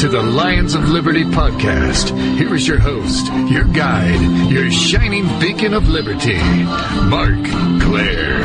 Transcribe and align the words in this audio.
to 0.00 0.08
the 0.08 0.22
Lions 0.22 0.76
of 0.76 0.88
Liberty 0.90 1.24
podcast. 1.24 2.16
Here 2.36 2.54
is 2.54 2.68
your 2.68 2.78
host, 2.78 3.26
your 3.50 3.64
guide, 3.64 4.48
your 4.48 4.70
shining 4.70 5.26
beacon 5.40 5.74
of 5.74 5.88
liberty, 5.88 6.38
Marc 7.08 7.42
Clair. 7.82 8.38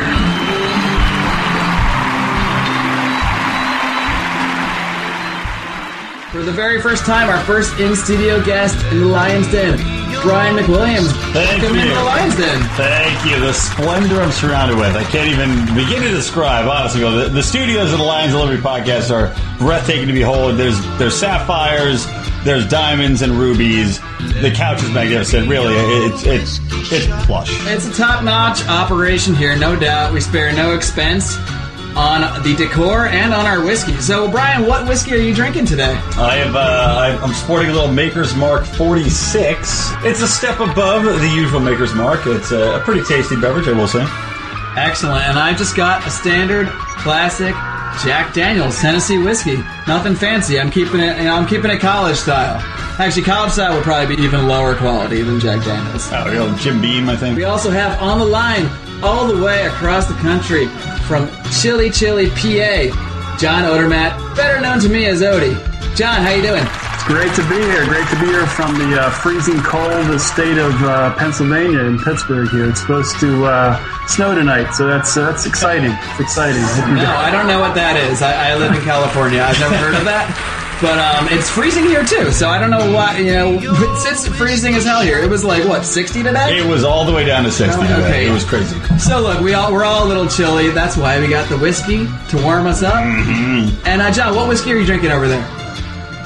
For 6.32 6.42
the 6.42 6.50
very 6.50 6.80
first 6.80 7.06
time, 7.06 7.28
our 7.28 7.38
first 7.44 7.78
in 7.78 7.94
studio 7.94 8.44
guest 8.44 8.84
in 8.92 9.02
the 9.02 9.06
Lions 9.06 9.48
Den, 9.52 9.78
Brian 10.24 10.56
McWilliams. 10.56 11.12
Thank 11.32 11.62
Welcome 11.62 11.76
you. 11.76 11.82
into 11.82 11.94
the 11.94 12.02
Lions 12.02 12.36
Den. 12.36 12.62
Thank 12.76 13.30
you. 13.30 13.38
The 13.38 13.52
splendor 13.52 14.22
I'm 14.22 14.32
surrounded 14.32 14.78
with. 14.78 14.96
I 14.96 15.04
can't 15.04 15.30
even 15.30 15.66
begin 15.76 16.02
to 16.02 16.08
describe, 16.08 16.66
honestly. 16.66 17.02
The, 17.02 17.28
the 17.28 17.42
studios 17.42 17.92
of 17.92 17.98
the 17.98 18.04
Lions 18.04 18.32
of 18.32 18.40
Liberty 18.40 18.62
podcast 18.62 19.10
are 19.10 19.36
breathtaking 19.58 20.06
to 20.06 20.14
behold. 20.14 20.56
There's 20.56 20.80
there's 20.98 21.14
sapphires, 21.14 22.06
there's 22.42 22.66
diamonds 22.66 23.20
and 23.20 23.34
rubies. 23.34 24.00
The 24.40 24.50
couch 24.54 24.82
is 24.82 24.90
magnificent. 24.90 25.46
Really, 25.46 25.74
it's 26.06 26.24
it's 26.24 26.60
it's 26.90 27.26
plush. 27.26 27.50
It's 27.66 27.86
a 27.86 27.92
top-notch 27.92 28.66
operation 28.66 29.34
here, 29.34 29.54
no 29.56 29.78
doubt. 29.78 30.14
We 30.14 30.20
spare 30.20 30.52
no 30.54 30.74
expense 30.74 31.36
on 31.96 32.42
the 32.42 32.54
decor 32.56 33.06
and 33.06 33.32
on 33.32 33.46
our 33.46 33.64
whiskey. 33.64 33.94
So, 34.00 34.30
Brian, 34.30 34.66
what 34.66 34.86
whiskey 34.88 35.14
are 35.14 35.18
you 35.18 35.34
drinking 35.34 35.66
today? 35.66 35.94
I 36.16 36.36
have 36.36 36.56
uh, 36.56 37.18
I'm 37.22 37.34
sporting 37.34 37.70
a 37.70 37.72
little 37.72 37.92
Maker's 37.92 38.34
Mark 38.34 38.64
46. 38.66 39.92
It's 40.04 40.20
a 40.20 40.28
step 40.28 40.60
above 40.60 41.04
the 41.04 41.32
usual 41.34 41.60
Maker's 41.60 41.94
Mark. 41.94 42.26
It's 42.26 42.50
a, 42.52 42.76
a 42.76 42.80
pretty 42.80 43.02
tasty 43.04 43.36
beverage, 43.36 43.68
I 43.68 43.72
will 43.72 43.88
say. 43.88 44.04
Excellent. 44.76 45.24
And 45.24 45.38
I 45.38 45.54
just 45.54 45.76
got 45.76 46.04
a 46.06 46.10
standard 46.10 46.66
classic 46.68 47.54
Jack 48.02 48.34
Daniels 48.34 48.80
Tennessee 48.80 49.18
whiskey. 49.18 49.62
Nothing 49.86 50.16
fancy. 50.16 50.58
I'm 50.58 50.70
keeping 50.70 51.00
it. 51.00 51.16
You 51.18 51.24
know, 51.24 51.34
I'm 51.34 51.46
keeping 51.46 51.70
it 51.70 51.80
college 51.80 52.16
style. 52.16 52.60
Actually, 52.98 53.22
college 53.22 53.52
style 53.52 53.74
would 53.74 53.84
probably 53.84 54.16
be 54.16 54.22
even 54.22 54.48
lower 54.48 54.74
quality 54.74 55.22
than 55.22 55.38
Jack 55.38 55.64
Daniels. 55.64 56.08
Oh, 56.12 56.26
you 56.26 56.34
know, 56.34 56.56
Jim 56.58 56.80
Beam, 56.80 57.08
I 57.08 57.16
think. 57.16 57.36
We 57.36 57.44
also 57.44 57.70
have 57.70 58.00
on 58.00 58.18
the 58.18 58.24
line, 58.24 58.68
all 59.02 59.26
the 59.26 59.42
way 59.42 59.66
across 59.66 60.06
the 60.06 60.14
country, 60.14 60.66
from 61.04 61.28
Chili 61.60 61.90
Chili, 61.90 62.28
PA, 62.30 63.36
John 63.38 63.64
Odermatt, 63.64 64.36
better 64.36 64.60
known 64.60 64.80
to 64.80 64.88
me 64.88 65.06
as 65.06 65.20
Odie. 65.20 65.54
John, 65.94 66.22
how 66.22 66.30
you 66.30 66.42
doing? 66.42 66.64
It's 66.94 67.04
great 67.04 67.34
to 67.34 67.42
be 67.48 67.56
here. 67.56 67.84
Great 67.84 68.08
to 68.08 68.18
be 68.20 68.26
here 68.26 68.46
from 68.46 68.74
the 68.78 69.00
uh, 69.00 69.10
freezing 69.10 69.60
cold 69.60 70.20
state 70.20 70.58
of 70.58 70.72
uh, 70.82 71.14
Pennsylvania 71.16 71.80
in 71.80 71.98
Pittsburgh. 71.98 72.48
Here, 72.48 72.68
it's 72.68 72.80
supposed 72.80 73.20
to 73.20 73.44
uh, 73.44 74.06
snow 74.06 74.34
tonight, 74.34 74.72
so 74.72 74.86
that's 74.86 75.16
uh, 75.16 75.30
that's 75.30 75.46
exciting. 75.46 75.92
It's 75.92 76.20
exciting. 76.20 76.62
No, 76.94 77.14
I 77.14 77.30
don't 77.30 77.46
know 77.46 77.60
what 77.60 77.74
that 77.74 77.96
is. 77.96 78.22
I, 78.22 78.52
I 78.52 78.56
live 78.56 78.72
in 78.72 78.80
California. 78.82 79.42
I've 79.42 79.60
never 79.60 79.76
heard 79.76 79.94
of 79.94 80.04
that. 80.04 80.60
But 80.82 80.98
um, 80.98 81.28
it's 81.30 81.48
freezing 81.48 81.84
here 81.84 82.04
too, 82.04 82.30
so 82.32 82.48
I 82.48 82.58
don't 82.58 82.70
know 82.70 82.92
why. 82.92 83.18
You 83.18 83.32
know, 83.32 83.58
it's, 83.62 84.04
it's 84.26 84.36
freezing 84.36 84.74
as 84.74 84.84
hell 84.84 85.00
here. 85.00 85.18
It 85.18 85.30
was 85.30 85.44
like 85.44 85.64
what 85.66 85.84
sixty 85.84 86.22
today. 86.22 86.58
It 86.58 86.66
was 86.66 86.84
all 86.84 87.04
the 87.04 87.12
way 87.12 87.24
down 87.24 87.44
to 87.44 87.50
60 87.50 87.80
Oh, 87.80 87.82
today. 87.86 87.94
okay. 88.04 88.26
It 88.28 88.32
was 88.32 88.44
crazy. 88.44 88.78
So 88.98 89.20
look, 89.20 89.40
we 89.40 89.54
all 89.54 89.72
we're 89.72 89.84
all 89.84 90.04
a 90.04 90.08
little 90.08 90.26
chilly. 90.28 90.70
That's 90.70 90.96
why 90.96 91.18
we 91.20 91.28
got 91.28 91.48
the 91.48 91.58
whiskey 91.58 92.06
to 92.30 92.42
warm 92.42 92.66
us 92.66 92.82
up. 92.82 92.94
Mm-hmm. 92.94 93.86
And 93.86 94.02
uh, 94.02 94.10
John, 94.10 94.34
what 94.34 94.48
whiskey 94.48 94.72
are 94.72 94.76
you 94.76 94.84
drinking 94.84 95.10
over 95.10 95.28
there? 95.28 95.42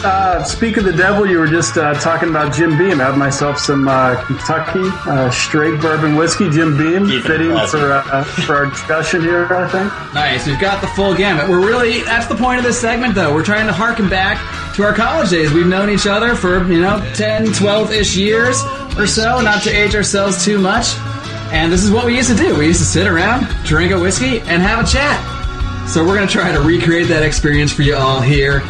Uh, 0.04 0.44
speak 0.44 0.76
of 0.76 0.84
the 0.84 0.92
devil, 0.92 1.26
you 1.26 1.38
were 1.38 1.46
just 1.48 1.76
uh, 1.76 1.92
talking 1.94 2.28
about 2.28 2.54
Jim 2.54 2.78
Beam. 2.78 3.00
I 3.00 3.04
have 3.04 3.16
myself 3.18 3.58
some 3.58 3.88
uh, 3.88 4.22
Kentucky 4.26 4.88
uh, 5.10 5.28
straight 5.30 5.80
bourbon 5.80 6.14
whiskey, 6.14 6.48
Jim 6.50 6.78
Beam, 6.78 7.06
Keep 7.06 7.24
fitting 7.24 7.50
for 7.66 7.92
uh, 7.92 8.22
for 8.22 8.54
our 8.54 8.66
discussion 8.66 9.22
here. 9.22 9.52
I 9.52 9.68
think. 9.68 10.14
Nice. 10.14 10.46
We've 10.46 10.60
got 10.60 10.80
the 10.80 10.86
full 10.88 11.16
gamut. 11.16 11.48
We're 11.48 11.66
really 11.66 12.02
that's 12.02 12.26
the 12.26 12.36
point 12.36 12.58
of 12.58 12.64
this 12.64 12.80
segment 12.80 13.16
though. 13.16 13.34
We're 13.34 13.44
trying 13.44 13.66
to 13.66 13.72
harken 13.72 14.08
back 14.08 14.38
to 14.76 14.84
our 14.84 14.94
college 14.94 15.30
days. 15.30 15.52
We've 15.52 15.66
known 15.66 15.90
each 15.90 16.06
other 16.06 16.36
for, 16.36 16.64
you 16.72 16.80
know, 16.80 17.00
10, 17.16 17.46
12-ish 17.46 18.16
years 18.16 18.62
or 18.96 19.08
so, 19.08 19.40
not 19.40 19.64
to 19.64 19.70
age 19.70 19.96
ourselves 19.96 20.44
too 20.44 20.58
much. 20.58 20.94
And 21.50 21.72
this 21.72 21.82
is 21.82 21.90
what 21.90 22.06
we 22.06 22.16
used 22.16 22.30
to 22.30 22.36
do. 22.36 22.56
We 22.56 22.66
used 22.66 22.78
to 22.78 22.86
sit 22.86 23.08
around, 23.08 23.48
drink 23.64 23.90
a 23.90 23.98
whiskey, 23.98 24.38
and 24.42 24.62
have 24.62 24.84
a 24.84 24.86
chat. 24.86 25.18
So 25.88 26.06
we're 26.06 26.14
going 26.14 26.28
to 26.28 26.32
try 26.32 26.52
to 26.52 26.60
recreate 26.60 27.08
that 27.08 27.24
experience 27.24 27.72
for 27.72 27.82
you 27.82 27.96
all 27.96 28.20
here 28.20 28.62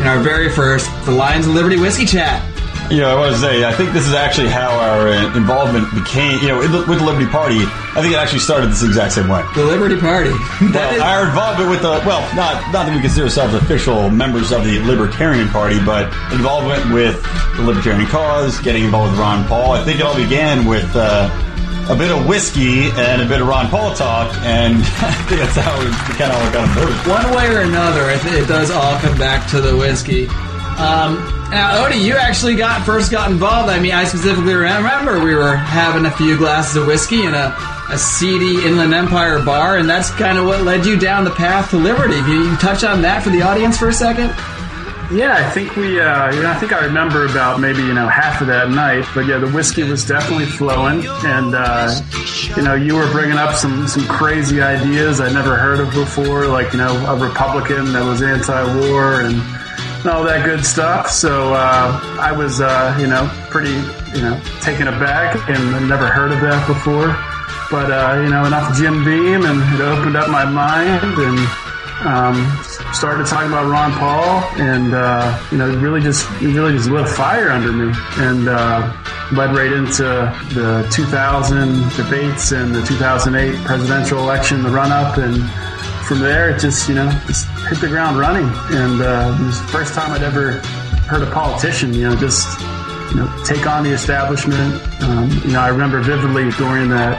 in 0.00 0.06
our 0.06 0.18
very 0.20 0.48
first 0.50 0.88
The 1.04 1.12
Lions 1.12 1.46
of 1.46 1.54
Liberty 1.54 1.76
Whiskey 1.78 2.06
Chat. 2.06 2.42
You 2.90 2.98
know, 2.98 3.08
I 3.08 3.18
want 3.18 3.32
to 3.34 3.40
say, 3.40 3.64
I 3.64 3.72
think 3.72 3.94
this 3.94 4.06
is 4.06 4.12
actually 4.12 4.48
how 4.50 4.68
our 4.78 5.08
uh, 5.08 5.34
involvement 5.36 5.88
became, 5.94 6.38
you 6.42 6.48
know, 6.48 6.58
with 6.58 6.70
the 6.70 7.04
Liberty 7.04 7.24
Party. 7.26 7.56
I 7.64 8.02
think 8.02 8.12
it 8.12 8.18
actually 8.18 8.40
started 8.40 8.68
this 8.68 8.82
exact 8.82 9.12
same 9.14 9.26
way. 9.28 9.42
The 9.54 9.64
Liberty 9.64 9.98
Party. 9.98 10.30
Well, 10.60 10.94
is- 10.94 11.00
our 11.00 11.24
involvement 11.26 11.70
with 11.70 11.80
the, 11.80 12.02
well, 12.04 12.20
not, 12.36 12.60
not 12.74 12.84
that 12.84 12.94
we 12.94 13.00
consider 13.00 13.24
ourselves 13.24 13.54
official 13.54 14.10
members 14.10 14.52
of 14.52 14.64
the 14.64 14.80
Libertarian 14.80 15.48
Party, 15.48 15.78
but 15.82 16.12
involvement 16.30 16.92
with 16.92 17.22
the 17.56 17.62
Libertarian 17.62 18.06
cause, 18.06 18.60
getting 18.60 18.84
involved 18.84 19.12
with 19.12 19.20
Ron 19.20 19.46
Paul. 19.48 19.72
I 19.72 19.82
think 19.84 20.00
it 20.00 20.02
all 20.04 20.16
began 20.16 20.66
with 20.66 20.90
uh, 20.94 21.30
a 21.88 21.94
bit 21.96 22.10
of 22.10 22.26
whiskey 22.26 22.90
and 22.90 23.20
a 23.20 23.26
bit 23.28 23.40
of 23.40 23.46
Ron 23.46 23.68
Paul 23.68 23.94
talk, 23.94 24.34
and 24.42 24.76
I 25.02 25.12
think 25.28 25.40
that's 25.40 25.56
how 25.56 25.78
we 25.78 25.90
kind 26.16 26.32
of 26.32 26.40
all 26.40 26.52
got 26.52 26.68
voted. 26.76 26.96
one 27.06 27.36
way 27.36 27.48
or 27.54 27.60
another, 27.60 28.10
it, 28.10 28.24
it 28.26 28.48
does 28.48 28.70
all 28.70 28.98
come 29.00 29.16
back 29.18 29.48
to 29.50 29.60
the 29.60 29.76
whiskey. 29.76 30.26
Um, 30.74 31.22
now, 31.50 31.86
Odie, 31.86 32.02
you 32.02 32.16
actually 32.16 32.56
got 32.56 32.84
first 32.84 33.10
got 33.12 33.30
involved. 33.30 33.70
I 33.70 33.78
mean, 33.78 33.92
I 33.92 34.04
specifically 34.04 34.54
remember 34.54 35.22
we 35.22 35.34
were 35.34 35.54
having 35.54 36.04
a 36.06 36.10
few 36.10 36.36
glasses 36.36 36.76
of 36.76 36.86
whiskey 36.86 37.24
in 37.24 37.34
a, 37.34 37.54
a 37.90 37.98
seedy 37.98 38.64
Inland 38.66 38.92
Empire 38.92 39.40
bar, 39.44 39.76
and 39.78 39.88
that's 39.88 40.10
kind 40.10 40.36
of 40.36 40.46
what 40.46 40.62
led 40.62 40.84
you 40.84 40.98
down 40.98 41.24
the 41.24 41.30
path 41.30 41.70
to 41.70 41.76
liberty. 41.76 42.16
Can 42.16 42.50
you 42.50 42.56
touch 42.56 42.82
on 42.82 43.02
that 43.02 43.22
for 43.22 43.30
the 43.30 43.42
audience 43.42 43.78
for 43.78 43.88
a 43.88 43.92
second? 43.92 44.34
Yeah, 45.12 45.34
I 45.36 45.50
think 45.50 45.76
we. 45.76 46.00
Uh, 46.00 46.32
you 46.34 46.42
know, 46.42 46.50
I 46.50 46.54
think 46.54 46.72
I 46.72 46.84
remember 46.86 47.26
about 47.26 47.60
maybe 47.60 47.82
you 47.82 47.92
know 47.92 48.08
half 48.08 48.40
of 48.40 48.46
that 48.46 48.70
night. 48.70 49.04
But 49.14 49.26
yeah, 49.26 49.38
the 49.38 49.50
whiskey 49.50 49.82
was 49.82 50.06
definitely 50.06 50.46
flowing, 50.46 51.04
and 51.24 51.54
uh, 51.54 52.00
you 52.56 52.62
know, 52.62 52.74
you 52.74 52.94
were 52.94 53.10
bringing 53.12 53.36
up 53.36 53.54
some 53.54 53.86
some 53.86 54.06
crazy 54.06 54.62
ideas 54.62 55.20
I'd 55.20 55.34
never 55.34 55.56
heard 55.56 55.80
of 55.80 55.92
before, 55.92 56.46
like 56.46 56.72
you 56.72 56.78
know, 56.78 56.94
a 57.06 57.16
Republican 57.16 57.92
that 57.92 58.02
was 58.04 58.22
anti-war 58.22 59.20
and, 59.20 59.36
and 59.36 60.06
all 60.06 60.24
that 60.24 60.44
good 60.44 60.64
stuff. 60.64 61.10
So 61.10 61.52
uh, 61.52 62.00
I 62.18 62.32
was, 62.32 62.60
uh, 62.60 62.96
you 62.98 63.06
know, 63.06 63.30
pretty, 63.50 63.74
you 64.16 64.22
know, 64.22 64.40
taken 64.62 64.88
aback 64.88 65.36
and 65.50 65.88
never 65.88 66.06
heard 66.08 66.32
of 66.32 66.40
that 66.40 66.66
before. 66.66 67.08
But 67.70 67.90
uh, 67.90 68.22
you 68.22 68.30
know, 68.30 68.46
enough 68.46 68.74
Jim 68.76 69.04
Beam, 69.04 69.44
and 69.44 69.60
it 69.74 69.80
opened 69.82 70.16
up 70.16 70.30
my 70.30 70.44
mind 70.44 71.18
and 71.18 71.38
um, 72.04 72.36
started 72.92 73.26
talking 73.26 73.48
about 73.48 73.70
Ron 73.70 73.92
Paul, 73.92 74.44
and 74.60 74.94
uh, 74.94 75.42
you 75.50 75.58
know, 75.58 75.74
really 75.78 76.00
just 76.00 76.28
really 76.40 76.72
just 76.72 76.88
lit 76.88 77.02
a 77.02 77.06
fire 77.06 77.50
under 77.50 77.72
me, 77.72 77.92
and 78.18 78.48
uh, 78.48 78.92
led 79.32 79.54
right 79.54 79.72
into 79.72 80.02
the 80.54 80.86
2000 80.92 81.96
debates 81.96 82.52
and 82.52 82.74
the 82.74 82.82
2008 82.82 83.64
presidential 83.64 84.18
election, 84.18 84.62
the 84.62 84.70
run 84.70 84.92
up, 84.92 85.16
and 85.18 85.36
from 86.06 86.20
there 86.20 86.50
it 86.50 86.60
just 86.60 86.88
you 86.88 86.94
know 86.94 87.10
just 87.26 87.48
hit 87.68 87.80
the 87.80 87.88
ground 87.88 88.18
running, 88.18 88.48
and 88.76 89.00
uh, 89.00 89.36
it 89.40 89.46
was 89.46 89.60
the 89.60 89.68
first 89.68 89.94
time 89.94 90.12
I'd 90.12 90.22
ever 90.22 90.60
heard 91.08 91.22
a 91.22 91.30
politician, 91.30 91.92
you 91.92 92.02
know, 92.02 92.16
just 92.16 92.60
you 93.10 93.16
know 93.16 93.42
take 93.44 93.66
on 93.66 93.84
the 93.84 93.90
establishment. 93.90 94.80
Um, 95.02 95.30
you 95.44 95.52
know, 95.52 95.60
I 95.60 95.68
remember 95.68 96.00
vividly 96.00 96.50
during 96.52 96.90
that 96.90 97.16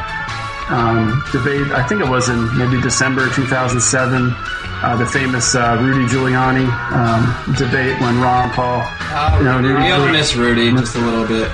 um, 0.70 1.24
debate. 1.32 1.72
I 1.72 1.86
think 1.88 2.02
it 2.02 2.10
was 2.10 2.30
in 2.30 2.58
maybe 2.58 2.82
December 2.82 3.30
2007. 3.30 4.36
Uh, 4.86 4.96
the 4.96 5.06
famous 5.08 5.56
uh, 5.56 5.76
Rudy 5.82 6.06
Giuliani 6.06 6.68
um, 6.94 7.56
debate 7.56 8.00
when 8.02 8.22
Ron 8.22 8.52
Paul, 8.52 8.86
you 9.40 9.46
know, 9.46 9.58
Rudy 9.58 9.70
we 9.74 9.92
all 9.92 10.00
Giuliani- 10.02 10.12
miss 10.12 10.36
Rudy 10.36 10.72
just 10.78 10.96
a 10.96 11.00
little 11.00 11.26
bit. 11.28 11.50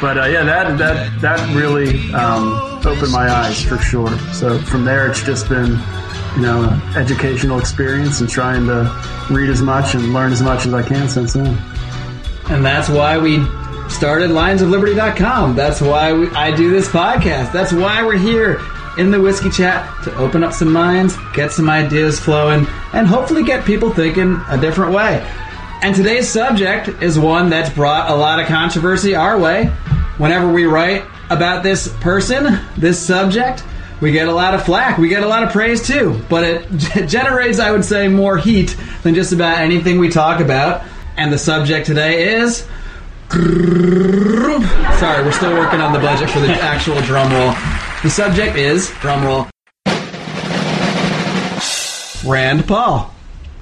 but 0.00 0.18
uh, 0.18 0.26
yeah, 0.26 0.44
that 0.44 0.78
that 0.78 1.20
that 1.20 1.54
really 1.56 2.12
um, 2.12 2.52
opened 2.86 3.10
my 3.10 3.28
eyes 3.28 3.60
for 3.60 3.76
sure. 3.78 4.16
So 4.32 4.56
from 4.60 4.84
there, 4.84 5.10
it's 5.10 5.20
just 5.24 5.48
been 5.48 5.80
you 6.36 6.42
know 6.42 6.62
an 6.62 6.96
educational 6.96 7.58
experience 7.58 8.20
and 8.20 8.30
trying 8.30 8.66
to 8.66 8.88
read 9.28 9.50
as 9.50 9.62
much 9.62 9.94
and 9.96 10.12
learn 10.14 10.30
as 10.30 10.42
much 10.42 10.64
as 10.66 10.72
I 10.72 10.84
can 10.84 11.08
since 11.08 11.32
then. 11.32 11.58
And 12.50 12.64
that's 12.64 12.88
why 12.88 13.18
we 13.18 13.38
started 13.88 14.30
lionsofliberty.com. 14.30 15.56
That's 15.56 15.80
why 15.80 16.12
we, 16.12 16.28
I 16.30 16.54
do 16.54 16.70
this 16.70 16.86
podcast. 16.86 17.52
That's 17.52 17.72
why 17.72 18.04
we're 18.06 18.16
here 18.16 18.60
in 18.98 19.10
the 19.10 19.20
Whiskey 19.20 19.50
Chat 19.50 20.04
to 20.04 20.14
open 20.16 20.44
up 20.44 20.52
some 20.52 20.72
minds, 20.72 21.16
get 21.34 21.52
some 21.52 21.68
ideas 21.70 22.20
flowing, 22.20 22.66
and 22.92 23.06
hopefully 23.06 23.42
get 23.42 23.64
people 23.64 23.90
thinking 23.92 24.40
a 24.48 24.58
different 24.60 24.92
way. 24.92 25.26
And 25.82 25.96
today's 25.96 26.28
subject 26.28 26.88
is 27.02 27.18
one 27.18 27.50
that's 27.50 27.70
brought 27.70 28.10
a 28.10 28.14
lot 28.14 28.38
of 28.38 28.46
controversy 28.46 29.14
our 29.14 29.38
way. 29.38 29.66
Whenever 30.18 30.52
we 30.52 30.64
write 30.64 31.04
about 31.30 31.62
this 31.62 31.88
person, 32.00 32.60
this 32.76 33.00
subject, 33.00 33.64
we 34.00 34.12
get 34.12 34.28
a 34.28 34.32
lot 34.32 34.54
of 34.54 34.64
flack. 34.64 34.98
We 34.98 35.08
get 35.08 35.22
a 35.22 35.26
lot 35.26 35.42
of 35.42 35.50
praise 35.50 35.86
too. 35.86 36.22
But 36.28 36.44
it 36.44 36.70
generates, 37.08 37.58
I 37.58 37.72
would 37.72 37.84
say, 37.84 38.08
more 38.08 38.36
heat 38.36 38.76
than 39.02 39.14
just 39.14 39.32
about 39.32 39.58
anything 39.58 39.98
we 39.98 40.08
talk 40.08 40.40
about. 40.40 40.84
And 41.16 41.32
the 41.32 41.38
subject 41.38 41.86
today 41.86 42.34
is. 42.34 42.66
Sorry, 43.30 45.24
we're 45.24 45.32
still 45.32 45.54
working 45.54 45.80
on 45.80 45.92
the 45.92 45.98
budget 45.98 46.30
for 46.30 46.40
the 46.40 46.52
actual 46.52 47.00
drum 47.00 47.32
roll. 47.32 47.54
The 48.02 48.10
subject 48.10 48.56
is 48.56 48.90
drum 49.00 49.24
roll. 49.24 49.46
Rand 52.26 52.66
Paul. 52.66 53.14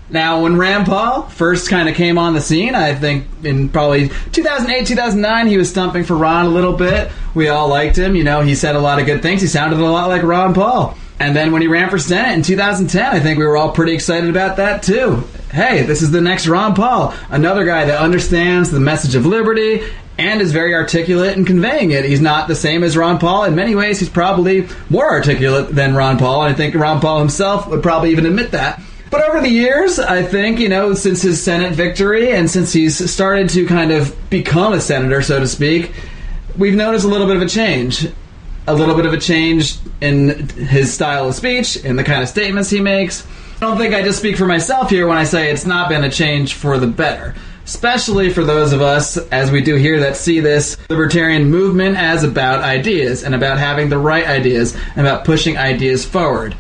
Now, 0.09 0.43
when 0.43 0.57
Rand 0.57 0.87
Paul 0.87 1.29
first 1.29 1.69
kind 1.69 1.91
of 1.91 1.95
came 1.95 2.17
on 2.17 2.33
the 2.33 2.41
scene, 2.41 2.75
I 2.75 2.95
think 2.95 3.27
in 3.45 3.69
probably 3.69 4.09
2008, 4.33 4.87
2009, 4.87 5.47
he 5.47 5.59
was 5.59 5.69
stumping 5.69 6.05
for 6.05 6.17
Ron 6.17 6.47
a 6.47 6.49
little 6.49 6.73
bit. 6.73 7.13
We 7.35 7.49
all 7.49 7.69
liked 7.69 7.97
him. 7.97 8.17
You 8.17 8.25
know, 8.25 8.41
he 8.41 8.55
said 8.55 8.77
a 8.77 8.81
lot 8.81 8.99
of 8.99 9.05
good 9.05 9.21
things. 9.21 9.43
He 9.43 9.47
sounded 9.47 9.79
a 9.79 9.85
lot 9.85 10.09
like 10.09 10.23
Ron 10.23 10.55
Paul. 10.55 10.97
And 11.21 11.37
then 11.37 11.53
when 11.53 11.61
he 11.61 11.69
ran 11.69 11.91
for 11.91 11.99
Senate 11.99 12.35
in 12.35 12.43
2010, 12.43 13.15
I 13.15 13.21
think 13.21 13.39
we 13.39 13.45
were 13.45 13.59
all 13.59 13.73
pretty 13.73 13.93
excited 13.93 14.31
about 14.31 14.57
that 14.57 14.83
too. 14.83 15.23
Hey, 15.53 15.83
this 15.83 16.01
is 16.01 16.13
the 16.13 16.21
next 16.23 16.47
Ron 16.47 16.75
Paul, 16.75 17.13
another 17.29 17.65
guy 17.65 17.85
that 17.85 18.01
understands 18.01 18.71
the 18.71 18.81
message 18.81 19.15
of 19.15 19.27
liberty 19.27 19.83
and 20.21 20.41
is 20.41 20.53
very 20.53 20.75
articulate 20.75 21.37
in 21.37 21.45
conveying 21.45 21.91
it. 21.91 22.05
He's 22.05 22.21
not 22.21 22.47
the 22.47 22.55
same 22.55 22.85
as 22.85 22.97
Ron 22.97 23.19
Paul. 23.19 23.45
In 23.45 23.55
many 23.55 23.75
ways, 23.75 23.99
he's 23.99 24.09
probably 24.09 24.69
more 24.91 25.11
articulate 25.11 25.75
than 25.75 25.95
Ron 25.95 26.19
Paul, 26.19 26.45
and 26.45 26.53
I 26.53 26.57
think 26.57 26.75
Ron 26.75 27.01
Paul 27.01 27.19
himself 27.19 27.67
would 27.69 27.83
probably 27.83 28.11
even 28.11 28.27
admit 28.27 28.51
that. 28.51 28.83
But 29.11 29.27
over 29.29 29.41
the 29.41 29.49
years, 29.49 29.99
I 29.99 30.23
think, 30.23 30.61
you 30.61 30.69
know, 30.69 30.95
since 30.95 31.23
his 31.23 31.43
Senate 31.43 31.73
victory 31.73 32.33
and 32.33 32.49
since 32.49 32.73
he's 32.73 33.11
started 33.11 33.49
to 33.51 33.67
kind 33.67 33.91
of 33.91 34.15
become 34.31 34.73
a 34.73 34.81
senator, 34.81 35.23
so 35.23 35.41
to 35.41 35.49
speak, 35.49 35.93
we've 36.57 36.77
noticed 36.77 37.05
a 37.05 37.09
little 37.09 37.27
bit 37.27 37.37
of 37.37 37.43
a 37.43 37.49
change. 37.49 38.07
A 38.67 38.75
little 38.75 38.95
bit 38.95 39.07
of 39.07 39.13
a 39.13 39.19
change 39.19 39.79
in 40.01 40.49
his 40.51 40.93
style 40.93 41.29
of 41.29 41.35
speech, 41.35 41.79
in 41.79 41.97
the 41.97 42.05
kind 42.05 42.23
of 42.23 42.29
statements 42.29 42.71
he 42.71 42.79
makes. 42.79 43.27
I 43.57 43.61
don't 43.61 43.79
think 43.79 43.95
I 43.95 44.03
just 44.03 44.19
speak 44.19 44.37
for 44.37 44.47
myself 44.47 44.91
here 44.91 45.09
when 45.09 45.19
I 45.19 45.25
say 45.25 45.51
it's 45.51 45.67
not 45.67 45.89
been 45.89 46.05
a 46.05 46.11
change 46.11 46.55
for 46.55 46.79
the 46.79 46.87
better. 46.87 47.35
Especially 47.71 48.31
for 48.31 48.43
those 48.43 48.73
of 48.73 48.83
us, 48.83 49.17
as 49.17 49.53
we 49.53 49.63
do 49.63 49.77
here, 49.77 50.01
that 50.01 50.17
see 50.17 50.41
this 50.41 50.77
libertarian 50.91 51.49
movement 51.49 51.97
as 51.97 52.25
about 52.25 52.65
ideas 52.65 53.23
and 53.23 53.33
about 53.33 53.59
having 53.59 53.89
the 53.89 53.97
right 53.97 54.27
ideas 54.27 54.75
and 54.97 55.07
about 55.07 55.25
pushing 55.25 55.57
ideas 55.57 56.05
forward. 56.05 56.57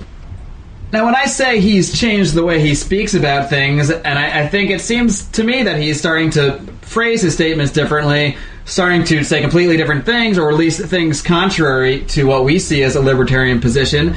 Now, 0.92 1.06
when 1.06 1.16
I 1.16 1.24
say 1.24 1.58
he's 1.58 1.98
changed 1.98 2.34
the 2.34 2.44
way 2.44 2.60
he 2.60 2.76
speaks 2.76 3.14
about 3.14 3.50
things, 3.50 3.90
and 3.90 4.16
I, 4.16 4.42
I, 4.42 4.46
think 4.46 4.70
it 4.70 4.80
seems 4.80 5.28
to 5.32 5.42
me 5.42 5.64
that 5.64 5.80
he's 5.80 5.98
starting 5.98 6.30
to 6.30 6.60
phrase 6.82 7.22
his 7.22 7.34
statements 7.34 7.72
differently, 7.72 8.36
starting 8.64 9.02
to 9.06 9.24
say 9.24 9.40
completely 9.40 9.76
different 9.76 10.06
things, 10.06 10.38
or 10.38 10.48
at 10.48 10.56
least 10.56 10.80
things 10.80 11.22
contrary 11.22 12.04
to 12.04 12.24
what 12.24 12.44
we 12.44 12.60
see 12.60 12.84
as 12.84 12.94
a 12.94 13.00
libertarian 13.00 13.60
position. 13.60 14.14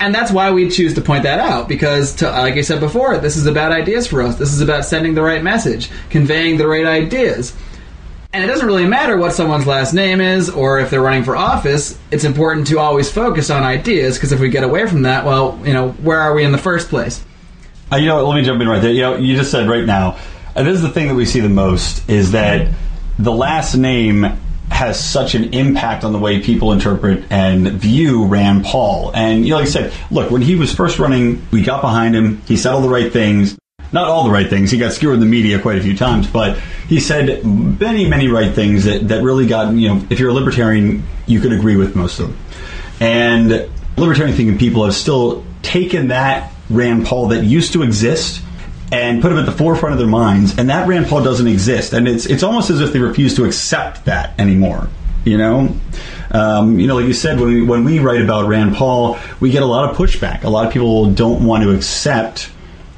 And 0.00 0.14
that's 0.14 0.30
why 0.30 0.52
we 0.52 0.70
choose 0.70 0.94
to 0.94 1.00
point 1.00 1.24
that 1.24 1.40
out, 1.40 1.68
because, 1.68 2.14
to, 2.16 2.30
like 2.30 2.54
I 2.54 2.60
said 2.60 2.78
before, 2.78 3.18
this 3.18 3.36
is 3.36 3.46
about 3.46 3.72
ideas 3.72 4.06
for 4.06 4.22
us. 4.22 4.36
This 4.36 4.52
is 4.52 4.60
about 4.60 4.84
sending 4.84 5.14
the 5.14 5.22
right 5.22 5.42
message, 5.42 5.90
conveying 6.08 6.56
the 6.56 6.68
right 6.68 6.86
ideas. 6.86 7.54
And 8.32 8.44
it 8.44 8.46
doesn't 8.46 8.66
really 8.66 8.86
matter 8.86 9.16
what 9.16 9.32
someone's 9.32 9.66
last 9.66 9.94
name 9.94 10.20
is 10.20 10.50
or 10.50 10.78
if 10.78 10.90
they're 10.90 11.00
running 11.00 11.24
for 11.24 11.34
office. 11.34 11.98
It's 12.10 12.24
important 12.24 12.66
to 12.68 12.78
always 12.78 13.10
focus 13.10 13.50
on 13.50 13.62
ideas 13.62 14.16
because 14.16 14.32
if 14.32 14.38
we 14.38 14.50
get 14.50 14.64
away 14.64 14.86
from 14.86 15.02
that, 15.02 15.24
well, 15.24 15.58
you 15.64 15.72
know, 15.72 15.90
where 15.92 16.20
are 16.20 16.34
we 16.34 16.44
in 16.44 16.52
the 16.52 16.58
first 16.58 16.90
place? 16.90 17.24
Uh, 17.90 17.96
you 17.96 18.06
know, 18.06 18.28
let 18.28 18.36
me 18.36 18.42
jump 18.42 18.60
in 18.60 18.68
right 18.68 18.82
there. 18.82 18.92
You 18.92 19.00
know, 19.00 19.16
you 19.16 19.34
just 19.34 19.50
said 19.50 19.66
right 19.66 19.84
now, 19.84 20.18
and 20.54 20.66
this 20.66 20.76
is 20.76 20.82
the 20.82 20.90
thing 20.90 21.08
that 21.08 21.14
we 21.14 21.24
see 21.24 21.40
the 21.40 21.48
most 21.48 22.08
is 22.08 22.32
that 22.32 22.68
the 23.18 23.32
last 23.32 23.74
name 23.74 24.26
has 24.78 25.04
such 25.04 25.34
an 25.34 25.52
impact 25.54 26.04
on 26.04 26.12
the 26.12 26.20
way 26.20 26.40
people 26.40 26.70
interpret 26.70 27.24
and 27.30 27.66
view 27.66 28.26
Rand 28.26 28.64
Paul. 28.64 29.10
And 29.12 29.44
you 29.44 29.50
know, 29.50 29.56
like 29.56 29.66
I 29.66 29.70
said, 29.70 29.92
look, 30.08 30.30
when 30.30 30.40
he 30.40 30.54
was 30.54 30.72
first 30.72 31.00
running, 31.00 31.44
we 31.50 31.62
got 31.62 31.82
behind 31.82 32.14
him. 32.14 32.40
He 32.46 32.56
said 32.56 32.72
all 32.72 32.80
the 32.80 32.88
right 32.88 33.12
things 33.12 33.58
not 33.90 34.06
all 34.06 34.24
the 34.24 34.30
right 34.30 34.50
things. 34.50 34.70
He 34.70 34.76
got 34.76 34.92
skewered 34.92 35.14
in 35.14 35.20
the 35.20 35.26
media 35.26 35.58
quite 35.58 35.78
a 35.78 35.80
few 35.80 35.96
times, 35.96 36.26
but 36.26 36.58
he 36.88 37.00
said 37.00 37.42
many, 37.42 38.06
many 38.06 38.28
right 38.28 38.54
things 38.54 38.84
that, 38.84 39.08
that 39.08 39.22
really 39.22 39.46
got, 39.46 39.72
you 39.72 39.88
know, 39.88 40.06
if 40.10 40.20
you're 40.20 40.28
a 40.28 40.34
libertarian, 40.34 41.02
you 41.26 41.40
could 41.40 41.54
agree 41.54 41.76
with 41.76 41.96
most 41.96 42.20
of 42.20 42.28
them. 42.28 42.38
And 43.00 43.70
libertarian 43.96 44.36
thinking 44.36 44.58
people 44.58 44.84
have 44.84 44.94
still 44.94 45.42
taken 45.62 46.08
that 46.08 46.52
Rand 46.68 47.06
Paul 47.06 47.28
that 47.28 47.44
used 47.44 47.72
to 47.72 47.82
exist 47.82 48.42
and 48.90 49.20
put 49.20 49.32
him 49.32 49.38
at 49.38 49.46
the 49.46 49.52
forefront 49.52 49.92
of 49.92 49.98
their 49.98 50.08
minds, 50.08 50.58
and 50.58 50.70
that 50.70 50.88
Rand 50.88 51.06
Paul 51.06 51.22
doesn't 51.22 51.46
exist. 51.46 51.92
And 51.92 52.08
it's, 52.08 52.26
it's 52.26 52.42
almost 52.42 52.70
as 52.70 52.80
if 52.80 52.92
they 52.92 53.00
refuse 53.00 53.34
to 53.36 53.44
accept 53.44 54.06
that 54.06 54.38
anymore. 54.38 54.88
You 55.24 55.36
know, 55.36 55.76
um, 56.30 56.78
you 56.78 56.86
know, 56.86 56.96
like 56.96 57.06
you 57.06 57.12
said, 57.12 57.38
when 57.38 57.48
we, 57.48 57.62
when 57.62 57.84
we 57.84 57.98
write 57.98 58.22
about 58.22 58.48
Rand 58.48 58.74
Paul, 58.74 59.18
we 59.40 59.50
get 59.50 59.62
a 59.62 59.66
lot 59.66 59.90
of 59.90 59.96
pushback. 59.96 60.44
A 60.44 60.48
lot 60.48 60.66
of 60.66 60.72
people 60.72 61.10
don't 61.10 61.44
want 61.44 61.64
to 61.64 61.74
accept 61.74 62.44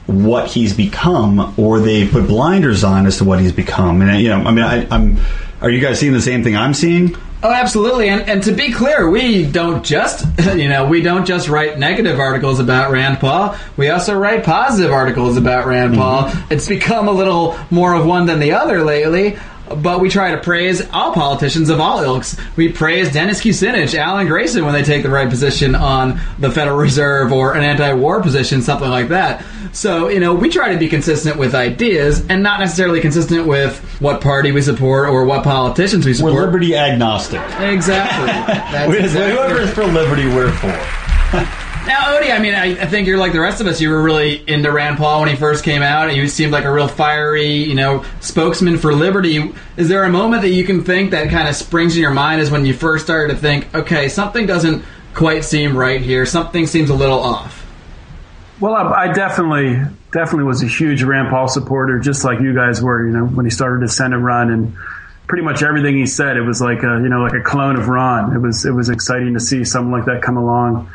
what 0.06 0.48
he's 0.48 0.74
become, 0.74 1.54
or 1.58 1.80
they 1.80 2.06
put 2.06 2.26
blinders 2.26 2.84
on 2.84 3.06
as 3.06 3.18
to 3.18 3.24
what 3.24 3.40
he's 3.40 3.52
become. 3.52 4.02
And 4.02 4.20
you 4.20 4.28
know, 4.28 4.38
I 4.38 4.50
mean, 4.50 4.64
I, 4.64 4.86
I'm. 4.94 5.18
Are 5.60 5.70
you 5.70 5.80
guys 5.80 5.98
seeing 5.98 6.12
the 6.12 6.22
same 6.22 6.42
thing 6.42 6.56
I'm 6.56 6.72
seeing? 6.72 7.16
Oh, 7.42 7.50
absolutely. 7.50 8.10
And, 8.10 8.28
and 8.28 8.42
to 8.42 8.52
be 8.52 8.70
clear, 8.70 9.08
we 9.08 9.50
don't 9.50 9.82
just, 9.84 10.26
you 10.54 10.68
know, 10.68 10.86
we 10.86 11.00
don't 11.00 11.24
just 11.24 11.48
write 11.48 11.78
negative 11.78 12.18
articles 12.18 12.60
about 12.60 12.90
Rand 12.90 13.18
Paul. 13.18 13.56
We 13.76 13.88
also 13.88 14.14
write 14.18 14.44
positive 14.44 14.92
articles 14.92 15.38
about 15.38 15.66
Rand 15.66 15.94
Paul. 15.94 16.24
Mm-hmm. 16.24 16.52
It's 16.52 16.68
become 16.68 17.08
a 17.08 17.12
little 17.12 17.58
more 17.70 17.94
of 17.94 18.04
one 18.04 18.26
than 18.26 18.40
the 18.40 18.52
other 18.52 18.84
lately 18.84 19.38
but 19.76 20.00
we 20.00 20.08
try 20.08 20.32
to 20.32 20.38
praise 20.38 20.88
all 20.90 21.12
politicians 21.12 21.70
of 21.70 21.80
all 21.80 22.02
ilks. 22.02 22.36
We 22.56 22.72
praise 22.72 23.12
Dennis 23.12 23.40
Kucinich, 23.40 23.96
Alan 23.96 24.26
Grayson 24.26 24.64
when 24.64 24.74
they 24.74 24.82
take 24.82 25.02
the 25.02 25.10
right 25.10 25.28
position 25.28 25.74
on 25.74 26.20
the 26.38 26.50
Federal 26.50 26.76
Reserve 26.76 27.32
or 27.32 27.54
an 27.54 27.62
anti-war 27.62 28.22
position, 28.22 28.62
something 28.62 28.90
like 28.90 29.08
that. 29.08 29.44
So, 29.72 30.08
you 30.08 30.18
know, 30.18 30.34
we 30.34 30.48
try 30.48 30.72
to 30.72 30.78
be 30.78 30.88
consistent 30.88 31.36
with 31.36 31.54
ideas 31.54 32.26
and 32.28 32.42
not 32.42 32.60
necessarily 32.60 33.00
consistent 33.00 33.46
with 33.46 33.78
what 34.00 34.20
party 34.20 34.50
we 34.52 34.62
support 34.62 35.08
or 35.08 35.24
what 35.24 35.44
politicians 35.44 36.04
we 36.04 36.14
support. 36.14 36.34
We're 36.34 36.46
liberty 36.46 36.74
agnostic. 36.74 37.40
Exactly. 37.60 38.26
That's 38.26 38.92
exactly 38.92 39.36
Whoever 39.36 39.60
is 39.60 39.72
for 39.72 39.84
liberty, 39.86 40.26
we're 40.26 40.52
for. 40.52 41.66
Now, 41.86 42.14
Odie, 42.14 42.30
I 42.30 42.38
mean, 42.38 42.54
I, 42.54 42.82
I, 42.82 42.86
think 42.86 43.08
you're 43.08 43.18
like 43.18 43.32
the 43.32 43.40
rest 43.40 43.62
of 43.62 43.66
us. 43.66 43.80
You 43.80 43.88
were 43.88 44.02
really 44.02 44.46
into 44.46 44.70
Rand 44.70 44.98
Paul 44.98 45.20
when 45.20 45.30
he 45.30 45.36
first 45.36 45.64
came 45.64 45.80
out. 45.80 46.14
You 46.14 46.28
seemed 46.28 46.52
like 46.52 46.64
a 46.64 46.72
real 46.72 46.88
fiery, 46.88 47.48
you 47.48 47.74
know, 47.74 48.04
spokesman 48.20 48.76
for 48.76 48.92
liberty. 48.92 49.50
Is 49.78 49.88
there 49.88 50.04
a 50.04 50.10
moment 50.10 50.42
that 50.42 50.50
you 50.50 50.64
can 50.64 50.84
think 50.84 51.12
that 51.12 51.30
kind 51.30 51.48
of 51.48 51.56
springs 51.56 51.96
in 51.96 52.02
your 52.02 52.10
mind 52.10 52.42
as 52.42 52.50
when 52.50 52.66
you 52.66 52.74
first 52.74 53.04
started 53.04 53.32
to 53.32 53.40
think, 53.40 53.74
okay, 53.74 54.10
something 54.10 54.46
doesn't 54.46 54.84
quite 55.14 55.42
seem 55.42 55.74
right 55.74 56.02
here. 56.02 56.26
Something 56.26 56.66
seems 56.66 56.90
a 56.90 56.94
little 56.94 57.18
off. 57.18 57.66
Well, 58.60 58.74
I, 58.74 59.04
I 59.04 59.12
definitely, 59.12 59.80
definitely 60.12 60.44
was 60.44 60.62
a 60.62 60.66
huge 60.66 61.02
Rand 61.02 61.30
Paul 61.30 61.48
supporter, 61.48 61.98
just 61.98 62.24
like 62.24 62.40
you 62.40 62.54
guys 62.54 62.82
were. 62.82 63.06
You 63.06 63.12
know, 63.12 63.24
when 63.24 63.46
he 63.46 63.50
started 63.50 63.80
his 63.80 63.96
Senate 63.96 64.18
run 64.18 64.50
and 64.50 64.76
pretty 65.26 65.44
much 65.44 65.62
everything 65.62 65.96
he 65.96 66.04
said, 66.04 66.36
it 66.36 66.42
was 66.42 66.60
like 66.60 66.82
a, 66.82 67.00
you 67.02 67.08
know, 67.08 67.22
like 67.22 67.32
a 67.32 67.42
clone 67.42 67.76
of 67.76 67.88
Ron. 67.88 68.36
It 68.36 68.38
was, 68.38 68.66
it 68.66 68.72
was 68.72 68.90
exciting 68.90 69.32
to 69.32 69.40
see 69.40 69.64
someone 69.64 69.98
like 69.98 70.04
that 70.04 70.20
come 70.22 70.36
along 70.36 70.90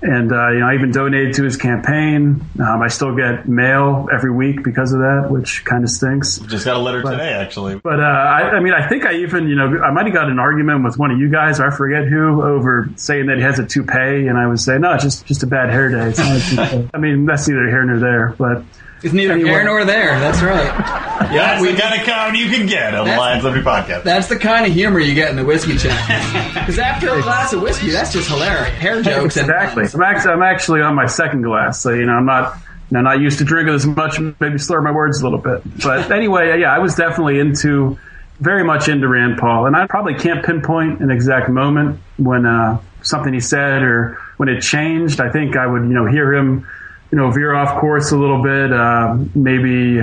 and 0.00 0.32
uh, 0.32 0.50
you 0.50 0.60
know, 0.60 0.68
I 0.68 0.74
even 0.74 0.92
donated 0.92 1.34
to 1.34 1.44
his 1.44 1.56
campaign. 1.56 2.44
Um, 2.60 2.82
I 2.82 2.88
still 2.88 3.16
get 3.16 3.48
mail 3.48 4.08
every 4.12 4.30
week 4.30 4.62
because 4.62 4.92
of 4.92 5.00
that, 5.00 5.28
which 5.30 5.64
kind 5.64 5.82
of 5.82 5.90
stinks. 5.90 6.38
Just 6.38 6.64
got 6.64 6.76
a 6.76 6.78
letter 6.78 7.02
but, 7.02 7.12
today, 7.12 7.32
actually. 7.32 7.76
But 7.76 7.98
uh, 7.98 8.04
I, 8.04 8.50
I, 8.50 8.60
mean, 8.60 8.74
I 8.74 8.88
think 8.88 9.06
I 9.06 9.14
even, 9.14 9.48
you 9.48 9.56
know, 9.56 9.82
I 9.82 9.90
might 9.90 10.06
have 10.06 10.14
got 10.14 10.30
an 10.30 10.38
argument 10.38 10.84
with 10.84 10.98
one 10.98 11.10
of 11.10 11.18
you 11.18 11.30
guys, 11.30 11.58
or 11.58 11.66
I 11.66 11.76
forget 11.76 12.06
who, 12.06 12.42
over 12.42 12.88
saying 12.96 13.26
that 13.26 13.38
he 13.38 13.42
has 13.42 13.58
a 13.58 13.66
toupee, 13.66 14.28
and 14.28 14.38
I 14.38 14.46
was 14.46 14.64
saying, 14.64 14.82
no, 14.82 14.94
it's 14.94 15.02
just 15.02 15.26
just 15.26 15.42
a 15.42 15.48
bad 15.48 15.70
hair 15.70 15.88
day. 15.88 16.88
I 16.94 16.98
mean, 16.98 17.26
that's 17.26 17.48
neither 17.48 17.66
here 17.66 17.84
nor 17.84 17.98
there, 17.98 18.34
but. 18.38 18.62
It's 19.02 19.14
neither 19.14 19.34
anyway. 19.34 19.50
here 19.50 19.64
nor 19.64 19.84
there. 19.84 20.18
That's 20.18 20.42
right. 20.42 20.66
yeah, 21.32 21.60
we 21.60 21.72
got 21.74 21.96
a 21.96 22.02
kind 22.04 22.36
you 22.36 22.50
can 22.50 22.66
get 22.66 22.94
on 22.94 23.06
the 23.06 23.16
Lions 23.16 23.44
Liberty 23.44 23.62
podcast. 23.62 24.02
That's 24.02 24.28
the 24.28 24.36
kind 24.36 24.66
of 24.66 24.72
humor 24.72 24.98
you 24.98 25.14
get 25.14 25.30
in 25.30 25.36
the 25.36 25.44
whiskey 25.44 25.76
chat. 25.76 26.48
Because 26.68 26.78
after 26.78 27.14
a 27.14 27.22
glass 27.22 27.52
of 27.54 27.62
whiskey, 27.62 27.90
that's 27.90 28.12
just 28.12 28.28
hilarious. 28.28 28.68
Hair 28.74 29.02
jokes. 29.02 29.36
Exactly. 29.38 29.84
I'm 29.94 30.02
actually, 30.02 30.32
I'm 30.32 30.42
actually 30.42 30.82
on 30.82 30.94
my 30.94 31.06
second 31.06 31.42
glass, 31.42 31.80
so 31.80 31.90
you 31.90 32.04
know 32.04 32.12
I'm 32.12 32.26
not. 32.26 32.56
You 32.90 32.96
know, 32.96 33.02
not 33.02 33.20
used 33.20 33.38
to 33.40 33.44
drinking 33.44 33.74
as 33.74 33.84
much, 33.84 34.18
maybe 34.40 34.56
slur 34.56 34.80
my 34.80 34.92
words 34.92 35.20
a 35.20 35.24
little 35.24 35.38
bit. 35.38 35.60
But 35.82 36.10
anyway, 36.10 36.58
yeah, 36.58 36.74
I 36.74 36.78
was 36.78 36.94
definitely 36.94 37.38
into, 37.38 37.98
very 38.40 38.64
much 38.64 38.88
into 38.88 39.06
Rand 39.08 39.36
Paul. 39.36 39.66
And 39.66 39.76
I 39.76 39.86
probably 39.86 40.14
can't 40.14 40.42
pinpoint 40.42 41.00
an 41.00 41.10
exact 41.10 41.50
moment 41.50 42.00
when 42.16 42.46
uh, 42.46 42.80
something 43.02 43.34
he 43.34 43.40
said 43.40 43.82
or 43.82 44.18
when 44.38 44.48
it 44.48 44.62
changed. 44.62 45.20
I 45.20 45.30
think 45.30 45.54
I 45.54 45.66
would, 45.66 45.82
you 45.82 45.92
know, 45.92 46.06
hear 46.06 46.32
him 46.32 46.66
you 47.10 47.18
know, 47.18 47.30
veer 47.30 47.54
off 47.54 47.80
course 47.80 48.12
a 48.12 48.16
little 48.16 48.42
bit. 48.42 48.72
Uh, 48.72 49.16
maybe, 49.34 49.94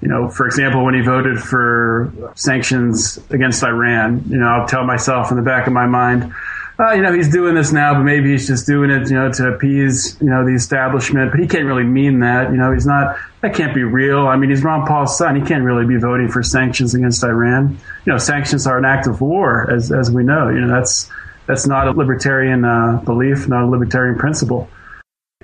you 0.00 0.08
know, 0.08 0.28
for 0.28 0.46
example, 0.46 0.84
when 0.84 0.94
he 0.94 1.00
voted 1.00 1.38
for 1.38 2.12
sanctions 2.34 3.18
against 3.30 3.62
Iran, 3.62 4.24
you 4.28 4.38
know, 4.38 4.46
I'll 4.46 4.68
tell 4.68 4.84
myself 4.84 5.30
in 5.30 5.36
the 5.36 5.42
back 5.42 5.66
of 5.66 5.72
my 5.72 5.86
mind, 5.86 6.32
uh, 6.78 6.92
you 6.92 7.00
know, 7.00 7.12
he's 7.12 7.30
doing 7.30 7.54
this 7.54 7.72
now, 7.72 7.94
but 7.94 8.02
maybe 8.02 8.32
he's 8.32 8.46
just 8.46 8.66
doing 8.66 8.90
it, 8.90 9.08
you 9.08 9.16
know, 9.16 9.32
to 9.32 9.48
appease, 9.48 10.18
you 10.20 10.28
know, 10.28 10.44
the 10.44 10.52
establishment. 10.52 11.30
But 11.30 11.40
he 11.40 11.46
can't 11.46 11.64
really 11.64 11.84
mean 11.84 12.20
that. 12.20 12.50
You 12.50 12.58
know, 12.58 12.70
he's 12.72 12.84
not. 12.84 13.16
That 13.40 13.54
can't 13.54 13.74
be 13.74 13.82
real. 13.82 14.26
I 14.26 14.36
mean, 14.36 14.50
he's 14.50 14.62
Ron 14.62 14.86
Paul's 14.86 15.16
son. 15.16 15.40
He 15.40 15.46
can't 15.46 15.64
really 15.64 15.86
be 15.86 15.96
voting 15.96 16.28
for 16.28 16.42
sanctions 16.42 16.94
against 16.94 17.24
Iran. 17.24 17.78
You 18.04 18.12
know, 18.12 18.18
sanctions 18.18 18.66
are 18.66 18.76
an 18.76 18.84
act 18.84 19.06
of 19.06 19.22
war, 19.22 19.70
as 19.70 19.90
as 19.90 20.10
we 20.10 20.22
know. 20.22 20.50
You 20.50 20.60
know, 20.60 20.68
that's 20.68 21.10
that's 21.46 21.66
not 21.66 21.88
a 21.88 21.92
libertarian 21.92 22.64
uh, 22.64 23.00
belief, 23.04 23.48
not 23.48 23.64
a 23.64 23.66
libertarian 23.66 24.18
principle. 24.18 24.68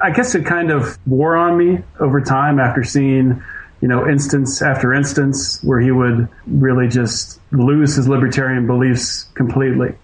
I 0.02 0.10
guess 0.10 0.34
it 0.34 0.44
kind 0.44 0.70
of 0.70 0.98
wore 1.06 1.36
on 1.36 1.56
me 1.56 1.82
over 2.00 2.20
time 2.20 2.58
after 2.58 2.82
seeing, 2.82 3.42
you 3.80 3.88
know, 3.88 4.08
instance 4.08 4.60
after 4.60 4.92
instance 4.92 5.62
where 5.62 5.80
he 5.80 5.92
would 5.92 6.28
really 6.46 6.88
just 6.88 7.40
lose 7.52 7.94
his 7.94 8.08
libertarian 8.08 8.66
beliefs 8.66 9.24
completely. 9.34 9.94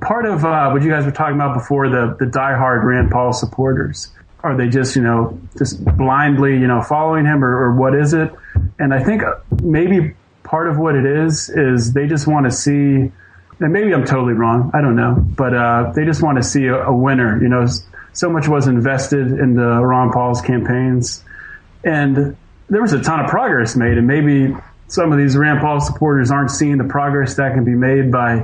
Part 0.00 0.26
of 0.26 0.44
uh, 0.44 0.70
what 0.70 0.82
you 0.82 0.90
guys 0.90 1.04
were 1.04 1.12
talking 1.12 1.36
about 1.36 1.54
before, 1.54 1.88
the, 1.88 2.16
the 2.18 2.26
diehard 2.26 2.82
Rand 2.82 3.10
Paul 3.10 3.32
supporters, 3.32 4.10
are 4.42 4.56
they 4.56 4.68
just 4.68 4.94
you 4.94 5.02
know 5.02 5.40
just 5.56 5.84
blindly 5.96 6.52
you 6.52 6.66
know 6.66 6.80
following 6.82 7.24
him 7.24 7.44
or, 7.44 7.64
or 7.64 7.74
what 7.74 7.94
is 7.94 8.12
it? 8.12 8.32
And 8.78 8.92
I 8.92 9.02
think 9.02 9.22
maybe 9.62 10.14
part 10.42 10.68
of 10.68 10.78
what 10.78 10.94
it 10.94 11.06
is 11.06 11.48
is 11.48 11.92
they 11.92 12.06
just 12.06 12.26
want 12.26 12.46
to 12.46 12.50
see. 12.50 13.12
And 13.60 13.72
maybe 13.72 13.92
I'm 13.92 14.04
totally 14.04 14.34
wrong. 14.34 14.70
I 14.72 14.80
don't 14.80 14.94
know, 14.94 15.16
but 15.18 15.54
uh, 15.54 15.92
they 15.94 16.04
just 16.04 16.22
want 16.22 16.38
to 16.38 16.44
see 16.44 16.66
a, 16.66 16.84
a 16.84 16.96
winner. 16.96 17.42
You 17.42 17.48
know, 17.48 17.66
so 18.18 18.28
much 18.28 18.48
was 18.48 18.66
invested 18.66 19.30
into 19.30 19.62
Ron 19.62 20.10
Paul's 20.10 20.40
campaigns, 20.40 21.22
and 21.84 22.36
there 22.68 22.82
was 22.82 22.92
a 22.92 23.00
ton 23.00 23.20
of 23.20 23.30
progress 23.30 23.76
made. 23.76 23.96
And 23.96 24.08
maybe 24.08 24.56
some 24.88 25.12
of 25.12 25.18
these 25.18 25.36
Rand 25.36 25.60
Paul 25.60 25.78
supporters 25.80 26.32
aren't 26.32 26.50
seeing 26.50 26.78
the 26.78 26.84
progress 26.84 27.36
that 27.36 27.54
can 27.54 27.64
be 27.64 27.76
made 27.76 28.10
by, 28.10 28.38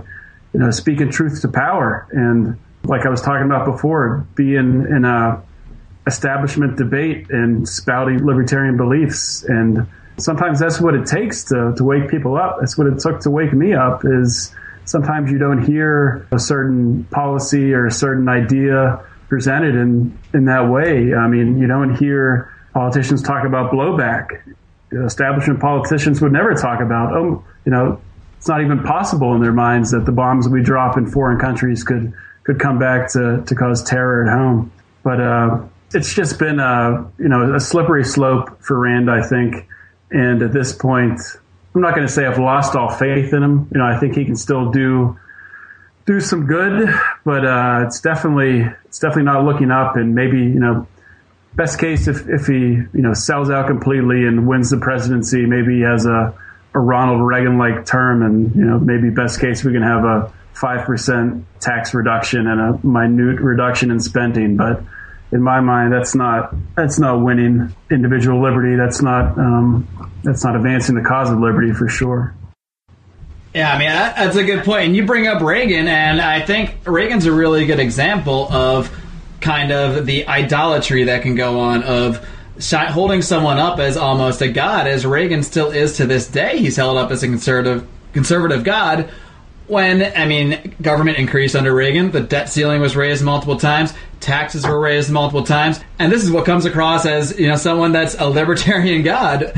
you 0.53 0.61
know, 0.61 0.71
speaking 0.71 1.11
truth 1.11 1.41
to 1.43 1.49
power. 1.49 2.07
And 2.13 2.57
like 2.85 3.05
I 3.05 3.09
was 3.09 3.21
talking 3.21 3.47
about 3.47 3.67
before, 3.67 4.25
being 4.37 4.87
in 4.89 5.05
a 5.05 5.43
establishment 6.07 6.77
debate 6.77 7.31
and 7.31 7.69
spouting 7.69 8.25
libertarian 8.25 8.77
beliefs. 8.77 9.43
And 9.43 9.89
sometimes 10.19 10.61
that's 10.61 10.81
what 10.81 10.95
it 10.95 11.07
takes 11.07 11.47
to, 11.47 11.75
to 11.77 11.83
wake 11.83 12.09
people 12.09 12.37
up. 12.37 12.59
That's 12.61 12.79
what 12.79 12.87
it 12.87 13.01
took 13.01 13.23
to 13.23 13.31
wake 13.31 13.53
me 13.53 13.75
up 13.75 14.03
is 14.05 14.55
sometimes 14.85 15.33
you 15.33 15.39
don't 15.39 15.65
hear 15.67 16.29
a 16.31 16.39
certain 16.39 17.03
policy 17.11 17.73
or 17.73 17.87
a 17.87 17.91
certain 17.91 18.29
idea 18.29 19.05
presented 19.29 19.75
in, 19.75 20.19
in 20.33 20.45
that 20.47 20.69
way. 20.69 21.15
I 21.15 21.27
mean, 21.29 21.59
you 21.59 21.67
don't 21.67 21.97
hear 21.97 22.53
politicians 22.73 23.23
talk 23.23 23.45
about 23.47 23.73
blowback 23.73 24.43
establishment 25.03 25.61
politicians 25.61 26.21
would 26.21 26.33
never 26.33 26.55
talk 26.55 26.81
about, 26.81 27.13
oh, 27.13 27.45
you 27.65 27.73
know, 27.73 28.01
it's 28.39 28.49
not 28.49 28.61
even 28.61 28.83
possible 28.83 29.35
in 29.35 29.41
their 29.41 29.53
minds 29.53 29.91
that 29.93 30.05
the 30.05 30.13
bombs 30.13 30.49
we 30.49 30.63
drop 30.63 30.97
in 30.97 31.07
foreign 31.07 31.39
countries 31.39 31.83
could 31.83 32.13
could 32.45 32.61
come 32.61 32.79
back 32.79 33.11
to, 33.11 33.43
to 33.47 33.55
cause 33.55 33.83
terror 33.83 34.25
at 34.25 34.31
home. 34.31 34.71
But 35.03 35.19
uh, 35.19 35.63
it's 35.95 36.13
just 36.15 36.39
been 36.39 36.61
a 36.61 37.11
you 37.19 37.29
know 37.29 37.55
a 37.55 37.61
slippery 37.61 38.05
slope 38.05 38.61
for 38.63 38.79
Rand, 38.79 39.11
I 39.11 39.27
think. 39.27 39.67
And 40.11 40.43
at 40.43 40.53
this 40.53 40.73
point, 40.73 41.21
I'm 41.75 41.81
not 41.81 41.95
going 41.95 42.07
to 42.07 42.13
say 42.13 42.27
I've 42.27 42.39
lost 42.39 42.77
all 42.77 42.91
faith 42.91 43.33
in 43.33 43.43
him. 43.43 43.69
You 43.73 43.79
know, 43.79 43.87
I 43.87 43.99
think 43.99 44.15
he 44.15 44.25
can 44.27 44.37
still 44.37 44.71
do 44.71 45.19
do 46.07 46.21
some 46.21 46.47
good, 46.47 46.95
but 47.25 47.45
uh, 47.45 47.85
it's 47.87 48.01
definitely 48.01 48.71
it's 48.85 48.99
definitely 48.99 49.25
not 49.25 49.45
looking 49.45 49.71
up. 49.71 49.97
And 49.97 50.15
maybe 50.15 50.39
you 50.39 50.61
know 50.61 50.87
best 51.55 51.79
case 51.79 52.09
if, 52.09 52.29
if 52.29 52.47
he 52.47 52.55
you 52.55 52.89
know 52.93 53.15
sells 53.15 53.51
out 53.51 53.67
completely 53.67 54.27
and 54.27 54.47
wins 54.47 54.71
the 54.71 54.79
presidency, 54.79 55.47
maybe 55.47 55.77
he 55.77 55.81
has 55.83 56.07
a, 56.07 56.35
a 56.75 56.79
Ronald 56.79 57.27
Reagan 57.27 57.59
like 57.59 57.87
term, 57.87 58.23
and 58.23 58.55
you 58.55 58.65
know 58.65 58.79
maybe 58.79 59.11
best 59.11 59.41
case 59.41 59.65
we 59.65 59.73
can 59.73 59.83
have 59.83 60.05
a 60.05 60.33
five 60.53 60.87
percent 60.87 61.45
tax 61.61 61.95
reduction 61.95 62.47
and 62.47 62.61
a 62.61 62.87
minute 62.87 63.41
reduction 63.41 63.91
in 63.91 64.01
spending. 64.01 64.57
But 64.57 64.83
in 65.33 65.43
my 65.43 65.61
mind, 65.61 65.93
that's 65.93 66.15
not 66.15 66.55
that's 66.77 66.99
not 66.99 67.23
winning 67.23 67.75
individual 67.91 68.43
liberty. 68.43 68.77
That's 68.77 69.03
not 69.03 69.39
um, 69.39 69.89
that's 70.23 70.45
not 70.45 70.57
advancing 70.57 70.95
the 70.95 71.03
cause 71.03 71.31
of 71.31 71.39
liberty 71.39 71.73
for 71.73 71.89
sure. 71.89 72.35
Yeah, 73.55 73.73
I 73.73 73.79
mean 73.79 73.89
that's 73.89 74.37
a 74.37 74.43
good 74.43 74.65
point. 74.65 74.87
And 74.87 74.97
you 74.97 75.07
bring 75.07 75.29
up 75.29 75.41
Reagan, 75.41 75.87
and 75.87 76.21
I 76.21 76.45
think 76.45 76.77
Reagan's 76.85 77.25
a 77.27 77.33
really 77.33 77.67
good 77.67 77.79
example 77.79 78.53
of 78.53 78.91
kind 79.41 79.71
of 79.71 80.07
the 80.07 80.27
idolatry 80.27 81.05
that 81.05 81.23
can 81.23 81.37
go 81.37 81.61
on 81.61 81.85
of 81.85 82.27
holding 82.73 83.23
someone 83.23 83.59
up 83.59 83.79
as 83.79 83.97
almost 83.97 84.41
a 84.43 84.49
god, 84.49 84.89
as 84.89 85.07
Reagan 85.07 85.45
still 85.45 85.71
is 85.71 85.99
to 85.99 86.07
this 86.07 86.27
day. 86.27 86.59
He's 86.59 86.77
held 86.77 86.99
up 86.99 87.13
as 87.13 87.23
a 87.23 87.29
conservative 87.29 87.87
conservative 88.13 88.65
god. 88.65 89.11
When 89.69 90.03
I 90.03 90.27
mean, 90.27 90.75
government 90.83 91.19
increased 91.19 91.55
under 91.55 91.73
Reagan, 91.73 92.11
the 92.11 92.21
debt 92.21 92.49
ceiling 92.49 92.81
was 92.81 92.97
raised 92.97 93.23
multiple 93.23 93.57
times, 93.57 93.95
taxes 94.19 94.67
were 94.67 94.81
raised 94.81 95.13
multiple 95.13 95.45
times, 95.45 95.79
and 96.01 96.11
this 96.11 96.25
is 96.25 96.31
what 96.33 96.45
comes 96.45 96.65
across 96.65 97.07
as 97.07 97.39
you 97.39 97.47
know 97.47 97.57
someone 97.57 97.93
that's 97.93 98.17
a 98.19 98.29
libertarian 98.29 99.03
god 99.05 99.53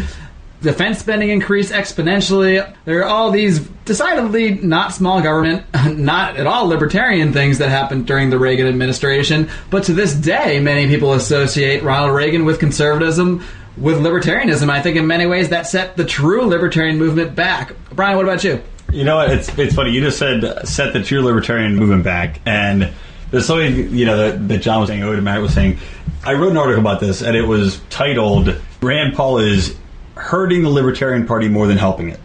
defense 0.61 0.99
spending 0.99 1.31
increased 1.31 1.73
exponentially. 1.73 2.75
There 2.85 3.01
are 3.01 3.05
all 3.05 3.31
these 3.31 3.61
decidedly 3.85 4.55
not 4.55 4.93
small 4.93 5.21
government, 5.21 5.65
not 5.97 6.37
at 6.37 6.47
all 6.47 6.67
libertarian 6.67 7.33
things 7.33 7.59
that 7.59 7.69
happened 7.69 8.07
during 8.07 8.31
the 8.31 8.39
Reagan 8.39 8.67
administration. 8.67 9.49
But 9.71 9.85
to 9.85 9.93
this 9.93 10.15
day, 10.15 10.61
many 10.61 10.87
people 10.87 11.13
associate 11.13 11.83
Ronald 11.83 12.15
Reagan 12.15 12.45
with 12.45 12.59
conservatism, 12.59 13.45
with 13.77 13.99
libertarianism. 13.99 14.71
I 14.71 14.81
think 14.83 14.97
in 14.97 15.07
many 15.07 15.27
ways 15.27 15.51
that 15.51 15.67
set 15.67 15.97
the 15.97 16.05
true 16.05 16.43
libertarian 16.43 16.99
movement 16.99 17.35
back. 17.35 17.73
Brian, 17.93 18.17
what 18.17 18.25
about 18.25 18.45
you? 18.45 18.63
You 18.93 19.05
know? 19.05 19.21
It's 19.21 19.57
it's 19.59 19.75
funny. 19.75 19.91
You 19.91 20.01
just 20.01 20.19
said 20.19 20.67
set 20.67 20.93
the 20.93 21.03
true 21.03 21.23
libertarian 21.23 21.77
movement 21.77 22.05
back, 22.05 22.41
and 22.47 22.93
there's 23.31 23.47
something 23.47 23.95
you 23.95 24.07
know 24.07 24.17
that, 24.17 24.49
that 24.49 24.59
John 24.59 24.81
was 24.81 24.89
saying. 24.89 25.03
Odermatt 25.03 25.43
was 25.43 25.53
saying. 25.53 25.79
I 26.25 26.35
wrote 26.35 26.51
an 26.51 26.57
article 26.57 26.81
about 26.81 26.99
this, 26.99 27.23
and 27.23 27.37
it 27.37 27.43
was 27.43 27.81
titled 27.91 28.61
"Rand 28.81 29.15
Paul 29.15 29.39
is 29.39 29.77
hurting 30.17 30.63
the 30.63 30.71
Libertarian 30.71 31.27
Party 31.27 31.49
more 31.49 31.67
than 31.67 31.77
helping 31.77 32.09
it. 32.09 32.21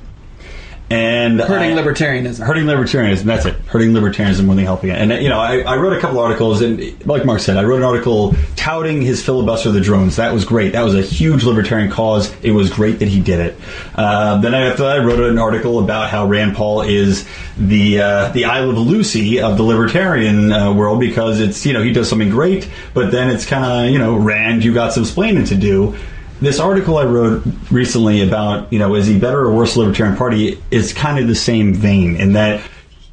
And 0.92 1.40
hurting 1.40 1.78
I, 1.78 1.82
libertarianism. 1.82 2.46
Hurting 2.46 2.66
libertarianism. 2.66 3.24
That's 3.24 3.46
it. 3.46 3.56
Hurting 3.68 3.92
libertarianism 3.92 4.44
more 4.44 4.56
than 4.56 4.66
helping 4.66 4.90
it. 4.90 4.98
And 4.98 5.24
you 5.24 5.30
know, 5.30 5.40
I, 5.40 5.60
I, 5.62 5.78
wrote 5.78 5.94
a 5.94 6.02
couple 6.02 6.20
articles, 6.20 6.62
and 6.62 7.06
like 7.08 7.24
Mark 7.24 7.40
said, 7.40 7.56
I 7.56 7.64
wrote 7.64 7.78
an 7.78 7.86
article 7.86 8.36
touting 8.58 9.02
his 9.02 9.24
filibuster 9.24 9.70
of 9.70 9.76
the 9.76 9.80
drones. 9.80 10.18
That 10.18 10.34
was 10.34 10.44
great. 10.44 10.74
That 10.74 10.82
was 10.82 10.94
a 10.94 11.02
huge 11.02 11.46
libertarian 11.46 11.90
cause. 11.90 12.30
It 12.44 12.52
was 12.52 12.70
great 12.70 13.00
that 13.00 13.08
he 13.08 13.22
did 13.22 13.40
it. 13.40 13.58
Uh, 13.96 14.42
then 14.42 14.54
after 14.54 14.84
that, 14.84 15.00
I 15.00 15.04
wrote 15.06 15.22
an 15.22 15.38
article 15.38 15.80
about 15.80 16.10
how 16.10 16.28
Rand 16.28 16.58
Paul 16.58 16.82
is 16.82 17.26
the 17.56 18.02
uh, 18.02 18.30
the 18.34 18.44
I 18.44 18.60
Love 18.60 18.78
Lucy 18.78 19.40
of 19.40 19.56
the 19.56 19.64
libertarian 19.64 20.52
uh, 20.52 20.74
world 20.74 21.00
because 21.00 21.40
it's 21.40 21.66
you 21.66 21.72
know 21.72 21.82
he 21.82 21.94
does 21.94 22.10
something 22.10 22.30
great, 22.30 22.70
but 22.94 23.12
then 23.12 23.30
it's 23.30 23.46
kind 23.46 23.88
of 23.88 23.94
you 23.94 23.98
know 23.98 24.18
Rand, 24.18 24.66
you 24.66 24.74
got 24.74 24.92
some 24.92 25.04
explaining 25.04 25.46
to 25.46 25.56
do 25.56 25.96
this 26.42 26.60
article 26.60 26.98
I 26.98 27.06
wrote 27.06 27.44
recently 27.70 28.22
about, 28.22 28.74
you 28.74 28.80
know, 28.80 28.96
is 28.96 29.08
he 29.08 29.18
better 29.20 29.40
or 29.42 29.54
worse 29.54 29.78
Libertarian 29.78 30.18
Party 30.18 30.62
is 30.72 30.92
kind 30.92 31.20
of 31.20 31.28
the 31.28 31.36
same 31.36 31.74
vein 31.74 32.16
in 32.16 32.34
that 32.34 32.62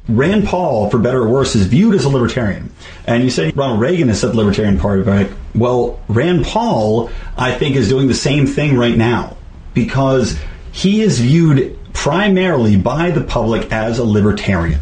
Rand 0.07 0.47
Paul, 0.47 0.89
for 0.89 0.97
better 0.97 1.21
or 1.21 1.29
worse, 1.29 1.55
is 1.55 1.67
viewed 1.67 1.93
as 1.93 2.03
a 2.03 2.09
libertarian. 2.09 2.71
And 3.05 3.23
you 3.23 3.29
say 3.29 3.51
Ronald 3.51 3.79
Reagan 3.79 4.07
has 4.07 4.19
said 4.21 4.35
Libertarian 4.35 4.79
Party, 4.79 5.03
but 5.03 5.29
well, 5.53 6.01
Rand 6.07 6.45
Paul, 6.45 7.11
I 7.37 7.53
think, 7.53 7.75
is 7.75 7.87
doing 7.87 8.07
the 8.07 8.15
same 8.15 8.47
thing 8.47 8.75
right 8.75 8.97
now 8.97 9.37
because 9.75 10.37
he 10.71 11.01
is 11.01 11.19
viewed 11.19 11.77
primarily 11.93 12.75
by 12.77 13.11
the 13.11 13.21
public 13.21 13.71
as 13.71 13.99
a 13.99 14.03
libertarian. 14.03 14.79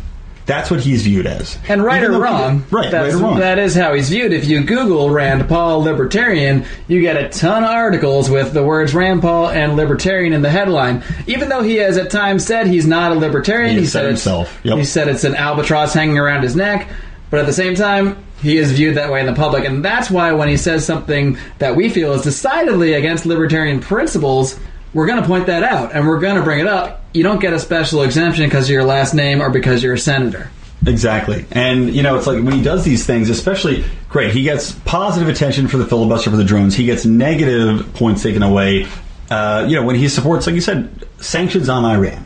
That's 0.48 0.72
what 0.72 0.80
he's 0.80 1.04
viewed 1.04 1.28
as. 1.28 1.60
And 1.68 1.84
right 1.84 2.02
Even 2.02 2.16
or 2.16 2.22
wrong, 2.22 2.66
right, 2.72 2.92
right 2.92 3.14
or 3.14 3.18
wrong. 3.18 3.40
That 3.40 3.60
is 3.60 3.76
how 3.76 3.94
he's 3.94 4.10
viewed. 4.10 4.32
If 4.32 4.46
you 4.46 4.64
Google 4.64 5.10
Rand 5.10 5.48
Paul 5.50 5.82
libertarian, 5.82 6.66
you 6.88 7.02
get 7.02 7.18
a 7.18 7.28
ton 7.28 7.66
of 7.66 7.70
articles 7.70 8.30
with 8.30 8.54
the 8.54 8.64
words 8.64 8.96
Rand 8.96 9.22
Paul 9.22 9.50
and 9.50 9.76
libertarian 9.76 10.32
in 10.32 10.42
the 10.42 10.50
headline. 10.50 11.04
Even 11.28 11.50
though 11.50 11.62
he 11.62 11.76
has 11.76 11.98
at 11.98 12.10
times 12.10 12.46
said 12.46 12.66
he's 12.66 12.88
not 12.88 13.12
a 13.12 13.16
libertarian, 13.16 13.76
he, 13.76 13.82
he 13.82 13.88
said 13.88 14.06
himself. 14.06 14.58
Yep. 14.64 14.78
He 14.78 14.86
said 14.86 15.10
it's 15.10 15.26
an 15.26 15.36
albatross 15.36 15.94
hanging 15.94 16.18
around 16.18 16.44
his 16.44 16.56
neck. 16.56 16.90
But 17.30 17.42
at 17.42 17.46
the 17.46 17.54
same 17.54 17.76
time, 17.76 18.24
he 18.42 18.58
is 18.58 18.72
viewed 18.72 18.96
that 18.96 19.12
way 19.12 19.20
in 19.20 19.26
the 19.26 19.34
public, 19.34 19.66
and 19.66 19.84
that's 19.84 20.10
why 20.10 20.32
when 20.32 20.48
he 20.48 20.56
says 20.56 20.86
something 20.86 21.38
that 21.58 21.76
we 21.76 21.90
feel 21.90 22.14
is 22.14 22.22
decidedly 22.22 22.94
against 22.94 23.26
libertarian 23.26 23.82
principles, 23.82 24.58
we're 24.94 25.08
going 25.08 25.22
to 25.22 25.28
point 25.28 25.48
that 25.48 25.64
out 25.64 25.94
and 25.94 26.08
we're 26.08 26.20
going 26.20 26.38
to 26.38 26.44
bring 26.44 26.60
it 26.60 26.68
up. 26.68 27.04
You 27.18 27.24
don't 27.24 27.42
get 27.42 27.52
a 27.52 27.60
special 27.60 28.04
exemption 28.04 28.46
because 28.46 28.66
of 28.66 28.72
your 28.72 28.84
last 28.84 29.14
name 29.14 29.42
or 29.42 29.50
because 29.50 29.82
you're 29.82 29.96
a 29.96 30.00
senator. 30.00 30.52
Exactly. 30.86 31.46
And, 31.52 31.94
you 31.94 32.04
know, 32.04 32.16
it's 32.16 32.28
like 32.28 32.44
when 32.44 32.54
he 32.54 32.62
does 32.62 32.86
these 32.86 33.06
things, 33.06 33.30
especially, 33.30 33.84
great, 34.08 34.32
he 34.32 34.44
gets 34.44 34.74
positive 34.86 35.28
attention 35.28 35.68
for 35.68 35.78
the 35.78 35.86
filibuster 35.86 36.30
for 36.30 36.38
the 36.38 36.44
drones. 36.44 36.76
He 36.76 36.86
gets 36.86 37.06
negative 37.06 37.92
points 37.96 38.22
taken 38.22 38.44
away. 38.44 38.88
Uh, 39.32 39.66
you 39.68 39.76
know, 39.76 39.84
when 39.84 39.96
he 39.96 40.08
supports, 40.08 40.46
like 40.46 40.54
you 40.54 40.62
said, 40.62 41.06
sanctions 41.20 41.68
on 41.68 41.84
Iran 41.84 42.24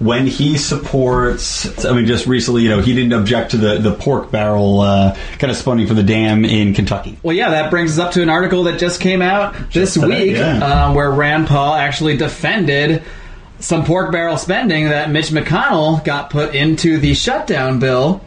when 0.00 0.26
he 0.26 0.56
supports, 0.56 1.84
I 1.84 1.92
mean, 1.92 2.06
just 2.06 2.26
recently, 2.26 2.62
you 2.62 2.70
know, 2.70 2.80
he 2.80 2.94
didn't 2.94 3.12
object 3.12 3.50
to 3.50 3.58
the, 3.58 3.78
the 3.78 3.92
pork 3.94 4.30
barrel 4.30 4.80
uh, 4.80 5.14
kind 5.38 5.50
of 5.50 5.56
spawning 5.58 5.86
for 5.86 5.92
the 5.92 6.02
dam 6.02 6.46
in 6.46 6.72
Kentucky. 6.72 7.18
Well, 7.22 7.36
yeah, 7.36 7.50
that 7.50 7.70
brings 7.70 7.98
us 7.98 8.06
up 8.06 8.12
to 8.14 8.22
an 8.22 8.30
article 8.30 8.64
that 8.64 8.80
just 8.80 9.02
came 9.02 9.20
out 9.20 9.54
this 9.72 9.98
week 9.98 10.36
yeah. 10.36 10.86
um, 10.86 10.94
where 10.94 11.10
Rand 11.10 11.48
Paul 11.48 11.74
actually 11.74 12.16
defended 12.16 13.02
some 13.60 13.84
pork 13.84 14.10
barrel 14.10 14.36
spending 14.36 14.88
that 14.88 15.10
Mitch 15.10 15.28
McConnell 15.28 16.04
got 16.04 16.30
put 16.30 16.54
into 16.54 16.98
the 16.98 17.14
shutdown 17.14 17.78
bill. 17.78 18.22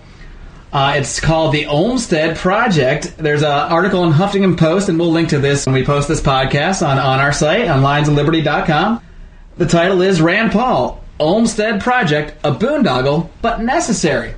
Uh, 0.72 0.94
it's 0.98 1.20
called 1.20 1.54
the 1.54 1.68
Olmsted 1.68 2.36
Project. 2.38 3.16
There's 3.18 3.44
an 3.44 3.52
article 3.52 4.04
in 4.06 4.12
Huffington 4.12 4.58
Post, 4.58 4.90
and 4.90 4.98
we'll 4.98 5.12
link 5.12 5.30
to 5.30 5.40
this 5.40 5.66
when 5.66 5.76
we 5.76 5.86
post 5.86 6.08
this 6.08 6.22
podcast 6.22 6.86
on, 6.86 6.98
on 6.98 7.20
our 7.20 7.32
site, 7.32 7.68
on 7.68 7.82
lionsofliberty.com. 7.82 9.02
The 9.58 9.68
title 9.68 10.02
is 10.02 10.20
Rand 10.20 10.52
Paul, 10.52 11.04
Olmsted 11.20 11.82
Project, 11.82 12.34
a 12.44 12.52
boondoggle, 12.52 13.30
but 13.42 13.62
necessary. 13.62 14.34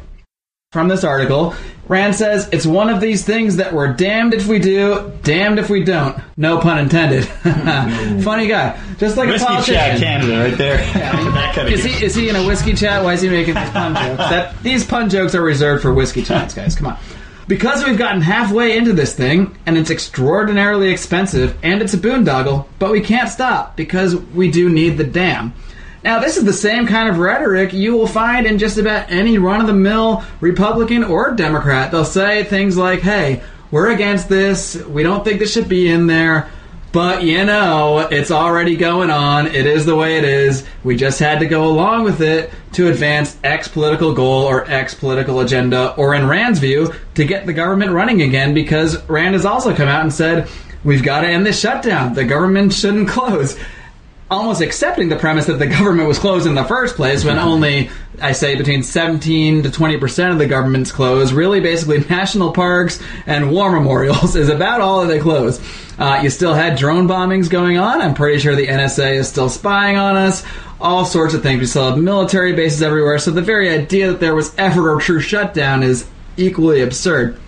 From 0.75 0.89
this 0.89 1.05
article, 1.05 1.55
Rand 1.88 2.15
says 2.15 2.50
it's 2.51 2.65
one 2.65 2.89
of 2.89 3.00
these 3.00 3.24
things 3.24 3.55
that 3.55 3.72
we're 3.72 3.94
damned 3.94 4.34
if 4.34 4.46
we 4.46 4.60
do, 4.60 5.13
damned 5.24 5.58
if 5.58 5.70
we 5.70 5.86
don't. 5.86 6.22
No 6.36 6.60
pun 6.60 6.79
intended. 6.79 7.24
Funny 8.25 8.50
guy, 8.50 8.77
just 8.98 9.15
like 9.15 9.29
whiskey 9.29 9.46
a 9.46 9.48
politician. 9.48 9.74
chat 9.74 10.00
Canada 10.00 10.38
right 10.38 10.58
there. 10.58 10.77
that 10.94 11.55
kind 11.55 11.70
of 11.70 11.74
is 11.74 11.86
he 11.86 12.03
is 12.03 12.13
he 12.13 12.27
in 12.27 12.36
a 12.36 12.46
whiskey 12.46 12.74
chat? 12.74 13.05
Why 13.05 13.13
is 13.13 13.22
he 13.22 13.29
making 13.29 13.53
these 13.53 13.70
pun 13.70 13.96
jokes? 13.96 14.17
That 14.17 14.63
these 14.63 14.86
pun 14.86 15.10
jokes 15.10 15.34
are 15.34 15.41
reserved 15.41 15.82
for 15.82 15.94
whiskey 15.94 16.24
chats, 16.24 16.53
guys. 16.53 16.75
Come 16.75 16.88
on. 16.88 16.98
Because 17.48 17.86
we've 17.86 17.98
gotten 17.98 18.20
halfway 18.20 18.75
into 18.75 18.91
this 18.91 19.15
thing, 19.15 19.58
and 19.65 19.77
it's 19.77 19.89
extraordinarily 19.89 20.89
expensive, 20.89 21.58
and 21.63 21.82
it's 21.82 21.94
a 21.94 21.98
boondoggle, 21.98 22.67
but 22.79 22.91
we 22.91 23.00
can't 23.00 23.29
stop 23.29 23.77
because 23.77 24.17
we 24.17 24.51
do 24.51 24.67
need 24.67 24.98
the 24.98 25.05
dam. 25.05 25.53
Now, 26.05 26.19
this 26.19 26.38
is 26.38 26.43
the 26.43 26.53
same 26.53 26.85
kind 26.85 27.09
of 27.09 27.17
rhetoric 27.17 27.74
you 27.74 27.97
will 27.97 28.05
find 28.05 28.45
in 28.45 28.59
just 28.59 28.77
about 28.77 29.09
any 29.09 29.39
run 29.39 29.59
of 29.59 29.65
the 29.65 29.74
mill 29.74 30.24
Republican 30.39 31.03
or 31.03 31.31
Democrat. 31.31 31.89
They'll 31.89 32.05
say 32.05 32.43
things 32.43 32.77
like, 32.77 33.00
hey, 33.00 33.41
we're 33.71 33.89
against 33.89 34.29
this, 34.29 34.75
we 34.75 35.01
don't 35.01 35.25
think 35.25 35.39
this 35.39 35.51
should 35.51 35.67
be 35.67 35.89
in 35.89 36.05
there. 36.05 36.47
But 36.91 37.24
you 37.24 37.43
know, 37.43 38.07
it's 38.12 38.29
already 38.29 38.75
going 38.75 39.09
on. 39.09 39.47
It 39.47 39.65
is 39.65 39.88
the 39.88 39.95
way 39.95 40.19
it 40.19 40.24
is. 40.24 40.63
We 40.83 40.95
just 40.95 41.17
had 41.17 41.39
to 41.39 41.47
go 41.47 41.65
along 41.65 42.03
with 42.03 42.21
it 42.21 42.51
to 42.74 42.88
advance 42.88 43.35
X 43.43 43.67
political 43.67 44.13
goal 44.13 44.43
or 44.43 44.69
X 44.69 44.93
political 44.93 45.39
agenda, 45.39 45.95
or 45.95 46.13
in 46.13 46.27
Rand's 46.27 46.59
view, 46.59 46.93
to 47.15 47.25
get 47.25 47.47
the 47.47 47.53
government 47.53 47.93
running 47.93 48.21
again 48.21 48.53
because 48.53 49.03
Rand 49.09 49.33
has 49.33 49.43
also 49.43 49.75
come 49.75 49.88
out 49.89 50.03
and 50.03 50.13
said, 50.13 50.47
we've 50.83 51.03
got 51.03 51.21
to 51.21 51.27
end 51.27 51.47
this 51.47 51.59
shutdown. 51.59 52.13
The 52.13 52.25
government 52.25 52.74
shouldn't 52.74 53.09
close 53.09 53.57
almost 54.29 54.62
accepting 54.62 55.10
the 55.10 55.15
premise 55.15 55.46
that 55.46 55.60
the 55.60 55.67
government 55.67 56.08
was 56.08 56.17
closed 56.17 56.48
in 56.48 56.55
the 56.55 56.63
first 56.63 56.96
place 56.96 57.24
when 57.24 57.38
only 57.38 57.89
I 58.22 58.32
say 58.32 58.55
between 58.55 58.82
17 58.82 59.63
to 59.63 59.72
20 59.72 59.98
percent 59.98 60.32
of 60.32 60.39
the 60.39 60.48
government's 60.48 60.91
closed. 60.91 61.34
Really, 61.34 61.60
basically, 61.60 62.00
national 62.10 62.51
parks 62.51 63.01
and 63.25 63.51
war 63.51 63.72
memorials 63.72 64.36
is 64.36 64.50
about 64.50 64.82
all 64.82 65.01
that 65.01 65.08
they 65.08 65.20
close. 65.20 65.60
Uh, 65.98 66.20
you 66.24 66.29
still 66.29 66.53
had 66.53 66.77
drone 66.77 67.08
bombings 67.08 67.50
going 67.50 67.77
on. 67.77 68.01
I'm 68.01 68.13
pretty 68.13 68.39
sure 68.39 68.55
the 68.55 68.67
NSA 68.67 69.15
is 69.15 69.29
still 69.29 69.50
spying 69.50 69.98
on 69.98 70.15
us. 70.15 70.44
All 70.82 71.05
sorts 71.05 71.34
of 71.34 71.41
things. 71.41 71.60
We 71.60 71.65
still 71.67 71.89
have 71.89 71.98
military 71.98 72.53
bases 72.53 72.82
everywhere. 72.82 73.17
So 73.20 73.32
the 73.32 73.41
very 73.41 73.70
idea 73.70 74.12
that 74.12 74.20
there 74.20 74.36
was 74.36 74.53
ever 74.58 74.98
a 74.98 75.01
true 75.01 75.22
shutdown 75.22 75.84
is 75.84 76.05
equally 76.36 76.82
absurd. 76.82 77.39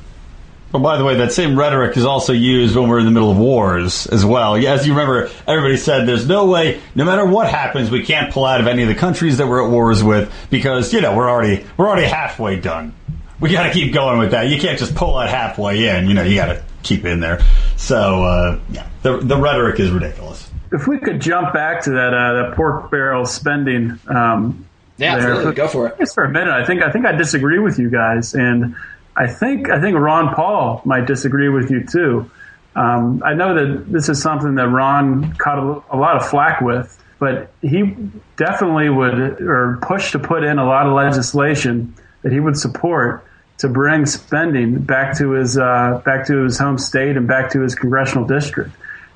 Well, 0.72 0.84
by 0.84 0.98
the 0.98 1.06
way, 1.06 1.16
that 1.16 1.32
same 1.32 1.58
rhetoric 1.58 1.96
is 1.96 2.06
also 2.06 2.34
used 2.34 2.76
when 2.76 2.90
we're 2.90 3.00
in 3.00 3.06
the 3.06 3.12
middle 3.12 3.32
of 3.32 3.38
wars 3.38 4.06
as 4.08 4.26
well. 4.26 4.56
As 4.56 4.86
you 4.86 4.94
remember, 4.94 5.30
everybody 5.48 5.78
said 5.78 6.06
there's 6.08 6.28
no 6.28 6.46
way, 6.46 6.82
no 6.94 7.06
matter 7.06 7.26
what 7.26 7.50
happens, 7.50 7.90
we 7.90 8.04
can't 8.04 8.34
pull 8.34 8.44
out 8.44 8.60
of 8.60 8.68
any 8.68 8.82
of 8.84 8.90
the 8.90 8.96
countries 8.96 9.38
that 9.38 9.48
we're 9.48 9.64
at 9.64 9.72
wars 9.72 10.04
with 10.04 10.32
because 10.50 10.94
you 10.94 11.00
know 11.00 11.16
we're 11.16 11.30
already 11.30 11.66
we're 11.78 11.88
already 11.88 12.06
halfway 12.06 12.60
done. 12.60 12.94
We 13.40 13.50
got 13.52 13.68
to 13.68 13.72
keep 13.72 13.94
going 13.94 14.20
with 14.20 14.32
that. 14.32 14.50
You 14.50 14.60
can't 14.60 14.78
just 14.78 14.94
pull 14.94 15.18
out 15.18 15.30
halfway 15.30 15.88
in. 15.88 16.08
You 16.08 16.16
know, 16.16 16.24
you 16.24 16.36
got 16.36 16.48
to 16.48 16.64
keep 16.84 17.06
in 17.06 17.22
there. 17.22 17.40
So 17.78 18.24
uh, 18.24 18.60
yeah, 18.70 18.90
the 19.04 19.20
the 19.20 19.38
rhetoric 19.38 19.80
is 19.80 19.90
ridiculous. 19.90 20.52
If 20.74 20.86
we 20.86 21.00
could 21.00 21.22
jump 21.22 21.54
back 21.54 21.84
to 21.84 21.92
that 21.92 22.14
uh, 22.14 22.34
that 22.44 22.56
pork 22.56 22.92
barrel 22.92 23.26
spending. 23.26 23.98
Um, 24.08 24.66
yeah, 24.98 25.16
absolutely. 25.16 25.54
Go 25.54 25.68
for 25.70 25.88
it. 25.88 25.98
Just 25.98 26.14
for 26.14 26.26
a 26.26 26.30
minute, 26.30 26.54
I 26.54 26.66
think 26.66 26.82
I 26.82 26.92
think 26.92 27.06
I 27.06 27.14
disagree 27.14 27.60
with 27.60 27.80
you 27.80 27.90
guys 27.90 28.34
and. 28.34 28.76
I 29.18 29.28
think 29.28 29.70
I 29.70 29.82
think 29.82 29.98
Ron 29.98 30.34
Paul 30.36 30.82
might 30.86 31.08
disagree 31.08 31.50
with 31.50 31.72
you 31.72 31.84
too. 31.86 32.30
Um, 32.76 33.24
I 33.26 33.34
know 33.34 33.56
that 33.56 33.92
this 33.92 34.08
is 34.08 34.22
something 34.22 34.56
that 34.56 34.68
Ron 34.68 35.34
caught 35.34 35.58
a, 35.58 35.96
a, 35.96 35.98
lot 35.98 36.16
of 36.16 36.30
flack 36.30 36.62
with, 36.62 37.04
but 37.18 37.52
he 37.64 37.96
definitely 38.36 38.90
would 38.90 39.42
or 39.42 39.80
push 39.82 40.12
to 40.12 40.20
put 40.20 40.44
in 40.44 40.60
a 40.60 40.66
lot 40.66 40.86
of 40.86 40.94
legislation 40.94 41.96
that 42.22 42.32
he 42.32 42.40
would 42.40 42.56
support 42.56 43.26
to 43.58 43.68
bring 43.68 44.06
spending 44.06 44.78
back 44.78 45.18
to 45.18 45.32
his 45.32 45.58
uh, 45.58 46.00
back 46.06 46.28
to 46.28 46.44
his 46.44 46.60
home 46.60 46.78
state 46.78 47.18
and 47.18 47.28
back 47.28 47.50
to 47.52 47.62
his 47.62 47.74
congressional 47.74 48.28
district. 48.28 48.70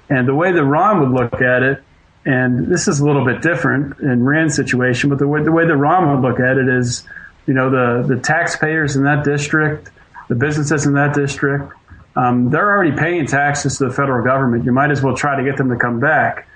And 0.09 0.27
the 0.27 0.35
way 0.35 0.51
that 0.51 0.63
Ron 0.63 0.99
would 1.01 1.11
look 1.11 1.41
at 1.41 1.61
it, 1.61 1.83
and 2.25 2.65
this 2.65 2.87
is 2.87 2.99
a 2.99 3.05
little 3.05 3.23
bit 3.23 3.43
different 3.43 3.99
in 3.99 4.23
Rand's 4.23 4.55
situation, 4.55 5.11
but 5.11 5.19
the 5.19 5.27
way, 5.27 5.43
the 5.43 5.51
way 5.51 5.67
that 5.67 5.77
Ron 5.77 6.11
would 6.11 6.27
look 6.27 6.39
at 6.39 6.57
it 6.57 6.67
is 6.67 7.03
you 7.51 7.57
know, 7.57 7.69
the, 7.69 8.15
the 8.15 8.21
taxpayers 8.21 8.95
in 8.95 9.03
that 9.03 9.25
district, 9.25 9.89
the 10.29 10.35
businesses 10.35 10.85
in 10.85 10.93
that 10.93 11.13
district, 11.13 11.73
um, 12.15 12.49
they're 12.49 12.71
already 12.71 12.95
paying 12.95 13.27
taxes 13.27 13.77
to 13.79 13.89
the 13.89 13.91
federal 13.91 14.23
government. 14.23 14.63
You 14.63 14.71
might 14.71 14.89
as 14.89 15.01
well 15.01 15.17
try 15.17 15.35
to 15.35 15.43
get 15.43 15.57
them 15.57 15.67
to 15.67 15.75
come 15.75 15.99
back 15.99 16.47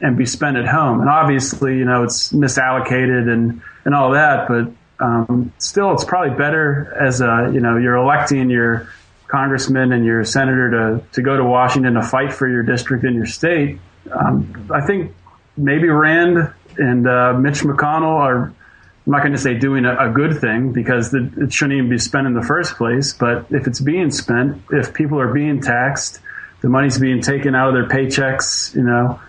and 0.00 0.18
be 0.18 0.26
spent 0.26 0.56
at 0.56 0.66
home. 0.66 1.02
And 1.02 1.08
obviously, 1.08 1.78
you 1.78 1.84
know, 1.84 2.02
it's 2.02 2.32
misallocated 2.32 3.32
and, 3.32 3.62
and 3.84 3.94
all 3.94 4.10
that, 4.10 4.48
but 4.48 4.72
um, 4.98 5.52
still, 5.58 5.92
it's 5.92 6.04
probably 6.04 6.36
better 6.36 6.96
as 7.00 7.20
a, 7.20 7.48
you 7.54 7.60
know, 7.60 7.76
you're 7.76 7.94
electing 7.94 8.50
your 8.50 8.88
congressman 9.28 9.92
and 9.92 10.04
your 10.04 10.24
senator 10.24 10.68
to, 10.68 11.04
to 11.12 11.22
go 11.22 11.36
to 11.36 11.44
Washington 11.44 11.94
to 11.94 12.02
fight 12.02 12.32
for 12.32 12.48
your 12.48 12.64
district 12.64 13.04
and 13.04 13.14
your 13.14 13.26
state. 13.26 13.78
Um, 14.10 14.68
I 14.74 14.80
think 14.80 15.14
maybe 15.56 15.88
Rand 15.88 16.52
and 16.76 17.06
uh, 17.06 17.34
Mitch 17.34 17.60
McConnell 17.60 18.18
are 18.18 18.52
I'm 19.10 19.16
not 19.16 19.22
going 19.22 19.32
to 19.32 19.40
say 19.40 19.54
doing 19.54 19.86
a, 19.86 20.08
a 20.08 20.08
good 20.08 20.38
thing 20.40 20.72
because 20.72 21.10
the, 21.10 21.32
it 21.38 21.52
shouldn't 21.52 21.76
even 21.76 21.90
be 21.90 21.98
spent 21.98 22.28
in 22.28 22.32
the 22.32 22.44
first 22.44 22.76
place. 22.76 23.12
But 23.12 23.46
if 23.50 23.66
it's 23.66 23.80
being 23.80 24.12
spent, 24.12 24.62
if 24.70 24.94
people 24.94 25.18
are 25.18 25.32
being 25.32 25.60
taxed, 25.60 26.20
the 26.60 26.68
money's 26.68 26.96
being 26.96 27.20
taken 27.20 27.56
out 27.56 27.66
of 27.70 27.74
their 27.74 27.88
paychecks, 27.88 28.72
you 28.72 28.84
know, 28.84 29.20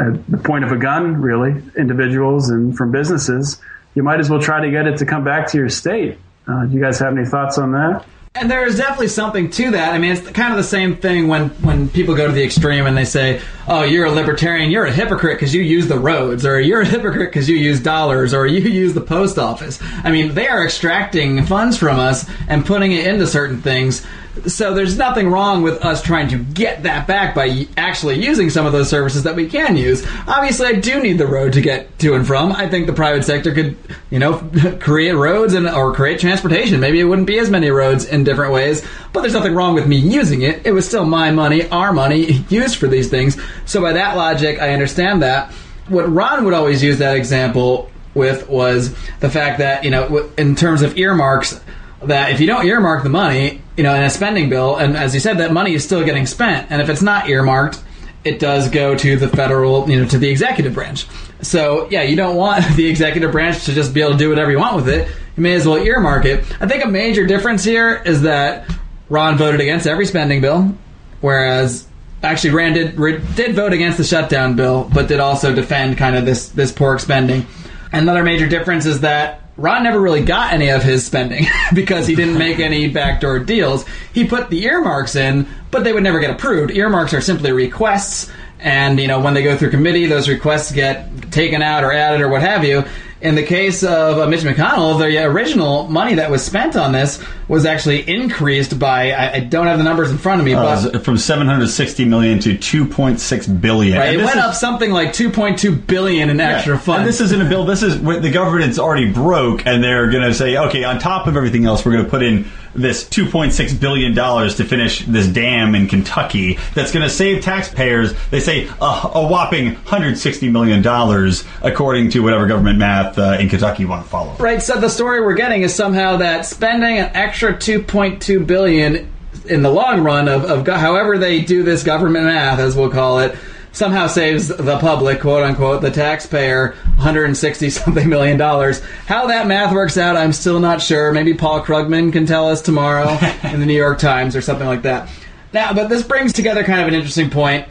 at 0.00 0.26
the 0.28 0.36
point 0.36 0.64
of 0.64 0.72
a 0.72 0.76
gun, 0.76 1.22
really, 1.22 1.62
individuals 1.78 2.50
and 2.50 2.76
from 2.76 2.90
businesses, 2.90 3.62
you 3.94 4.02
might 4.02 4.18
as 4.18 4.28
well 4.28 4.40
try 4.40 4.62
to 4.64 4.70
get 4.72 4.88
it 4.88 4.96
to 4.96 5.06
come 5.06 5.22
back 5.22 5.46
to 5.52 5.58
your 5.58 5.68
state. 5.68 6.18
Uh, 6.48 6.64
do 6.64 6.74
you 6.74 6.80
guys 6.80 6.98
have 6.98 7.16
any 7.16 7.24
thoughts 7.24 7.56
on 7.56 7.70
that? 7.70 8.04
And 8.36 8.48
there 8.48 8.64
is 8.64 8.76
definitely 8.76 9.08
something 9.08 9.50
to 9.50 9.72
that. 9.72 9.92
I 9.92 9.98
mean, 9.98 10.12
it's 10.12 10.30
kind 10.30 10.52
of 10.52 10.56
the 10.56 10.62
same 10.62 10.96
thing 10.96 11.26
when, 11.26 11.48
when 11.64 11.88
people 11.88 12.14
go 12.14 12.28
to 12.28 12.32
the 12.32 12.44
extreme 12.44 12.86
and 12.86 12.96
they 12.96 13.04
say, 13.04 13.40
oh, 13.66 13.82
you're 13.82 14.06
a 14.06 14.12
libertarian, 14.12 14.70
you're 14.70 14.84
a 14.84 14.92
hypocrite 14.92 15.36
because 15.36 15.52
you 15.52 15.62
use 15.62 15.88
the 15.88 15.98
roads, 15.98 16.46
or 16.46 16.60
you're 16.60 16.82
a 16.82 16.86
hypocrite 16.86 17.30
because 17.30 17.48
you 17.48 17.56
use 17.56 17.80
dollars, 17.80 18.32
or 18.32 18.46
you 18.46 18.60
use 18.60 18.94
the 18.94 19.00
post 19.00 19.36
office. 19.36 19.80
I 20.04 20.12
mean, 20.12 20.32
they 20.32 20.46
are 20.46 20.64
extracting 20.64 21.44
funds 21.44 21.76
from 21.76 21.98
us 21.98 22.24
and 22.46 22.64
putting 22.64 22.92
it 22.92 23.04
into 23.08 23.26
certain 23.26 23.62
things 23.62 24.06
so 24.46 24.74
there's 24.74 24.96
nothing 24.96 25.28
wrong 25.28 25.62
with 25.62 25.84
us 25.84 26.02
trying 26.02 26.28
to 26.28 26.38
get 26.38 26.84
that 26.84 27.06
back 27.06 27.34
by 27.34 27.66
actually 27.76 28.24
using 28.24 28.48
some 28.48 28.64
of 28.64 28.72
those 28.72 28.88
services 28.88 29.24
that 29.24 29.34
we 29.34 29.48
can 29.48 29.76
use. 29.76 30.06
Obviously, 30.26 30.68
I 30.68 30.74
do 30.74 31.02
need 31.02 31.18
the 31.18 31.26
road 31.26 31.52
to 31.54 31.60
get 31.60 31.98
to 32.00 32.14
and 32.14 32.26
from. 32.26 32.52
I 32.52 32.68
think 32.68 32.86
the 32.86 32.92
private 32.92 33.24
sector 33.24 33.52
could, 33.52 33.76
you 34.10 34.18
know, 34.18 34.38
create 34.80 35.12
roads 35.12 35.54
and 35.54 35.68
or 35.68 35.92
create 35.94 36.20
transportation. 36.20 36.80
Maybe 36.80 37.00
it 37.00 37.04
wouldn't 37.04 37.26
be 37.26 37.38
as 37.38 37.50
many 37.50 37.70
roads 37.70 38.04
in 38.04 38.19
different 38.24 38.52
ways, 38.52 38.84
but 39.12 39.20
there's 39.20 39.34
nothing 39.34 39.54
wrong 39.54 39.74
with 39.74 39.86
me 39.86 39.96
using 39.96 40.42
it. 40.42 40.66
It 40.66 40.72
was 40.72 40.86
still 40.86 41.04
my 41.04 41.30
money, 41.30 41.68
our 41.68 41.92
money, 41.92 42.32
used 42.48 42.76
for 42.76 42.86
these 42.86 43.08
things. 43.08 43.40
So 43.66 43.80
by 43.80 43.92
that 43.94 44.16
logic, 44.16 44.60
I 44.60 44.72
understand 44.72 45.22
that. 45.22 45.52
What 45.88 46.10
Ron 46.10 46.44
would 46.44 46.54
always 46.54 46.82
use 46.82 46.98
that 46.98 47.16
example 47.16 47.90
with 48.14 48.48
was 48.48 48.94
the 49.20 49.30
fact 49.30 49.58
that, 49.58 49.84
you 49.84 49.90
know, 49.90 50.30
in 50.36 50.54
terms 50.54 50.82
of 50.82 50.96
earmarks, 50.96 51.60
that 52.02 52.32
if 52.32 52.40
you 52.40 52.46
don't 52.46 52.64
earmark 52.66 53.02
the 53.02 53.08
money, 53.08 53.60
you 53.76 53.82
know, 53.82 53.94
in 53.94 54.02
a 54.02 54.10
spending 54.10 54.48
bill, 54.48 54.76
and 54.76 54.96
as 54.96 55.14
you 55.14 55.20
said, 55.20 55.38
that 55.38 55.52
money 55.52 55.74
is 55.74 55.84
still 55.84 56.04
getting 56.04 56.26
spent, 56.26 56.70
and 56.70 56.80
if 56.80 56.88
it's 56.88 57.02
not 57.02 57.28
earmarked, 57.28 57.82
it 58.24 58.38
does 58.38 58.68
go 58.68 58.94
to 58.94 59.16
the 59.16 59.28
federal, 59.28 59.88
you 59.88 60.00
know, 60.00 60.06
to 60.08 60.18
the 60.18 60.28
executive 60.28 60.74
branch. 60.74 61.06
So 61.42 61.88
yeah, 61.90 62.02
you 62.02 62.16
don't 62.16 62.36
want 62.36 62.64
the 62.76 62.86
executive 62.86 63.32
branch 63.32 63.64
to 63.64 63.72
just 63.72 63.94
be 63.94 64.00
able 64.00 64.12
to 64.12 64.18
do 64.18 64.28
whatever 64.28 64.50
you 64.50 64.58
want 64.58 64.76
with 64.76 64.88
it. 64.88 65.08
You 65.40 65.44
may 65.44 65.54
as 65.54 65.66
well 65.66 65.78
earmark 65.78 66.26
it. 66.26 66.44
I 66.60 66.68
think 66.68 66.84
a 66.84 66.88
major 66.88 67.24
difference 67.24 67.64
here 67.64 68.02
is 68.04 68.20
that 68.22 68.70
Ron 69.08 69.38
voted 69.38 69.62
against 69.62 69.86
every 69.86 70.04
spending 70.04 70.42
bill, 70.42 70.76
whereas 71.22 71.86
actually 72.22 72.50
Rand 72.50 72.74
did, 72.74 73.34
did 73.36 73.54
vote 73.54 73.72
against 73.72 73.96
the 73.96 74.04
shutdown 74.04 74.54
bill, 74.54 74.90
but 74.92 75.08
did 75.08 75.18
also 75.18 75.54
defend 75.54 75.96
kind 75.96 76.14
of 76.14 76.26
this 76.26 76.50
this 76.50 76.72
pork 76.72 77.00
spending. 77.00 77.46
Another 77.90 78.22
major 78.22 78.46
difference 78.46 78.84
is 78.84 79.00
that 79.00 79.40
Ron 79.56 79.82
never 79.82 79.98
really 79.98 80.22
got 80.22 80.52
any 80.52 80.68
of 80.68 80.82
his 80.82 81.06
spending 81.06 81.46
because 81.74 82.06
he 82.06 82.14
didn't 82.14 82.36
make 82.36 82.58
any 82.58 82.88
backdoor 82.88 83.38
deals. 83.38 83.86
He 84.12 84.26
put 84.26 84.50
the 84.50 84.62
earmarks 84.64 85.16
in, 85.16 85.48
but 85.70 85.84
they 85.84 85.94
would 85.94 86.02
never 86.02 86.20
get 86.20 86.28
approved. 86.28 86.70
Earmarks 86.70 87.14
are 87.14 87.22
simply 87.22 87.52
requests, 87.52 88.30
and 88.58 89.00
you 89.00 89.08
know 89.08 89.20
when 89.20 89.32
they 89.32 89.42
go 89.42 89.56
through 89.56 89.70
committee, 89.70 90.04
those 90.04 90.28
requests 90.28 90.70
get 90.70 91.32
taken 91.32 91.62
out 91.62 91.82
or 91.82 91.94
added 91.94 92.20
or 92.20 92.28
what 92.28 92.42
have 92.42 92.62
you. 92.62 92.84
In 93.20 93.34
the 93.34 93.42
case 93.42 93.82
of 93.82 94.18
uh, 94.18 94.26
Mitch 94.26 94.40
McConnell, 94.40 94.98
the 94.98 95.22
original 95.24 95.86
money 95.88 96.14
that 96.14 96.30
was 96.30 96.42
spent 96.42 96.74
on 96.74 96.92
this 96.92 97.22
was 97.50 97.66
actually 97.66 98.08
increased 98.08 98.78
by 98.78 99.10
I, 99.10 99.34
I 99.34 99.40
don't 99.40 99.66
have 99.66 99.78
the 99.78 99.84
numbers 99.84 100.10
in 100.10 100.18
front 100.18 100.40
of 100.40 100.44
me, 100.44 100.54
uh, 100.54 100.90
but 100.92 101.04
from 101.04 101.18
760 101.18 102.04
million 102.04 102.38
to 102.38 102.56
2.6 102.56 103.60
billion. 103.60 103.98
Right, 103.98 104.14
it 104.14 104.18
went 104.18 104.30
is, 104.30 104.36
up 104.36 104.54
something 104.54 104.92
like 104.92 105.08
2.2 105.08 105.86
billion 105.86 106.30
in 106.30 106.38
extra 106.38 106.78
funds. 106.78 107.00
And 107.00 107.08
this 107.08 107.20
isn't 107.20 107.42
a 107.42 107.48
bill. 107.48 107.64
This 107.64 107.82
is 107.82 108.00
the 108.00 108.30
government's 108.30 108.78
already 108.78 109.12
broke, 109.12 109.66
and 109.66 109.82
they're 109.82 110.10
going 110.10 110.22
to 110.22 110.32
say, 110.32 110.56
okay, 110.56 110.84
on 110.84 111.00
top 111.00 111.26
of 111.26 111.36
everything 111.36 111.66
else, 111.66 111.84
we're 111.84 111.92
going 111.92 112.04
to 112.04 112.10
put 112.10 112.22
in 112.22 112.48
this 112.72 113.02
2.6 113.08 113.80
billion 113.80 114.14
dollars 114.14 114.54
to 114.56 114.64
finish 114.64 115.04
this 115.06 115.26
dam 115.26 115.74
in 115.74 115.88
Kentucky 115.88 116.56
that's 116.74 116.92
going 116.92 117.02
to 117.02 117.10
save 117.10 117.42
taxpayers. 117.42 118.14
They 118.30 118.38
say 118.38 118.68
uh, 118.80 119.10
a 119.12 119.26
whopping 119.26 119.74
160 119.74 120.50
million 120.50 120.82
dollars, 120.82 121.42
according 121.62 122.10
to 122.10 122.20
whatever 122.20 122.46
government 122.46 122.78
math 122.78 123.18
uh, 123.18 123.38
in 123.40 123.48
Kentucky 123.48 123.82
you 123.82 123.88
want 123.88 124.04
to 124.04 124.08
follow. 124.08 124.36
Right. 124.36 124.62
So 124.62 124.80
the 124.80 124.88
story 124.88 125.20
we're 125.20 125.34
getting 125.34 125.62
is 125.62 125.74
somehow 125.74 126.18
that 126.18 126.46
spending 126.46 126.98
an 126.98 127.10
extra 127.14 127.39
2.2 127.48 128.46
billion 128.46 129.12
in 129.46 129.62
the 129.62 129.70
long 129.70 130.02
run 130.02 130.28
of, 130.28 130.44
of 130.44 130.66
however 130.66 131.18
they 131.18 131.40
do 131.40 131.62
this 131.62 131.82
government 131.82 132.26
math, 132.26 132.58
as 132.58 132.76
we'll 132.76 132.90
call 132.90 133.20
it, 133.20 133.36
somehow 133.72 134.06
saves 134.06 134.48
the 134.48 134.78
public, 134.78 135.20
quote 135.20 135.42
unquote, 135.42 135.82
the 135.82 135.90
taxpayer, 135.90 136.74
160 136.96 137.70
something 137.70 138.08
million 138.08 138.36
dollars. 138.36 138.80
How 139.06 139.26
that 139.28 139.46
math 139.46 139.72
works 139.72 139.96
out, 139.96 140.16
I'm 140.16 140.32
still 140.32 140.60
not 140.60 140.80
sure. 140.80 141.12
Maybe 141.12 141.34
Paul 141.34 141.62
Krugman 141.62 142.12
can 142.12 142.26
tell 142.26 142.48
us 142.48 142.62
tomorrow 142.62 143.18
in 143.44 143.60
the 143.60 143.66
New 143.66 143.76
York 143.76 143.98
Times 143.98 144.36
or 144.36 144.40
something 144.40 144.66
like 144.66 144.82
that. 144.82 145.08
Now, 145.52 145.72
but 145.72 145.88
this 145.88 146.02
brings 146.02 146.32
together 146.32 146.62
kind 146.62 146.80
of 146.80 146.88
an 146.88 146.94
interesting 146.94 147.30
point, 147.30 147.66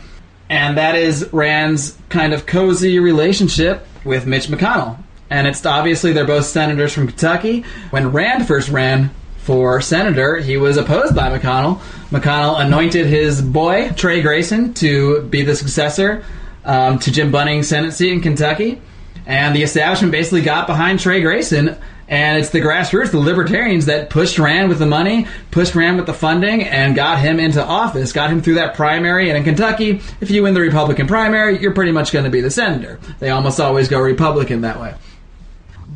and 0.49 0.77
that 0.77 0.95
is 0.95 1.29
Rand's 1.31 1.97
kind 2.09 2.33
of 2.33 2.45
cozy 2.45 2.99
relationship 2.99 3.85
with 4.03 4.25
Mitch 4.25 4.47
McConnell. 4.47 4.97
And 5.29 5.47
it's 5.47 5.63
obviously 5.65 6.11
they're 6.11 6.25
both 6.25 6.45
senators 6.45 6.91
from 6.91 7.07
Kentucky. 7.07 7.63
When 7.91 8.11
Rand 8.11 8.47
first 8.47 8.69
ran 8.69 9.11
for 9.49 9.81
senator, 9.81 10.37
he 10.37 10.57
was 10.57 10.77
opposed 10.77 11.15
by 11.15 11.35
McConnell. 11.35 11.79
McConnell 12.11 12.63
anointed 12.63 13.07
his 13.07 13.41
boy, 13.41 13.89
Trey 13.95 14.21
Grayson, 14.21 14.75
to 14.75 15.23
be 15.23 15.41
the 15.41 15.55
successor 15.55 16.23
um, 16.65 16.99
to 16.99 17.11
Jim 17.11 17.31
Bunning's 17.31 17.67
Senate 17.67 17.93
seat 17.93 18.13
in 18.13 18.21
Kentucky. 18.21 18.79
And 19.25 19.55
the 19.55 19.63
establishment 19.63 20.11
basically 20.11 20.43
got 20.43 20.67
behind 20.67 20.99
Trey 20.99 21.23
Grayson. 21.23 21.75
And 22.07 22.37
it's 22.37 22.51
the 22.51 22.61
grassroots, 22.61 23.09
the 23.09 23.17
libertarians, 23.17 23.87
that 23.87 24.11
pushed 24.11 24.37
Rand 24.37 24.69
with 24.69 24.77
the 24.77 24.85
money, 24.85 25.25
pushed 25.49 25.73
Rand 25.73 25.97
with 25.97 26.05
the 26.05 26.13
funding, 26.13 26.63
and 26.65 26.95
got 26.95 27.17
him 27.17 27.39
into 27.39 27.65
office, 27.65 28.13
got 28.13 28.29
him 28.29 28.43
through 28.43 28.55
that 28.55 28.75
primary. 28.75 29.29
And 29.29 29.37
in 29.39 29.43
Kentucky, 29.43 29.99
if 30.21 30.29
you 30.29 30.43
win 30.43 30.53
the 30.53 30.61
Republican 30.61 31.07
primary, 31.07 31.59
you're 31.59 31.73
pretty 31.73 31.91
much 31.91 32.11
going 32.11 32.25
to 32.25 32.31
be 32.31 32.41
the 32.41 32.51
senator. 32.51 32.99
They 33.17 33.31
almost 33.31 33.59
always 33.59 33.87
go 33.87 33.99
Republican 33.99 34.61
that 34.61 34.79
way. 34.79 34.93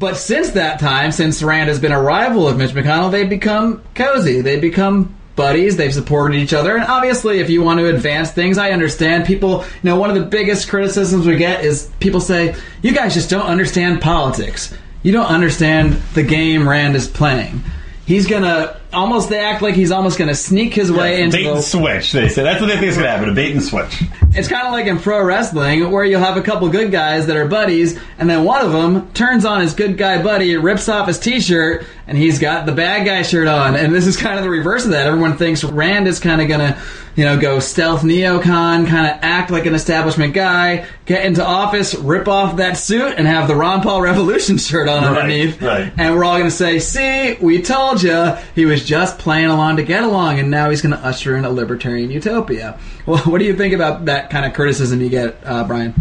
But 0.04 0.18
since 0.18 0.50
that 0.50 0.82
time, 0.82 1.14
since 1.14 1.42
Rand 1.42 1.70
has 1.70 1.80
been 1.80 1.94
a 1.94 2.02
rival 2.02 2.46
of 2.46 2.58
Mitch 2.58 2.72
McConnell, 2.72 3.10
they've 3.10 3.30
become 3.30 3.82
cozy. 3.96 4.42
They've 4.42 4.60
become 4.60 5.16
buddies. 5.38 5.78
They've 5.78 5.94
supported 5.94 6.36
each 6.36 6.52
other. 6.52 6.76
And 6.76 6.84
obviously, 6.84 7.40
if 7.40 7.50
you 7.50 7.62
want 7.64 7.80
to 7.80 7.88
advance 7.88 8.30
things, 8.30 8.58
I 8.58 8.72
understand 8.72 9.26
people, 9.26 9.62
you 9.62 9.84
know, 9.84 9.96
one 9.96 10.10
of 10.10 10.18
the 10.18 10.26
biggest 10.26 10.68
criticisms 10.68 11.26
we 11.26 11.38
get 11.38 11.64
is 11.64 11.90
people 12.02 12.20
say, 12.20 12.54
you 12.82 12.94
guys 12.94 13.14
just 13.14 13.30
don't 13.30 13.46
understand 13.46 14.02
politics. 14.02 14.76
You 15.04 15.14
don't 15.14 15.28
understand 15.28 15.94
the 16.16 16.24
game 16.24 16.68
Rand 16.68 16.98
is 16.98 17.08
playing. 17.08 17.64
He's 18.06 18.28
gonna 18.28 18.78
almost 18.92 19.30
they 19.30 19.40
act 19.40 19.62
like 19.62 19.76
he's 19.76 19.92
almost 19.92 20.20
gonna 20.20 20.36
sneak 20.36 20.74
his 20.74 20.92
way 20.92 21.18
Yeah, 21.20 21.24
into 21.26 21.38
bait 21.38 21.44
the 21.46 21.54
and 21.54 21.64
switch. 21.64 22.12
They 22.12 22.28
say 22.28 22.44
that's 22.44 22.60
what 22.60 22.68
they 22.68 22.74
think 22.74 22.88
is 22.88 22.96
going 22.96 23.06
to 23.06 23.12
happen. 23.12 23.30
A 23.30 23.34
bait 23.34 23.54
and 23.54 23.64
switch. 23.64 24.04
it's 24.34 24.50
kind 24.50 24.68
of 24.68 24.74
like 24.74 24.88
in 24.88 25.00
pro 25.00 25.24
wrestling 25.24 25.90
where 25.90 26.04
you'll 26.04 26.20
have 26.20 26.36
a 26.36 26.42
couple 26.42 26.68
good 26.70 26.92
guys 26.92 27.28
that 27.28 27.38
are 27.38 27.48
buddies, 27.48 27.98
and 28.18 28.30
then 28.30 28.44
one 28.44 28.64
of 28.66 28.74
them 28.74 29.10
turns 29.14 29.46
on 29.46 29.62
his 29.62 29.74
good 29.74 29.98
guy 29.98 30.22
buddy, 30.22 30.56
rips 30.58 30.90
off 30.90 31.08
his 31.08 31.18
t-shirt, 31.18 31.86
and 32.06 32.18
he's 32.18 32.40
got 32.40 32.66
the 32.66 32.74
bad 32.74 33.06
guy 33.06 33.22
shirt 33.22 33.48
on. 33.48 33.76
And 33.78 33.96
this 33.96 34.06
is 34.06 34.18
kind 34.18 34.38
of 34.38 34.44
the 34.44 34.50
reverse 34.50 34.84
of 34.84 34.92
that. 34.92 35.08
Everyone 35.08 35.38
thinks 35.38 35.64
Rand 35.64 36.06
is 36.08 36.20
kind 36.20 36.42
of 36.42 36.50
gonna, 36.50 36.80
you 37.16 37.26
know, 37.26 37.40
go 37.40 37.60
stealth 37.60 38.02
neocon, 38.02 38.88
kind 38.88 39.06
of 39.08 39.20
act 39.22 39.52
like 39.52 39.66
an 39.66 39.76
establishment 39.76 40.34
guy, 40.34 40.86
get 41.06 41.26
into 41.26 41.46
office, 41.46 41.94
rip 41.96 42.28
off 42.28 42.58
that 42.58 42.74
suit, 42.74 43.14
and 43.18 43.28
have 43.28 43.48
the 43.48 43.56
Ron 43.56 43.82
Paul 43.82 44.02
Revolution 44.10 44.58
shirt 44.58 44.90
on 44.90 45.04
Right, 45.04 45.18
underneath. 45.22 45.62
right. 45.62 45.92
And 45.98 46.16
we're 46.16 46.24
all 46.24 46.38
gonna 46.38 46.50
say, 46.52 46.80
"See, 46.80 47.38
we 47.42 47.62
told 47.62 48.02
you 48.02 48.36
he 48.56 48.66
was 48.66 48.84
just 48.86 49.20
playing 49.20 49.48
along 49.48 49.78
to 49.78 49.84
get 49.84 50.04
along, 50.04 50.40
and 50.40 50.50
now 50.50 50.70
he's 50.70 50.82
gonna 50.82 50.96
usher 51.04 51.38
in 51.38 51.46
a 51.46 51.50
libertarian 51.52 52.10
utopia." 52.12 52.80
Well, 53.06 53.18
what 53.26 53.40
do 53.40 53.46
you 53.46 53.56
think 53.56 53.74
about 53.74 54.06
that 54.06 54.30
kind 54.30 54.46
of 54.46 54.54
criticism 54.54 55.02
you 55.02 55.10
get, 55.10 55.38
uh, 55.46 55.64
Brian? 55.66 55.94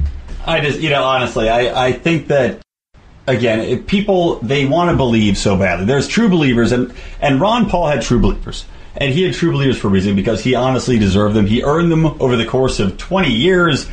I 0.47 0.61
just, 0.61 0.81
you 0.81 0.91
know, 0.91 1.05
honestly, 1.05 1.49
I, 1.49 1.87
I 1.89 1.93
think 1.93 2.29
that 2.29 2.61
again, 3.27 3.85
people 3.85 4.37
they 4.41 4.67
want 4.67 4.91
to 4.91 4.97
believe 4.97 5.39
so 5.39 5.57
badly. 5.57 5.85
There's 5.87 6.09
true 6.09 6.29
believers, 6.29 6.73
and 6.73 6.93
and 7.21 7.41
Ron 7.41 7.69
Paul 7.69 7.87
had 7.89 8.03
true 8.03 8.19
believers, 8.19 8.65
and 8.97 9.13
he 9.13 9.23
had 9.23 9.35
true 9.35 9.53
believers 9.53 9.79
for 9.79 9.89
a 9.89 9.91
reason 9.91 10.17
because 10.17 10.43
he 10.43 10.55
honestly 10.55 10.99
deserved 10.99 11.35
them. 11.35 11.47
He 11.47 11.63
earned 11.63 11.91
them 11.91 12.07
over 12.07 12.37
the 12.37 12.47
course 12.47 12.81
of 12.81 12.99
20 12.99 13.31
years, 13.31 13.89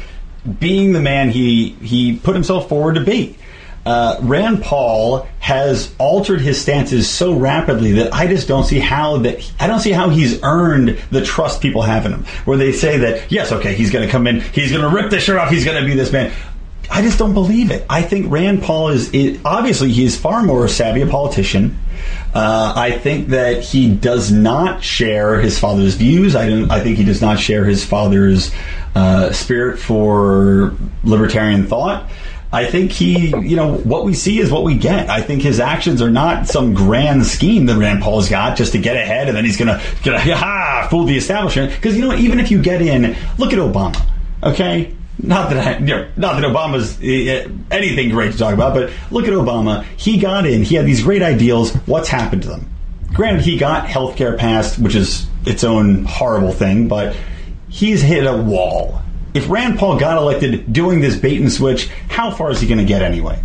being 0.60 0.94
the 0.94 1.00
man 1.00 1.30
he 1.30 1.70
he 1.82 2.18
put 2.18 2.36
himself 2.36 2.70
forward 2.70 2.96
to 2.96 3.04
be. 3.04 3.38
Uh, 3.86 4.20
Rand 4.22 4.62
Paul 4.62 5.28
has 5.40 5.96
altered 5.98 6.42
his 6.42 6.62
stances 6.62 7.10
so 7.10 7.34
rapidly 7.34 7.94
that 7.94 8.14
I 8.14 8.28
just 8.28 8.48
don't 8.48 8.66
see 8.66 8.80
how 8.80 9.18
that 9.20 9.52
I 9.60 9.68
don't 9.68 9.80
see 9.80 9.92
how 9.92 10.10
he's 10.10 10.44
earned 10.44 11.00
the 11.12 11.24
trust 11.24 11.62
people 11.62 11.82
have 11.82 12.06
in 12.06 12.12
him. 12.14 12.26
Where 12.46 12.58
they 12.58 12.72
say 12.72 12.98
that 12.98 13.32
yes, 13.32 13.52
okay, 13.52 13.74
he's 13.74 13.90
going 13.90 14.06
to 14.06 14.12
come 14.12 14.28
in, 14.28 14.42
he's 14.42 14.72
going 14.72 14.84
to 14.84 14.90
rip 14.90 15.10
the 15.10 15.20
shirt 15.20 15.38
off, 15.38 15.50
he's 15.50 15.66
going 15.66 15.82
to 15.82 15.88
be 15.88 15.96
this 15.96 16.12
man. 16.12 16.32
I 16.92 17.02
just 17.02 17.20
don't 17.20 17.34
believe 17.34 17.72
it. 17.72 17.86
I 17.90 18.02
think 18.02 18.32
Rand 18.32 18.64
Paul 18.64 18.90
is, 18.90 19.14
is 19.14 19.40
obviously 19.46 19.92
he 19.92 20.04
is 20.04 20.18
far 20.18 20.44
more 20.44 20.68
savvy 20.68 21.02
a 21.02 21.08
politician. 21.08 21.78
Uh, 22.34 22.74
I 22.76 22.92
think 22.92 23.30
that 23.30 23.64
he 23.64 23.94
does 23.94 24.32
not 24.32 24.84
share 24.84 25.40
his 25.40 25.60
father's 25.60 25.96
views. 25.96 26.36
I. 26.36 26.50
I 26.70 26.80
think 26.82 26.98
he 26.98 27.04
does 27.04 27.22
not 27.22 27.40
share 27.40 27.66
his 27.66 27.84
father's 27.86 28.52
uh, 28.96 29.32
spirit 29.32 29.80
for 29.80 30.76
libertarian 31.04 31.68
thought. 31.68 32.10
I 32.52 32.66
think 32.66 32.92
he, 32.92 33.28
you 33.28 33.56
know, 33.56 33.76
what 33.76 34.06
we 34.06 34.16
see 34.16 34.40
is 34.40 34.52
what 34.52 34.64
we 34.64 34.76
get. 34.76 35.08
I 35.08 35.22
think 35.22 35.44
his 35.44 35.60
actions 35.60 36.02
are 36.02 36.10
not 36.10 36.48
some 36.48 36.74
grand 36.74 37.26
scheme 37.28 37.68
that 37.68 37.78
Rand 37.78 38.02
Paul's 38.02 38.28
got 38.28 38.58
just 38.58 38.72
to 38.72 38.80
get 38.80 38.96
ahead, 38.96 39.28
and 39.28 39.38
then 39.38 39.46
he's 39.46 39.58
gonna, 39.58 39.80
gonna 40.04 40.20
ha, 40.36 40.88
fool 40.90 41.04
the 41.04 41.16
establishment. 41.16 41.72
Because 41.72 41.96
you 41.96 42.08
know, 42.08 42.16
even 42.16 42.40
if 42.40 42.50
you 42.50 42.60
get 42.60 42.82
in, 42.82 43.16
look 43.38 43.54
at 43.54 43.60
Obama. 43.60 44.04
Okay, 44.42 44.96
not 45.22 45.50
that 45.50 45.68
I, 45.68 45.78
you 45.80 45.86
know, 45.86 46.10
not 46.16 46.40
that 46.40 46.44
Obama's 46.44 46.98
uh, 46.98 47.50
anything 47.72 48.10
great 48.10 48.32
to 48.32 48.38
talk 48.38 48.54
about, 48.54 48.74
but 48.74 48.92
look 49.12 49.26
at 49.26 49.34
Obama. 49.34 49.84
He 49.98 50.18
got 50.18 50.46
in. 50.46 50.64
He 50.64 50.76
had 50.76 50.86
these 50.86 51.04
great 51.04 51.22
ideals. 51.22 51.74
What's 51.86 52.08
happened 52.08 52.44
to 52.44 52.50
them? 52.50 52.70
Granted, 53.14 53.42
he 53.42 53.58
got 53.58 53.88
health 53.88 54.16
care 54.16 54.38
passed, 54.38 54.80
which 54.80 54.96
is 54.96 55.28
its 55.46 55.64
own 55.64 56.06
horrible 56.06 56.52
thing, 56.52 56.88
but 56.88 57.16
he's 57.68 58.02
hit 58.02 58.26
a 58.26 58.38
wall. 58.38 59.02
If 59.34 59.50
Rand 59.50 59.78
Paul 59.78 60.00
got 60.00 60.18
elected 60.18 60.72
doing 60.72 61.02
this 61.02 61.16
bait 61.16 61.40
and 61.40 61.52
switch, 61.52 61.88
how 62.08 62.32
far 62.32 62.52
is 62.52 62.62
he 62.62 62.68
going 62.68 62.80
to 62.80 62.86
get 62.86 63.02
anyway? 63.02 63.42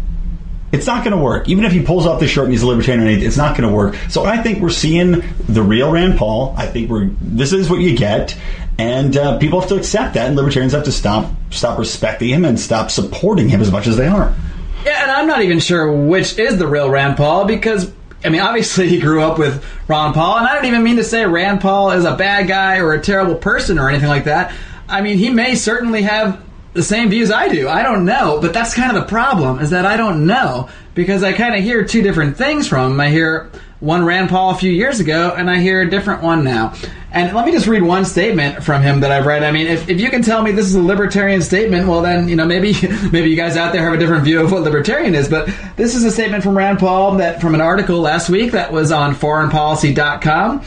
It's 0.72 0.86
not 0.86 1.04
going 1.04 1.16
to 1.16 1.22
work. 1.22 1.48
Even 1.48 1.64
if 1.64 1.72
he 1.72 1.82
pulls 1.82 2.04
off 2.04 2.18
the 2.18 2.26
shirt 2.26 2.44
and 2.44 2.52
he's 2.52 2.62
a 2.62 2.66
libertarian, 2.66 3.06
it's 3.22 3.36
not 3.36 3.56
going 3.56 3.68
to 3.68 3.74
work. 3.74 3.94
So 4.08 4.24
I 4.24 4.38
think 4.38 4.60
we're 4.60 4.70
seeing 4.70 5.22
the 5.48 5.62
real 5.62 5.92
Rand 5.92 6.18
Paul. 6.18 6.52
I 6.56 6.66
think 6.66 6.90
we're 6.90 7.10
this 7.20 7.52
is 7.52 7.70
what 7.70 7.80
you 7.80 7.96
get, 7.96 8.36
and 8.78 9.16
uh, 9.16 9.38
people 9.38 9.60
have 9.60 9.68
to 9.68 9.76
accept 9.76 10.14
that, 10.14 10.26
and 10.26 10.36
libertarians 10.36 10.72
have 10.72 10.84
to 10.84 10.92
stop 10.92 11.30
stop 11.50 11.78
respecting 11.78 12.28
him 12.28 12.44
and 12.44 12.58
stop 12.58 12.90
supporting 12.90 13.48
him 13.48 13.60
as 13.60 13.70
much 13.70 13.86
as 13.86 13.96
they 13.96 14.06
are. 14.06 14.34
Yeah, 14.84 15.02
and 15.02 15.10
I'm 15.10 15.26
not 15.26 15.42
even 15.42 15.60
sure 15.60 15.90
which 15.92 16.38
is 16.38 16.58
the 16.58 16.66
real 16.66 16.90
Rand 16.90 17.16
Paul 17.16 17.46
because 17.46 17.90
I 18.24 18.30
mean, 18.30 18.40
obviously 18.40 18.88
he 18.90 19.00
grew 19.00 19.22
up 19.22 19.38
with 19.38 19.64
Ron 19.88 20.12
Paul, 20.12 20.38
and 20.38 20.46
I 20.46 20.54
don't 20.54 20.66
even 20.66 20.82
mean 20.82 20.96
to 20.96 21.04
say 21.04 21.24
Rand 21.24 21.60
Paul 21.60 21.92
is 21.92 22.04
a 22.04 22.16
bad 22.16 22.48
guy 22.48 22.78
or 22.78 22.92
a 22.92 23.00
terrible 23.00 23.34
person 23.34 23.78
or 23.78 23.88
anything 23.88 24.08
like 24.08 24.24
that. 24.24 24.54
I 24.88 25.00
mean, 25.00 25.18
he 25.18 25.30
may 25.30 25.54
certainly 25.54 26.02
have 26.02 26.42
the 26.72 26.82
same 26.82 27.08
views 27.08 27.30
I 27.30 27.48
do. 27.48 27.68
I 27.68 27.82
don't 27.82 28.04
know, 28.04 28.40
but 28.40 28.52
that's 28.52 28.74
kind 28.74 28.94
of 28.94 29.02
the 29.02 29.08
problem 29.08 29.60
is 29.60 29.70
that 29.70 29.86
I 29.86 29.96
don't 29.96 30.26
know 30.26 30.68
because 30.94 31.22
I 31.22 31.32
kind 31.32 31.54
of 31.54 31.62
hear 31.62 31.84
two 31.84 32.02
different 32.02 32.36
things 32.36 32.68
from 32.68 32.92
him. 32.92 33.00
I 33.00 33.10
hear 33.10 33.50
one 33.80 34.04
Rand 34.04 34.28
Paul 34.28 34.50
a 34.50 34.54
few 34.54 34.72
years 34.72 35.00
ago, 35.00 35.34
and 35.36 35.50
I 35.50 35.58
hear 35.58 35.82
a 35.82 35.90
different 35.90 36.22
one 36.22 36.42
now. 36.42 36.74
And 37.14 37.32
let 37.32 37.46
me 37.46 37.52
just 37.52 37.68
read 37.68 37.84
one 37.84 38.04
statement 38.04 38.64
from 38.64 38.82
him 38.82 38.98
that 39.00 39.12
I've 39.12 39.24
read. 39.24 39.44
I 39.44 39.52
mean, 39.52 39.68
if, 39.68 39.88
if 39.88 40.00
you 40.00 40.10
can 40.10 40.20
tell 40.20 40.42
me 40.42 40.50
this 40.50 40.66
is 40.66 40.74
a 40.74 40.82
libertarian 40.82 41.42
statement, 41.42 41.86
well 41.86 42.02
then, 42.02 42.28
you 42.28 42.34
know, 42.34 42.44
maybe 42.44 42.72
maybe 43.12 43.30
you 43.30 43.36
guys 43.36 43.56
out 43.56 43.72
there 43.72 43.84
have 43.84 43.92
a 43.92 43.98
different 43.98 44.24
view 44.24 44.40
of 44.40 44.50
what 44.50 44.62
libertarian 44.62 45.14
is. 45.14 45.28
But 45.28 45.48
this 45.76 45.94
is 45.94 46.02
a 46.02 46.10
statement 46.10 46.42
from 46.42 46.58
Rand 46.58 46.80
Paul 46.80 47.18
that 47.18 47.40
from 47.40 47.54
an 47.54 47.60
article 47.60 48.00
last 48.00 48.28
week 48.28 48.50
that 48.50 48.72
was 48.72 48.90
on 48.90 49.14
foreignpolicy.com. 49.14 50.64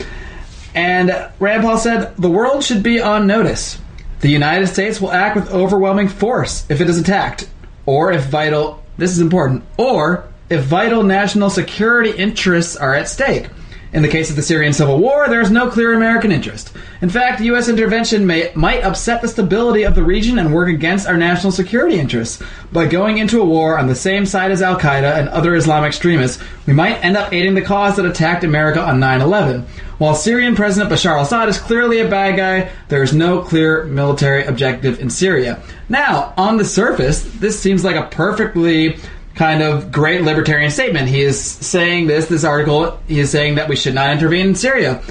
And 0.73 1.29
Rand 1.39 1.63
Paul 1.63 1.77
said, 1.77 2.15
the 2.15 2.29
world 2.29 2.63
should 2.63 2.81
be 2.81 3.01
on 3.01 3.27
notice. 3.27 3.81
The 4.21 4.29
United 4.29 4.67
States 4.67 5.01
will 5.01 5.11
act 5.11 5.35
with 5.35 5.51
overwhelming 5.51 6.07
force 6.07 6.65
if 6.69 6.79
it 6.79 6.89
is 6.89 6.97
attacked, 6.97 7.49
or 7.85 8.13
if 8.13 8.25
vital, 8.27 8.81
this 8.97 9.11
is 9.11 9.19
important, 9.19 9.65
or 9.77 10.29
if 10.49 10.63
vital 10.63 11.03
national 11.03 11.49
security 11.49 12.11
interests 12.11 12.77
are 12.77 12.95
at 12.95 13.09
stake. 13.09 13.49
In 13.93 14.01
the 14.01 14.09
case 14.09 14.29
of 14.29 14.35
the 14.35 14.41
Syrian 14.41 14.73
civil 14.73 14.99
war, 14.99 15.27
there 15.29 15.41
is 15.41 15.49
no 15.49 15.69
clear 15.69 15.93
American 15.93 16.31
interest. 16.31 16.73
In 17.01 17.09
fact, 17.09 17.41
U.S. 17.41 17.69
intervention 17.69 18.27
may, 18.27 18.51
might 18.53 18.83
upset 18.83 19.21
the 19.21 19.27
stability 19.27 19.83
of 19.83 19.95
the 19.95 20.03
region 20.03 20.39
and 20.39 20.53
work 20.53 20.67
against 20.67 21.07
our 21.07 21.15
national 21.15 21.53
security 21.53 21.97
interests. 21.97 22.43
By 22.73 22.87
going 22.87 23.17
into 23.17 23.41
a 23.41 23.45
war 23.45 23.77
on 23.79 23.87
the 23.87 23.95
same 23.95 24.25
side 24.25 24.51
as 24.51 24.61
Al 24.61 24.77
Qaeda 24.77 25.17
and 25.17 25.29
other 25.29 25.55
Islamic 25.55 25.89
extremists, 25.89 26.43
we 26.65 26.73
might 26.73 27.03
end 27.03 27.15
up 27.15 27.31
aiding 27.31 27.53
the 27.53 27.61
cause 27.61 27.95
that 27.95 28.05
attacked 28.05 28.43
America 28.43 28.81
on 28.81 28.99
9 28.99 29.21
11. 29.21 29.65
While 29.99 30.13
Syrian 30.13 30.55
President 30.55 30.91
Bashar 30.91 31.17
al 31.17 31.23
Assad 31.23 31.49
is 31.49 31.57
clearly 31.57 32.01
a 32.01 32.09
bad 32.09 32.35
guy, 32.37 32.69
there 32.89 33.01
is 33.01 33.13
no 33.13 33.41
clear 33.41 33.85
military 33.85 34.43
objective 34.43 34.99
in 34.99 35.09
Syria. 35.09 35.63
Now, 35.89 36.33
on 36.37 36.57
the 36.57 36.65
surface, 36.65 37.23
this 37.23 37.59
seems 37.59 37.83
like 37.83 37.95
a 37.95 38.07
perfectly 38.13 38.99
kind 39.37 39.61
of 39.61 39.91
great 39.91 40.23
libertarian 40.23 40.71
statement. 40.71 41.07
He 41.07 41.21
is 41.21 41.39
saying 41.39 42.07
this, 42.07 42.27
this 42.27 42.43
article, 42.43 42.99
he 43.07 43.19
is 43.19 43.29
saying 43.29 43.55
that 43.55 43.69
we 43.69 43.75
should 43.75 43.93
not 43.93 44.11
intervene 44.11 44.47
in 44.47 44.55
Syria. 44.55 45.01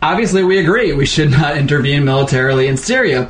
Obviously, 0.00 0.44
we 0.44 0.58
agree 0.58 0.92
we 0.92 1.06
should 1.06 1.30
not 1.32 1.58
intervene 1.58 2.04
militarily 2.04 2.68
in 2.68 2.76
Syria. 2.76 3.28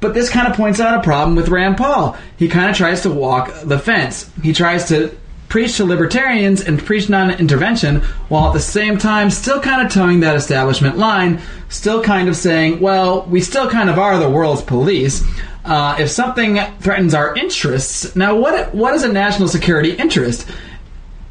But 0.00 0.14
this 0.14 0.30
kind 0.30 0.48
of 0.48 0.56
points 0.56 0.80
out 0.80 0.98
a 0.98 1.02
problem 1.02 1.36
with 1.36 1.48
Rand 1.48 1.76
Paul. 1.76 2.16
He 2.36 2.48
kind 2.48 2.70
of 2.70 2.76
tries 2.76 3.02
to 3.02 3.10
walk 3.10 3.52
the 3.62 3.78
fence. 3.78 4.30
He 4.42 4.52
tries 4.52 4.88
to 4.88 5.16
preach 5.48 5.76
to 5.76 5.84
libertarians 5.84 6.62
and 6.62 6.82
preach 6.82 7.08
non 7.08 7.30
intervention 7.32 8.00
while 8.28 8.48
at 8.48 8.54
the 8.54 8.60
same 8.60 8.96
time 8.96 9.30
still 9.30 9.60
kind 9.60 9.84
of 9.84 9.92
toeing 9.92 10.20
that 10.20 10.36
establishment 10.36 10.96
line, 10.96 11.40
still 11.68 12.02
kind 12.02 12.28
of 12.28 12.36
saying, 12.36 12.80
well, 12.80 13.22
we 13.26 13.40
still 13.40 13.68
kind 13.68 13.90
of 13.90 13.98
are 13.98 14.18
the 14.18 14.30
world's 14.30 14.62
police, 14.62 15.22
Uh, 15.64 15.96
if 15.98 16.10
something 16.10 16.58
threatens 16.80 17.14
our 17.14 17.34
interests, 17.36 18.16
now 18.16 18.36
what 18.36 18.74
what 18.74 18.94
is 18.94 19.02
a 19.02 19.12
national 19.12 19.48
security 19.48 19.92
interest? 19.92 20.48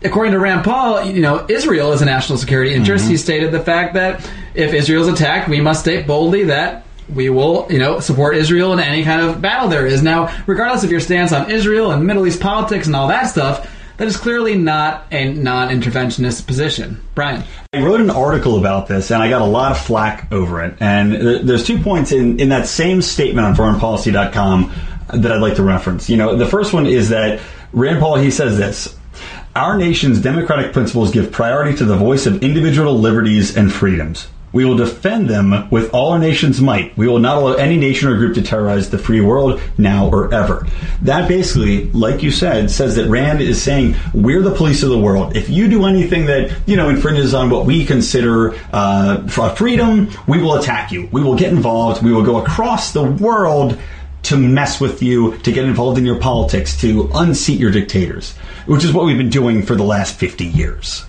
According 0.04 0.34
to 0.34 0.40
Rand 0.40 0.64
Paul, 0.64 1.04
you 1.06 1.22
know 1.22 1.46
Israel 1.50 1.92
is 1.94 2.02
a 2.02 2.06
national 2.06 2.38
security 2.38 2.74
interest. 2.74 3.08
He 3.08 3.18
stated 3.18 3.52
the 3.52 3.60
fact 3.60 3.96
that 3.96 4.30
if 4.54 4.74
Israel 4.74 5.02
is 5.02 5.08
attacked, 5.08 5.50
we 5.50 5.62
must 5.62 5.82
state 5.82 6.06
boldly 6.06 6.46
that 6.46 6.86
we 7.14 7.30
will, 7.30 7.68
you 7.70 7.80
know, 7.80 8.00
support 8.00 8.36
Israel 8.36 8.74
in 8.74 8.80
any 8.80 9.04
kind 9.04 9.22
of 9.22 9.42
battle 9.42 9.68
there 9.68 9.86
is. 9.88 10.04
Now, 10.04 10.36
regardless 10.46 10.84
of 10.84 10.92
your 10.92 11.00
stance 11.00 11.32
on 11.32 11.50
Israel 11.50 11.92
and 11.92 12.06
Middle 12.06 12.26
East 12.28 12.40
politics 12.40 12.88
and 12.88 12.96
all 12.96 13.08
that 13.08 13.24
stuff, 13.24 13.68
that 14.00 14.08
is 14.08 14.16
clearly 14.16 14.56
not 14.56 15.06
a 15.12 15.34
non-interventionist 15.34 16.48
position. 16.48 17.02
Brian. 17.16 17.44
I 17.74 17.84
wrote 17.84 18.00
an 18.00 18.10
article 18.10 18.58
about 18.58 18.88
this, 18.88 19.12
and 19.12 19.22
I 19.22 19.30
got 19.30 19.42
a 19.42 19.46
lot 19.46 19.74
of 19.74 19.78
flack 19.78 20.32
over 20.32 20.64
it. 20.64 20.78
And 20.80 21.12
th- 21.12 21.42
there's 21.44 21.68
two 21.68 21.80
points 21.80 22.14
in, 22.14 22.40
in 22.40 22.50
that 22.50 22.66
same 22.66 23.02
statement 23.02 23.46
on 23.46 23.56
foreignpolicy.com 23.56 24.74
that 25.16 25.32
I'd 25.32 25.42
like 25.42 25.56
to 25.56 25.64
reference. 25.64 26.10
You 26.10 26.16
know, 26.16 26.38
the 26.38 26.46
first 26.46 26.72
one 26.72 26.86
is 26.86 27.10
that 27.10 27.42
Rand 27.74 28.00
Paul, 28.00 28.16
he 28.16 28.32
says 28.32 28.58
this. 28.58 28.96
Our 29.54 29.78
nation's 29.78 30.22
democratic 30.22 30.72
principles 30.72 31.12
give 31.12 31.32
priority 31.34 31.78
to 31.80 31.86
the 31.86 31.98
voice 31.98 32.26
of 32.26 32.42
individual 32.42 32.98
liberties 32.98 33.58
and 33.58 33.72
freedoms. 33.72 34.28
We 34.52 34.66
will 34.66 34.78
defend 34.78 35.30
them 35.30 35.70
with 35.70 35.94
all 35.94 36.12
our 36.12 36.20
nation's 36.20 36.60
might. 36.60 36.98
We 36.98 37.08
will 37.08 37.20
not 37.20 37.38
allow 37.38 37.54
any 37.54 37.78
nation 37.78 38.10
or 38.10 38.16
group 38.18 38.36
to 38.36 38.42
terrorize 38.42 38.90
the 38.90 38.98
free 38.98 39.22
world 39.22 39.62
now 39.78 40.10
or 40.10 40.34
ever. 40.34 40.66
That 41.04 41.28
basically, 41.28 41.86
like 41.92 42.24
you 42.24 42.32
said, 42.32 42.72
says 42.72 42.96
that 42.96 43.10
Rand 43.10 43.42
is 43.42 43.62
saying 43.62 43.96
we're 44.14 44.42
the 44.42 44.56
police 44.56 44.84
of 44.84 44.90
the 44.90 44.98
world. 44.98 45.36
If 45.36 45.50
you 45.50 45.68
do 45.68 45.86
anything 45.86 46.26
that 46.26 46.56
you 46.66 46.76
know 46.76 46.90
infringes 46.90 47.34
on 47.34 47.50
what 47.50 47.66
we 47.66 47.86
consider 47.86 48.56
uh, 48.74 49.28
freedom, 49.28 50.10
we 50.28 50.42
will 50.42 50.56
attack 50.56 50.92
you. 50.92 51.08
We 51.12 51.22
will 51.22 51.36
get 51.36 51.52
involved. 51.52 52.04
We 52.04 52.12
will 52.12 52.24
go 52.24 52.38
across 52.38 52.92
the 52.92 53.04
world 53.04 53.80
to 54.24 54.38
mess 54.38 54.82
with 54.82 55.02
you, 55.02 55.38
to 55.40 55.52
get 55.52 55.64
involved 55.64 55.98
in 55.98 56.06
your 56.06 56.20
politics, 56.20 56.80
to 56.82 57.10
unseat 57.16 57.60
your 57.60 57.72
dictators, 57.72 58.36
which 58.66 58.84
is 58.84 58.92
what 58.92 59.06
we've 59.06 59.18
been 59.18 59.30
doing 59.30 59.64
for 59.64 59.76
the 59.76 59.84
last 59.84 60.16
50 60.16 60.46
years. 60.46 61.06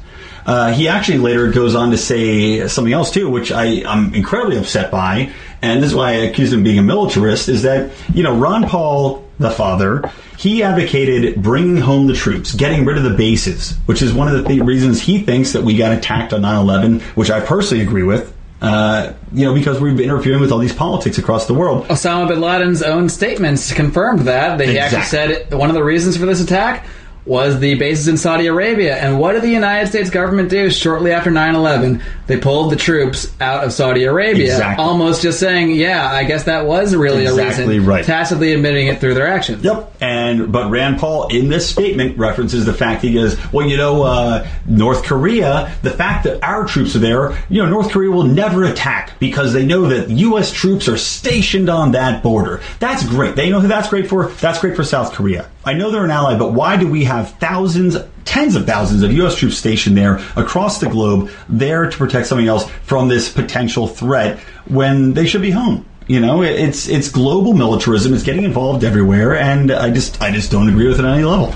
Uh, 0.46 0.72
he 0.72 0.88
actually 0.88 1.18
later 1.18 1.50
goes 1.50 1.74
on 1.74 1.90
to 1.90 1.98
say 1.98 2.66
something 2.68 2.92
else 2.92 3.10
too, 3.10 3.28
which 3.30 3.52
I, 3.52 3.64
am 3.84 4.14
incredibly 4.14 4.56
upset 4.56 4.90
by, 4.90 5.30
and 5.62 5.82
this 5.82 5.90
is 5.90 5.96
why 5.96 6.10
I 6.10 6.14
accuse 6.28 6.52
him 6.52 6.60
of 6.60 6.64
being 6.64 6.78
a 6.78 6.82
militarist. 6.82 7.48
Is 7.48 7.62
that 7.62 7.90
you 8.14 8.22
know 8.22 8.36
Ron 8.36 8.68
Paul, 8.68 9.24
the 9.38 9.50
father, 9.50 10.10
he 10.38 10.62
advocated 10.62 11.42
bringing 11.42 11.76
home 11.76 12.06
the 12.06 12.14
troops, 12.14 12.54
getting 12.54 12.84
rid 12.84 12.96
of 12.96 13.04
the 13.04 13.10
bases, 13.10 13.76
which 13.86 14.02
is 14.02 14.12
one 14.12 14.28
of 14.28 14.42
the 14.42 14.48
th- 14.48 14.62
reasons 14.62 15.00
he 15.02 15.20
thinks 15.20 15.52
that 15.52 15.62
we 15.62 15.76
got 15.76 15.92
attacked 15.92 16.32
on 16.32 16.42
9/11, 16.42 17.02
which 17.14 17.30
I 17.30 17.40
personally 17.40 17.82
agree 17.84 18.02
with. 18.04 18.32
Uh, 18.62 19.14
you 19.32 19.46
know, 19.46 19.54
because 19.54 19.80
we've 19.80 19.96
been 19.96 20.04
interfering 20.04 20.38
with 20.38 20.52
all 20.52 20.58
these 20.58 20.74
politics 20.74 21.16
across 21.16 21.46
the 21.46 21.54
world. 21.54 21.86
Osama 21.88 22.28
bin 22.28 22.40
Laden's 22.42 22.82
own 22.82 23.08
statements 23.08 23.72
confirmed 23.72 24.20
that. 24.20 24.58
They 24.58 24.76
Exactly. 24.76 24.98
actually 24.98 25.46
said 25.46 25.54
one 25.54 25.70
of 25.70 25.74
the 25.74 25.82
reasons 25.82 26.18
for 26.18 26.26
this 26.26 26.42
attack 26.42 26.84
was 27.26 27.60
the 27.60 27.74
bases 27.74 28.08
in 28.08 28.16
Saudi 28.16 28.46
Arabia. 28.46 28.96
And 28.96 29.18
what 29.20 29.32
did 29.32 29.42
the 29.42 29.50
United 29.50 29.88
States 29.88 30.08
government 30.10 30.48
do 30.48 30.70
shortly 30.70 31.12
after 31.12 31.30
9 31.30 31.54
11? 31.54 32.02
They 32.26 32.38
pulled 32.38 32.72
the 32.72 32.76
troops 32.76 33.30
out 33.40 33.64
of 33.64 33.72
Saudi 33.72 34.04
Arabia. 34.04 34.44
Exactly. 34.52 34.84
Almost 34.84 35.22
just 35.22 35.38
saying, 35.38 35.72
yeah, 35.72 36.10
I 36.10 36.24
guess 36.24 36.44
that 36.44 36.64
was 36.66 36.94
really 36.96 37.24
Exactly 37.26 37.64
a 37.64 37.68
reason. 37.68 37.86
right. 37.86 38.04
Tacitly 38.04 38.52
admitting 38.54 38.86
it 38.86 39.00
through 39.00 39.14
their 39.14 39.26
actions. 39.26 39.62
Yep. 39.64 39.92
And 40.00 40.50
but 40.50 40.70
Rand 40.70 40.98
Paul 40.98 41.28
in 41.28 41.48
this 41.48 41.68
statement 41.68 42.16
references 42.18 42.64
the 42.64 42.72
fact 42.74 43.02
he 43.02 43.12
goes, 43.12 43.36
well, 43.52 43.66
you 43.68 43.76
know, 43.76 44.02
uh, 44.02 44.46
North 44.66 45.02
Korea, 45.04 45.76
the 45.82 45.90
fact 45.90 46.24
that 46.24 46.42
our 46.42 46.64
troops 46.64 46.96
are 46.96 47.00
there, 47.00 47.36
you 47.48 47.62
know, 47.62 47.68
North 47.68 47.90
Korea 47.90 48.10
will 48.10 48.24
never 48.24 48.64
attack 48.64 49.18
because 49.18 49.52
they 49.52 49.66
know 49.66 49.88
that 49.88 50.08
U.S. 50.10 50.50
troops 50.52 50.88
are 50.88 50.96
stationed 50.96 51.68
on 51.68 51.92
that 51.92 52.22
border. 52.22 52.60
That's 52.78 53.06
great. 53.06 53.36
They 53.36 53.50
know 53.50 53.60
who 53.60 53.68
that's 53.68 53.88
great 53.90 54.08
for. 54.08 54.28
That's 54.28 54.58
great 54.60 54.74
for 54.76 54.84
South 54.84 55.12
Korea. 55.12 55.48
I 55.64 55.74
know 55.74 55.90
they're 55.90 56.04
an 56.04 56.10
ally, 56.10 56.38
but 56.38 56.52
why 56.52 56.76
do 56.76 56.90
we 56.90 57.04
have 57.04 57.32
thousands, 57.38 57.96
tens 58.24 58.56
of 58.56 58.66
thousands 58.66 59.02
of 59.02 59.12
U.S. 59.12 59.36
troops 59.36 59.58
stationed 59.58 59.96
there 59.96 60.16
across 60.36 60.80
the 60.80 60.88
globe, 60.88 61.30
there 61.48 61.90
to 61.90 61.96
protect 61.96 62.28
something 62.28 62.48
else 62.48 62.68
from 62.84 63.08
this 63.08 63.30
potential 63.30 63.86
threat 63.86 64.38
when 64.68 65.12
they 65.12 65.26
should 65.26 65.42
be 65.42 65.50
home? 65.50 65.86
You 66.08 66.18
know, 66.18 66.42
it's 66.42 66.88
it's 66.88 67.08
global 67.08 67.52
militarism. 67.52 68.14
It's 68.14 68.24
getting 68.24 68.42
involved 68.42 68.82
everywhere, 68.82 69.36
and 69.36 69.70
I 69.70 69.90
just 69.90 70.20
I 70.20 70.32
just 70.32 70.50
don't 70.50 70.68
agree 70.68 70.88
with 70.88 70.98
it 70.98 71.04
on 71.04 71.14
any 71.14 71.24
level. 71.24 71.54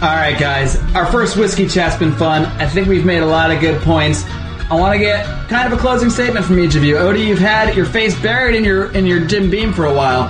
All 0.00 0.14
right, 0.14 0.38
guys. 0.38 0.76
Our 0.94 1.06
first 1.06 1.36
whiskey 1.36 1.66
chat's 1.66 1.96
been 1.96 2.12
fun. 2.12 2.44
I 2.44 2.68
think 2.68 2.86
we've 2.86 3.04
made 3.04 3.22
a 3.22 3.26
lot 3.26 3.50
of 3.50 3.58
good 3.58 3.80
points. 3.82 4.22
I 4.70 4.74
want 4.78 4.92
to 4.92 5.00
get 5.00 5.26
kind 5.48 5.72
of 5.72 5.76
a 5.76 5.80
closing 5.80 6.08
statement 6.08 6.44
from 6.44 6.60
each 6.60 6.76
of 6.76 6.84
you. 6.84 6.96
Odie, 6.96 7.26
you've 7.26 7.40
had 7.40 7.74
your 7.74 7.86
face 7.86 8.16
buried 8.20 8.54
in 8.54 8.64
your 8.64 8.92
in 8.92 9.06
your 9.06 9.24
Jim 9.24 9.50
Beam 9.50 9.72
for 9.72 9.86
a 9.86 9.92
while. 9.92 10.28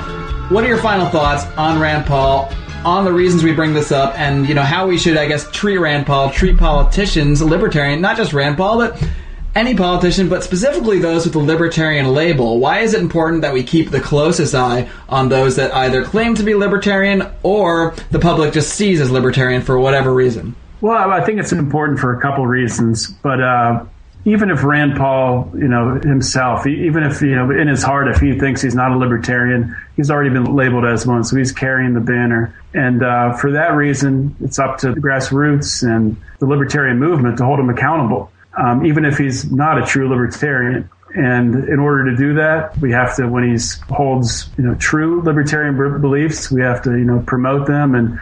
What 0.49 0.64
are 0.64 0.69
your 0.69 0.79
final 0.79 1.07
thoughts 1.11 1.45
on 1.59 1.79
Rand 1.79 2.07
Paul? 2.07 2.51
On 2.85 3.05
the 3.05 3.12
reasons 3.12 3.43
we 3.43 3.53
bring 3.53 3.75
this 3.75 3.91
up, 3.91 4.19
and 4.19 4.49
you 4.49 4.55
know 4.55 4.62
how 4.62 4.87
we 4.87 4.99
should, 4.99 5.17
I 5.17 5.27
guess, 5.27 5.51
treat 5.51 5.79
Rand 5.79 6.07
Paul, 6.07 6.31
treat 6.31 6.57
politicians, 6.57 7.43
libertarian, 7.43 8.01
not 8.01 8.17
just 8.17 8.33
Rand 8.33 8.57
Paul, 8.57 8.79
but 8.79 9.09
any 9.55 9.75
politician, 9.75 10.29
but 10.29 10.45
specifically 10.45 11.01
those 11.01 11.25
with 11.25 11.33
the 11.33 11.41
libertarian 11.41 12.14
label. 12.14 12.61
Why 12.61 12.79
is 12.81 12.95
it 12.95 13.01
important 13.01 13.43
that 13.43 13.53
we 13.53 13.64
keep 13.64 13.91
the 13.91 14.01
closest 14.01 14.55
eye 14.55 14.88
on 15.09 15.29
those 15.29 15.57
that 15.57 15.75
either 15.75 16.05
claim 16.05 16.37
to 16.37 16.45
be 16.45 16.55
libertarian 16.55 17.27
or 17.43 17.95
the 18.11 18.21
public 18.21 18.53
just 18.53 18.73
sees 18.75 19.01
as 19.01 19.11
libertarian 19.11 19.62
for 19.62 19.79
whatever 19.79 20.14
reason? 20.14 20.55
Well, 20.81 21.11
I 21.11 21.25
think 21.25 21.41
it's 21.41 21.53
important 21.53 21.99
for 21.99 22.17
a 22.17 22.21
couple 22.21 22.47
reasons, 22.47 23.09
but 23.09 23.41
uh, 23.41 23.85
even 24.29 24.51
if 24.51 24.62
Rand 24.62 24.97
Paul, 24.97 25.51
you 25.55 25.69
know, 25.69 25.99
himself, 26.01 26.67
even 26.67 27.03
if 27.03 27.23
you 27.23 27.35
know, 27.35 27.51
in 27.51 27.67
his 27.67 27.83
heart, 27.83 28.09
if 28.09 28.21
he 28.21 28.38
thinks 28.38 28.61
he's 28.61 28.75
not 28.75 28.93
a 28.93 28.97
libertarian, 28.97 29.75
he's 29.97 30.11
already 30.11 30.29
been 30.29 30.55
labeled 30.55 30.85
as 30.85 31.07
one, 31.07 31.25
so 31.25 31.37
he's 31.37 31.51
carrying 31.51 31.95
the 31.95 32.01
banner. 32.01 32.55
And 32.75 33.03
uh, 33.03 33.33
for 33.37 33.53
that 33.53 33.75
reason, 33.75 34.37
it's 34.41 34.59
up 34.59 34.79
to 34.79 34.93
the 34.93 35.01
grassroots 35.01 35.83
and 35.83 36.17
the 36.41 36.47
libertarian 36.47 36.99
movement 36.99 37.38
to 37.38 37.45
hold 37.45 37.59
him 37.59 37.71
accountable, 37.71 38.31
um, 38.57 38.85
even 38.85 39.07
if 39.07 39.17
he's 39.17 39.51
not 39.51 39.83
a 39.83 39.87
true 39.87 40.09
libertarian. 40.11 40.91
And 41.14 41.67
in 41.67 41.79
order 41.79 42.11
to 42.11 42.17
do 42.17 42.35
that, 42.35 42.77
we 42.79 42.93
have 42.93 43.17
to, 43.17 43.27
when 43.27 43.45
he 43.45 43.59
holds, 43.88 44.51
you 44.59 44.64
know, 44.64 44.75
true 44.75 45.23
libertarian 45.23 45.75
beliefs, 46.03 46.51
we 46.51 46.61
have 46.61 46.83
to, 46.83 46.91
you 46.91 47.05
know, 47.05 47.21
promote 47.27 47.67
them 47.67 47.95
and 47.95 48.21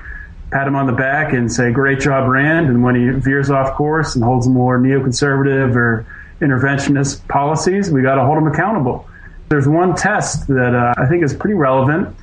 pat 0.50 0.66
him 0.66 0.76
on 0.76 0.86
the 0.86 0.92
back 0.92 1.32
and 1.32 1.52
say, 1.52 1.72
great 1.72 2.00
job, 2.00 2.28
Rand. 2.28 2.68
And 2.68 2.82
when 2.82 2.94
he 2.94 3.08
veers 3.08 3.50
off 3.50 3.74
course 3.74 4.14
and 4.14 4.24
holds 4.24 4.48
more 4.48 4.78
neoconservative 4.78 5.74
or 5.74 6.06
interventionist 6.40 7.26
policies, 7.28 7.90
we 7.90 8.02
got 8.02 8.16
to 8.16 8.24
hold 8.24 8.38
him 8.38 8.46
accountable. 8.46 9.08
There's 9.48 9.68
one 9.68 9.94
test 9.94 10.46
that 10.48 10.74
uh, 10.74 11.00
I 11.00 11.06
think 11.06 11.24
is 11.24 11.34
pretty 11.34 11.54
relevant, 11.54 12.16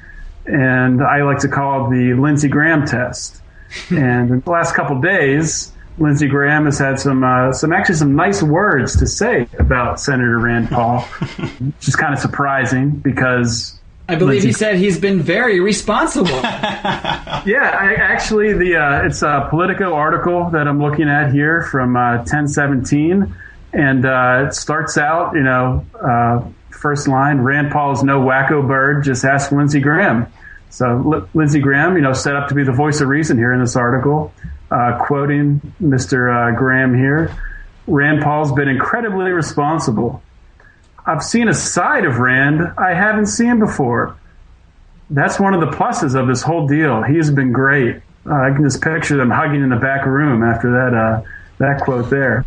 and 0.45 1.01
I 1.01 1.23
like 1.23 1.39
to 1.39 1.47
call 1.47 1.87
it 1.87 1.95
the 1.95 2.13
Lindsey 2.13 2.49
Graham 2.49 2.85
test. 2.85 3.41
and 3.89 4.29
in 4.29 4.39
the 4.41 4.49
last 4.49 4.75
couple 4.75 5.01
days, 5.01 5.71
Lindsey 5.97 6.27
Graham 6.27 6.65
has 6.65 6.79
had 6.79 6.99
some, 6.99 7.23
uh, 7.23 7.53
some 7.53 7.71
actually 7.71 7.95
some 7.95 8.15
nice 8.15 8.41
words 8.41 8.97
to 8.97 9.07
say 9.07 9.47
about 9.59 9.99
Senator 9.99 10.39
Rand 10.39 10.69
Paul, 10.69 11.01
which 11.59 11.87
is 11.87 11.95
kind 11.95 12.13
of 12.13 12.19
surprising 12.19 12.91
because 12.91 13.79
I 14.07 14.15
believe 14.15 14.43
he 14.43 14.51
said 14.51 14.75
he's 14.75 14.99
been 14.99 15.21
very 15.21 15.59
responsible. 15.59 16.41
Yeah, 17.45 17.77
I, 17.77 17.95
actually, 17.95 18.53
the 18.53 18.77
uh, 18.77 19.05
it's 19.05 19.21
a 19.21 19.47
Politico 19.49 19.93
article 19.95 20.49
that 20.51 20.65
I'm 20.65 20.81
looking 20.81 21.09
at 21.09 21.33
here 21.33 21.61
from 21.61 21.97
uh, 21.97 22.17
1017, 22.19 23.35
and 23.73 24.05
uh, 24.05 24.45
it 24.47 24.53
starts 24.53 24.97
out, 24.97 25.35
you 25.35 25.43
know, 25.43 25.85
uh, 26.01 26.45
first 26.69 27.09
line: 27.09 27.39
Rand 27.39 27.71
Paul's 27.73 28.01
no 28.01 28.21
wacko 28.21 28.65
bird. 28.65 29.03
Just 29.03 29.25
ask 29.25 29.51
Lindsey 29.51 29.81
Graham. 29.81 30.27
So 30.69 30.85
L- 30.87 31.29
Lindsey 31.33 31.59
Graham, 31.59 31.97
you 31.97 32.01
know, 32.01 32.13
set 32.13 32.37
up 32.37 32.47
to 32.47 32.55
be 32.55 32.63
the 32.63 32.71
voice 32.71 33.01
of 33.01 33.09
reason 33.09 33.37
here 33.37 33.51
in 33.51 33.59
this 33.59 33.75
article, 33.75 34.33
uh, 34.71 34.97
quoting 35.01 35.59
Mr. 35.81 36.31
Uh, 36.53 36.57
Graham 36.57 36.95
here. 36.95 37.35
Rand 37.87 38.23
Paul's 38.23 38.53
been 38.53 38.69
incredibly 38.69 39.31
responsible. 39.31 40.21
I've 41.05 41.23
seen 41.23 41.47
a 41.47 41.53
side 41.53 42.05
of 42.05 42.19
Rand 42.19 42.61
I 42.77 42.93
haven't 42.93 43.27
seen 43.27 43.59
before 43.59 44.17
that's 45.13 45.39
one 45.39 45.53
of 45.53 45.61
the 45.61 45.67
pluses 45.67 46.19
of 46.19 46.27
this 46.27 46.41
whole 46.41 46.67
deal. 46.67 47.03
He 47.03 47.17
has 47.17 47.29
been 47.31 47.51
great. 47.51 47.97
Uh, 48.25 48.33
I 48.33 48.51
can 48.51 48.63
just 48.63 48.81
picture 48.81 49.17
them 49.17 49.29
hugging 49.29 49.61
in 49.61 49.69
the 49.69 49.75
back 49.77 50.05
room 50.05 50.43
after 50.43 50.71
that 50.71 50.93
uh, 50.93 51.21
that 51.59 51.81
quote 51.81 52.09
there. 52.09 52.45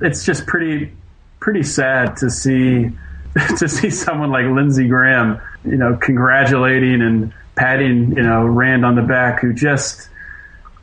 It's 0.00 0.24
just 0.24 0.46
pretty 0.46 0.92
pretty 1.40 1.62
sad 1.62 2.16
to 2.18 2.30
see 2.30 2.90
to 3.58 3.68
see 3.68 3.90
someone 3.90 4.30
like 4.30 4.46
Lindsey 4.46 4.88
Graham, 4.88 5.40
you 5.64 5.76
know, 5.76 5.96
congratulating 5.96 7.02
and 7.02 7.32
patting 7.56 8.16
you 8.16 8.22
know 8.22 8.46
Rand 8.46 8.86
on 8.86 8.94
the 8.94 9.02
back, 9.02 9.40
who 9.40 9.52
just 9.52 10.08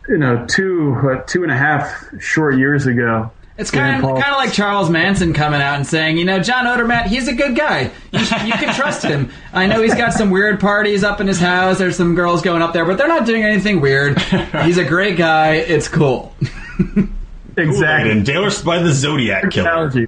you 0.07 0.17
know 0.17 0.45
two 0.45 0.93
what, 0.95 1.27
two 1.27 1.43
and 1.43 1.51
a 1.51 1.57
half 1.57 2.05
short 2.19 2.57
years 2.57 2.85
ago. 2.85 3.31
It's 3.57 3.71
kind 3.71 4.03
of 4.03 4.09
kind 4.21 4.31
of 4.31 4.37
like 4.37 4.51
Charles 4.51 4.89
Manson 4.89 5.33
coming 5.33 5.61
out 5.61 5.75
and 5.75 5.87
saying, 5.87 6.17
you 6.17 6.25
know, 6.25 6.39
John 6.39 6.65
Odermatt, 6.65 7.05
he's 7.05 7.29
a 7.29 7.33
good 7.33 7.55
guy. 7.55 7.89
You, 8.11 8.19
you 8.19 8.53
can 8.53 8.75
trust 8.75 9.03
him. 9.03 9.31
I 9.53 9.65
know 9.65 9.81
he's 9.81 9.95
got 9.95 10.11
some 10.11 10.29
weird 10.29 10.59
parties 10.59 11.05
up 11.05 11.21
in 11.21 11.27
his 11.27 11.39
house. 11.39 11.77
There's 11.77 11.95
some 11.95 12.15
girls 12.15 12.41
going 12.41 12.61
up 12.61 12.73
there, 12.73 12.83
but 12.83 12.97
they're 12.97 13.07
not 13.07 13.25
doing 13.25 13.43
anything 13.43 13.79
weird. 13.79 14.19
He's 14.21 14.77
a 14.77 14.83
great 14.83 15.15
guy. 15.15 15.55
It's 15.55 15.87
cool. 15.87 16.35
Exactly. 17.57 18.11
And 18.11 18.25
Taylor 18.25 18.51
by 18.63 18.79
the 18.79 18.91
Zodiac 18.91 19.51
Killer. 19.51 19.69
Analogy. 19.69 20.07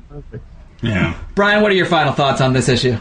Yeah. 0.82 1.18
Brian, 1.36 1.62
what 1.62 1.72
are 1.72 1.76
your 1.76 1.86
final 1.86 2.14
thoughts 2.14 2.42
on 2.42 2.54
this 2.54 2.70
issue? 2.70 2.98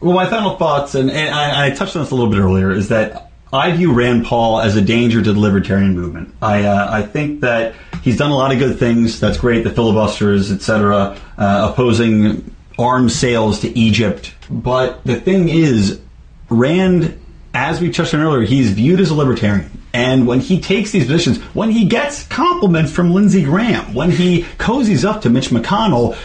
Well, 0.00 0.14
my 0.14 0.26
final 0.28 0.56
thoughts, 0.56 0.94
and, 0.94 1.10
and 1.10 1.34
I, 1.34 1.66
I 1.66 1.70
touched 1.70 1.96
on 1.96 2.02
this 2.02 2.10
a 2.10 2.14
little 2.14 2.30
bit 2.30 2.40
earlier, 2.40 2.70
is 2.70 2.88
that 2.88 3.30
I 3.54 3.70
view 3.70 3.92
Rand 3.92 4.26
Paul 4.26 4.60
as 4.60 4.74
a 4.74 4.82
danger 4.82 5.22
to 5.22 5.32
the 5.32 5.38
libertarian 5.38 5.94
movement. 5.94 6.34
I 6.42 6.64
uh, 6.64 6.88
I 6.90 7.02
think 7.02 7.40
that 7.42 7.74
he's 8.02 8.16
done 8.16 8.32
a 8.32 8.36
lot 8.36 8.52
of 8.52 8.58
good 8.58 8.78
things. 8.78 9.20
That's 9.20 9.38
great. 9.38 9.62
The 9.62 9.70
filibusters, 9.70 10.50
etc., 10.50 11.16
uh, 11.38 11.70
opposing 11.70 12.54
arms 12.78 13.14
sales 13.14 13.60
to 13.60 13.78
Egypt. 13.78 14.34
But 14.50 15.04
the 15.04 15.20
thing 15.20 15.48
is, 15.48 16.00
Rand, 16.48 17.20
as 17.54 17.80
we 17.80 17.92
touched 17.92 18.12
on 18.12 18.20
earlier, 18.20 18.44
he's 18.44 18.72
viewed 18.72 18.98
as 18.98 19.10
a 19.10 19.14
libertarian. 19.14 19.70
And 19.92 20.26
when 20.26 20.40
he 20.40 20.60
takes 20.60 20.90
these 20.90 21.06
positions, 21.06 21.38
when 21.54 21.70
he 21.70 21.84
gets 21.84 22.26
compliments 22.26 22.90
from 22.90 23.14
Lindsey 23.14 23.44
Graham, 23.44 23.94
when 23.94 24.10
he 24.10 24.42
cozies 24.58 25.08
up 25.08 25.22
to 25.22 25.30
Mitch 25.30 25.50
McConnell, 25.50 26.18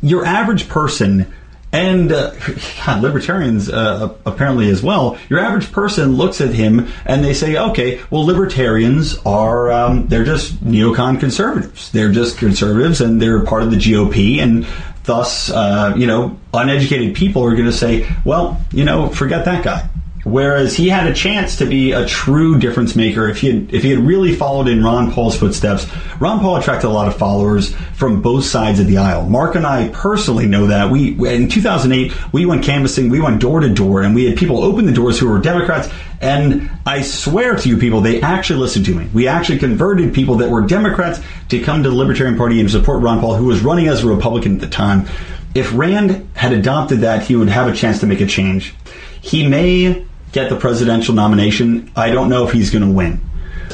your 0.00 0.24
average 0.24 0.70
person 0.70 1.30
and 1.72 2.10
uh, 2.10 2.32
God, 2.84 3.02
libertarians 3.02 3.68
uh, 3.68 4.14
apparently 4.26 4.70
as 4.70 4.82
well. 4.82 5.18
Your 5.28 5.40
average 5.40 5.70
person 5.70 6.16
looks 6.16 6.40
at 6.40 6.52
him 6.52 6.88
and 7.04 7.24
they 7.24 7.34
say, 7.34 7.56
"Okay, 7.56 8.00
well, 8.10 8.24
libertarians 8.24 9.18
are 9.24 9.70
um, 9.70 10.08
they're 10.08 10.24
just 10.24 10.64
neocon 10.64 11.20
conservatives. 11.20 11.90
They're 11.92 12.12
just 12.12 12.38
conservatives, 12.38 13.00
and 13.00 13.20
they're 13.20 13.44
part 13.44 13.62
of 13.62 13.70
the 13.70 13.76
GOP, 13.76 14.38
and 14.38 14.66
thus, 15.04 15.50
uh, 15.50 15.94
you 15.96 16.06
know, 16.06 16.38
uneducated 16.52 17.14
people 17.14 17.44
are 17.44 17.52
going 17.52 17.66
to 17.66 17.72
say, 17.72 18.08
well, 18.24 18.60
you 18.72 18.84
know, 18.84 19.08
forget 19.08 19.44
that 19.44 19.64
guy." 19.64 19.88
Whereas 20.22 20.76
he 20.76 20.90
had 20.90 21.06
a 21.06 21.14
chance 21.14 21.56
to 21.56 21.66
be 21.66 21.92
a 21.92 22.06
true 22.06 22.58
difference 22.58 22.94
maker 22.94 23.28
if 23.28 23.40
he 23.40 23.46
had, 23.48 23.72
if 23.72 23.82
he 23.82 23.90
had 23.90 24.00
really 24.00 24.34
followed 24.34 24.68
in 24.68 24.84
Ron 24.84 25.12
Paul's 25.12 25.36
footsteps. 25.36 25.86
Ron 26.20 26.40
Paul 26.40 26.56
attracted 26.56 26.88
a 26.88 26.90
lot 26.90 27.08
of 27.08 27.16
followers 27.16 27.74
from 27.94 28.20
both 28.20 28.44
sides 28.44 28.80
of 28.80 28.86
the 28.86 28.98
aisle. 28.98 29.28
Marc 29.28 29.54
and 29.54 29.66
I 29.66 29.88
personally 29.88 30.46
know 30.46 30.66
that. 30.66 30.90
We 30.90 31.12
in 31.26 31.48
2008 31.48 32.32
we 32.34 32.44
went 32.44 32.64
canvassing, 32.64 33.08
we 33.08 33.20
went 33.20 33.40
door 33.40 33.60
to 33.60 33.72
door, 33.72 34.02
and 34.02 34.14
we 34.14 34.26
had 34.26 34.36
people 34.36 34.62
open 34.62 34.84
the 34.84 34.92
doors 34.92 35.18
who 35.18 35.28
were 35.28 35.38
Democrats. 35.38 35.88
And 36.20 36.70
I 36.84 37.00
swear 37.00 37.56
to 37.56 37.68
you, 37.68 37.78
people, 37.78 38.02
they 38.02 38.20
actually 38.20 38.58
listened 38.58 38.84
to 38.86 38.94
me. 38.94 39.08
We 39.14 39.26
actually 39.26 39.58
converted 39.58 40.12
people 40.12 40.36
that 40.36 40.50
were 40.50 40.60
Democrats 40.60 41.20
to 41.48 41.60
come 41.60 41.82
to 41.82 41.88
the 41.88 41.96
Libertarian 41.96 42.36
Party 42.36 42.60
and 42.60 42.70
support 42.70 43.02
Ron 43.02 43.20
Paul, 43.20 43.36
who 43.36 43.46
was 43.46 43.62
running 43.62 43.88
as 43.88 44.04
a 44.04 44.06
Republican 44.06 44.56
at 44.56 44.60
the 44.60 44.68
time. 44.68 45.06
If 45.54 45.72
Rand 45.72 46.28
had 46.34 46.52
adopted 46.52 47.00
that, 47.00 47.22
he 47.22 47.36
would 47.36 47.48
have 47.48 47.68
a 47.68 47.74
chance 47.74 48.00
to 48.00 48.06
make 48.06 48.20
a 48.20 48.26
change. 48.26 48.74
He 49.22 49.48
may 49.48 50.06
get 50.32 50.50
the 50.50 50.56
presidential 50.56 51.14
nomination. 51.14 51.90
I 51.96 52.10
don't 52.10 52.28
know 52.28 52.46
if 52.46 52.52
he's 52.52 52.70
going 52.70 52.84
to 52.84 52.90
win. 52.90 53.20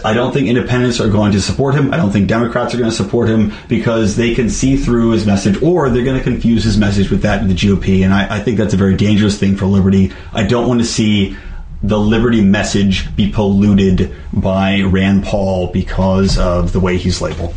I 0.05 0.13
don't 0.13 0.33
think 0.33 0.49
independents 0.49 1.01
are 1.01 1.09
going 1.09 1.33
to 1.33 1.41
support 1.41 1.75
him. 1.75 1.93
I 1.93 1.97
don't 1.97 2.11
think 2.11 2.29
Democrats 2.29 2.75
are 2.75 2.79
going 2.79 2.91
to 2.91 2.97
support 2.97 3.29
him 3.29 3.53
because 3.69 4.17
they 4.17 4.35
can 4.35 4.51
see 4.51 4.77
through 4.77 5.11
his 5.11 5.27
message 5.27 5.63
or 5.63 5.89
they're 5.89 6.05
going 6.05 6.19
to 6.19 6.23
confuse 6.23 6.65
his 6.65 6.77
message 6.77 7.11
with 7.11 7.23
that 7.23 7.41
in 7.41 7.49
the 7.49 7.55
GOP. 7.55 8.05
And 8.05 8.13
I, 8.13 8.37
I 8.37 8.41
think 8.41 8.59
that's 8.59 8.75
a 8.75 8.77
very 8.77 8.97
dangerous 8.97 9.39
thing 9.39 9.57
for 9.57 9.67
liberty. 9.67 10.13
I 10.33 10.47
don't 10.47 10.69
want 10.69 10.81
to 10.81 10.87
see 10.87 11.37
the 11.83 11.99
liberty 11.99 12.43
message 12.43 13.15
be 13.17 13.31
polluted 13.31 14.15
by 14.33 14.83
Rand 14.83 15.25
Paul 15.25 15.69
because 15.69 16.39
of 16.39 16.73
the 16.73 16.81
way 16.81 16.99
he's 16.99 17.21
labeled. 17.21 17.55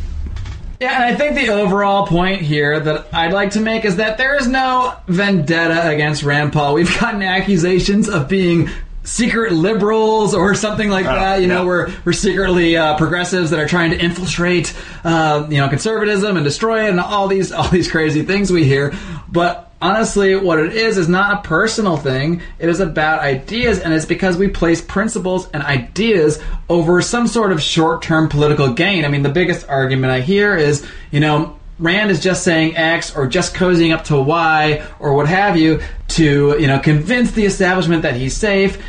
Yeah, 0.79 0.93
and 0.93 1.03
I 1.03 1.15
think 1.15 1.35
the 1.35 1.49
overall 1.49 2.07
point 2.07 2.41
here 2.41 2.79
that 2.79 3.13
I'd 3.13 3.33
like 3.33 3.51
to 3.51 3.59
make 3.59 3.83
is 3.83 3.97
that 3.97 4.17
there 4.17 4.37
is 4.37 4.47
no 4.47 4.95
vendetta 5.07 5.89
against 5.89 6.23
Rand 6.23 6.53
Paul. 6.53 6.73
We've 6.73 6.99
gotten 6.99 7.21
accusations 7.21 8.07
of 8.07 8.29
being 8.29 8.69
secret 9.03 9.53
liberals 9.53 10.33
or 10.33 10.55
something 10.55 10.89
like 10.89 11.05
uh, 11.05 11.15
that. 11.15 11.41
You 11.41 11.47
know, 11.47 11.65
we're 11.65 11.93
we're 12.05 12.13
secretly 12.13 12.77
uh, 12.77 12.97
progressives 12.97 13.51
that 13.51 13.59
are 13.59 13.67
trying 13.67 13.91
to 13.91 13.99
infiltrate, 13.99 14.73
uh, 15.03 15.47
you 15.49 15.57
know, 15.57 15.69
conservatism 15.69 16.37
and 16.37 16.43
destroy 16.43 16.85
it, 16.85 16.89
and 16.89 16.99
all 16.99 17.27
these 17.27 17.51
all 17.51 17.67
these 17.69 17.89
crazy 17.89 18.23
things 18.23 18.51
we 18.51 18.65
hear. 18.65 18.93
But 19.31 19.71
honestly, 19.81 20.35
what 20.35 20.59
it 20.59 20.73
is 20.73 20.97
is 20.97 21.07
not 21.07 21.39
a 21.39 21.47
personal 21.47 21.97
thing. 21.97 22.41
It 22.57 22.69
is 22.69 22.79
about 22.79 23.19
ideas, 23.19 23.79
and 23.79 23.93
it's 23.93 24.05
because 24.05 24.37
we 24.37 24.47
place 24.47 24.81
principles 24.81 25.49
and 25.51 25.63
ideas 25.63 26.39
over 26.67 27.01
some 27.01 27.27
sort 27.27 27.51
of 27.51 27.61
short 27.61 28.01
term 28.01 28.29
political 28.29 28.73
gain. 28.73 29.05
I 29.05 29.07
mean, 29.07 29.23
the 29.23 29.29
biggest 29.29 29.67
argument 29.67 30.11
I 30.11 30.21
hear 30.21 30.55
is, 30.55 30.85
you 31.11 31.19
know, 31.19 31.58
Rand 31.79 32.11
is 32.11 32.19
just 32.19 32.43
saying 32.43 32.75
X 32.75 33.15
or 33.15 33.27
just 33.27 33.55
cozying 33.55 33.93
up 33.93 34.03
to 34.05 34.21
Y 34.21 34.85
or 34.99 35.13
what 35.13 35.27
have 35.27 35.57
you 35.57 35.81
to, 36.09 36.57
you 36.59 36.67
know, 36.67 36.79
convince 36.79 37.31
the 37.31 37.45
establishment 37.45 38.03
that 38.03 38.15
he's 38.15 38.35
safe 38.35 38.81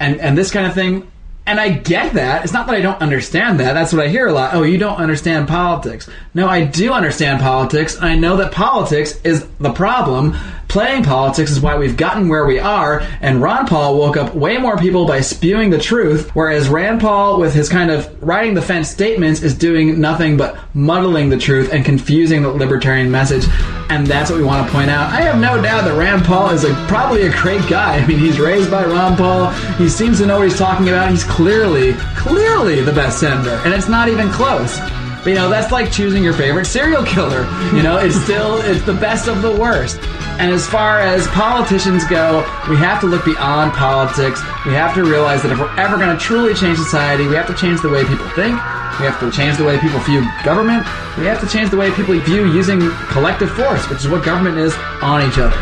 and 0.00 0.20
and 0.20 0.36
this 0.36 0.50
kind 0.50 0.66
of 0.66 0.74
thing. 0.74 1.08
And 1.44 1.58
I 1.58 1.70
get 1.70 2.14
that. 2.14 2.44
It's 2.44 2.52
not 2.52 2.66
that 2.66 2.76
I 2.76 2.80
don't 2.80 3.00
understand 3.00 3.58
that. 3.58 3.72
That's 3.72 3.92
what 3.92 4.04
I 4.04 4.08
hear 4.08 4.28
a 4.28 4.32
lot. 4.32 4.54
Oh, 4.54 4.62
you 4.62 4.78
don't 4.78 4.98
understand 4.98 5.48
politics. 5.48 6.08
No, 6.34 6.46
I 6.46 6.64
do 6.64 6.92
understand 6.92 7.40
politics. 7.40 8.00
I 8.00 8.14
know 8.14 8.36
that 8.36 8.52
politics 8.52 9.20
is 9.24 9.46
the 9.58 9.72
problem. 9.72 10.36
Playing 10.72 11.04
politics 11.04 11.50
is 11.50 11.60
why 11.60 11.76
we've 11.76 11.98
gotten 11.98 12.28
where 12.28 12.46
we 12.46 12.58
are. 12.58 13.00
And 13.20 13.42
Ron 13.42 13.66
Paul 13.66 13.98
woke 13.98 14.16
up 14.16 14.34
way 14.34 14.56
more 14.56 14.78
people 14.78 15.06
by 15.06 15.20
spewing 15.20 15.68
the 15.68 15.76
truth, 15.76 16.30
whereas 16.34 16.70
Rand 16.70 17.02
Paul, 17.02 17.38
with 17.38 17.52
his 17.52 17.68
kind 17.68 17.90
of 17.90 18.10
riding 18.22 18.54
the 18.54 18.62
fence 18.62 18.88
statements, 18.88 19.42
is 19.42 19.52
doing 19.54 20.00
nothing 20.00 20.38
but 20.38 20.58
muddling 20.72 21.28
the 21.28 21.36
truth 21.36 21.70
and 21.74 21.84
confusing 21.84 22.40
the 22.40 22.48
libertarian 22.48 23.10
message. 23.10 23.44
And 23.90 24.06
that's 24.06 24.30
what 24.30 24.38
we 24.38 24.44
want 24.46 24.66
to 24.66 24.72
point 24.72 24.88
out. 24.88 25.12
I 25.12 25.20
have 25.20 25.38
no 25.38 25.60
doubt 25.60 25.84
that 25.84 25.94
Rand 25.94 26.24
Paul 26.24 26.48
is 26.48 26.64
a, 26.64 26.72
probably 26.88 27.26
a 27.26 27.32
great 27.42 27.68
guy. 27.68 27.96
I 28.02 28.06
mean, 28.06 28.18
he's 28.18 28.40
raised 28.40 28.70
by 28.70 28.86
Ron 28.86 29.14
Paul. 29.14 29.50
He 29.76 29.90
seems 29.90 30.20
to 30.20 30.26
know 30.26 30.38
what 30.38 30.48
he's 30.48 30.58
talking 30.58 30.88
about. 30.88 31.10
He's 31.10 31.24
clearly, 31.24 31.92
clearly 32.16 32.80
the 32.80 32.94
best 32.94 33.20
senator. 33.20 33.60
And 33.66 33.74
it's 33.74 33.90
not 33.90 34.08
even 34.08 34.30
close. 34.30 34.78
But, 35.22 35.26
you 35.26 35.34
know, 35.34 35.50
that's 35.50 35.70
like 35.70 35.92
choosing 35.92 36.24
your 36.24 36.32
favorite 36.32 36.64
serial 36.64 37.04
killer. 37.04 37.42
You 37.76 37.82
know, 37.82 37.98
it's 37.98 38.16
still, 38.16 38.56
it's 38.62 38.82
the 38.86 38.94
best 38.94 39.28
of 39.28 39.42
the 39.42 39.54
worst. 39.54 40.00
And 40.40 40.50
as 40.50 40.66
far 40.66 41.00
as 41.00 41.26
politicians 41.28 42.04
go, 42.06 42.40
we 42.68 42.76
have 42.76 43.00
to 43.00 43.06
look 43.06 43.24
beyond 43.24 43.72
politics. 43.72 44.40
We 44.66 44.72
have 44.72 44.94
to 44.94 45.04
realize 45.04 45.42
that 45.42 45.52
if 45.52 45.58
we're 45.58 45.74
ever 45.78 45.96
going 45.96 46.16
to 46.16 46.22
truly 46.22 46.54
change 46.54 46.78
society, 46.78 47.26
we 47.26 47.34
have 47.36 47.46
to 47.46 47.54
change 47.54 47.80
the 47.80 47.88
way 47.88 48.04
people 48.04 48.28
think. 48.30 48.54
We 48.98 49.06
have 49.06 49.18
to 49.20 49.30
change 49.30 49.56
the 49.56 49.64
way 49.64 49.78
people 49.78 50.00
view 50.00 50.26
government. 50.44 50.84
We 51.16 51.24
have 51.26 51.40
to 51.40 51.46
change 51.46 51.70
the 51.70 51.76
way 51.76 51.90
people 51.92 52.18
view 52.20 52.52
using 52.52 52.80
collective 53.08 53.50
force, 53.52 53.88
which 53.88 54.00
is 54.00 54.08
what 54.08 54.24
government 54.24 54.58
is 54.58 54.74
on 55.00 55.22
each 55.22 55.38
other. 55.38 55.56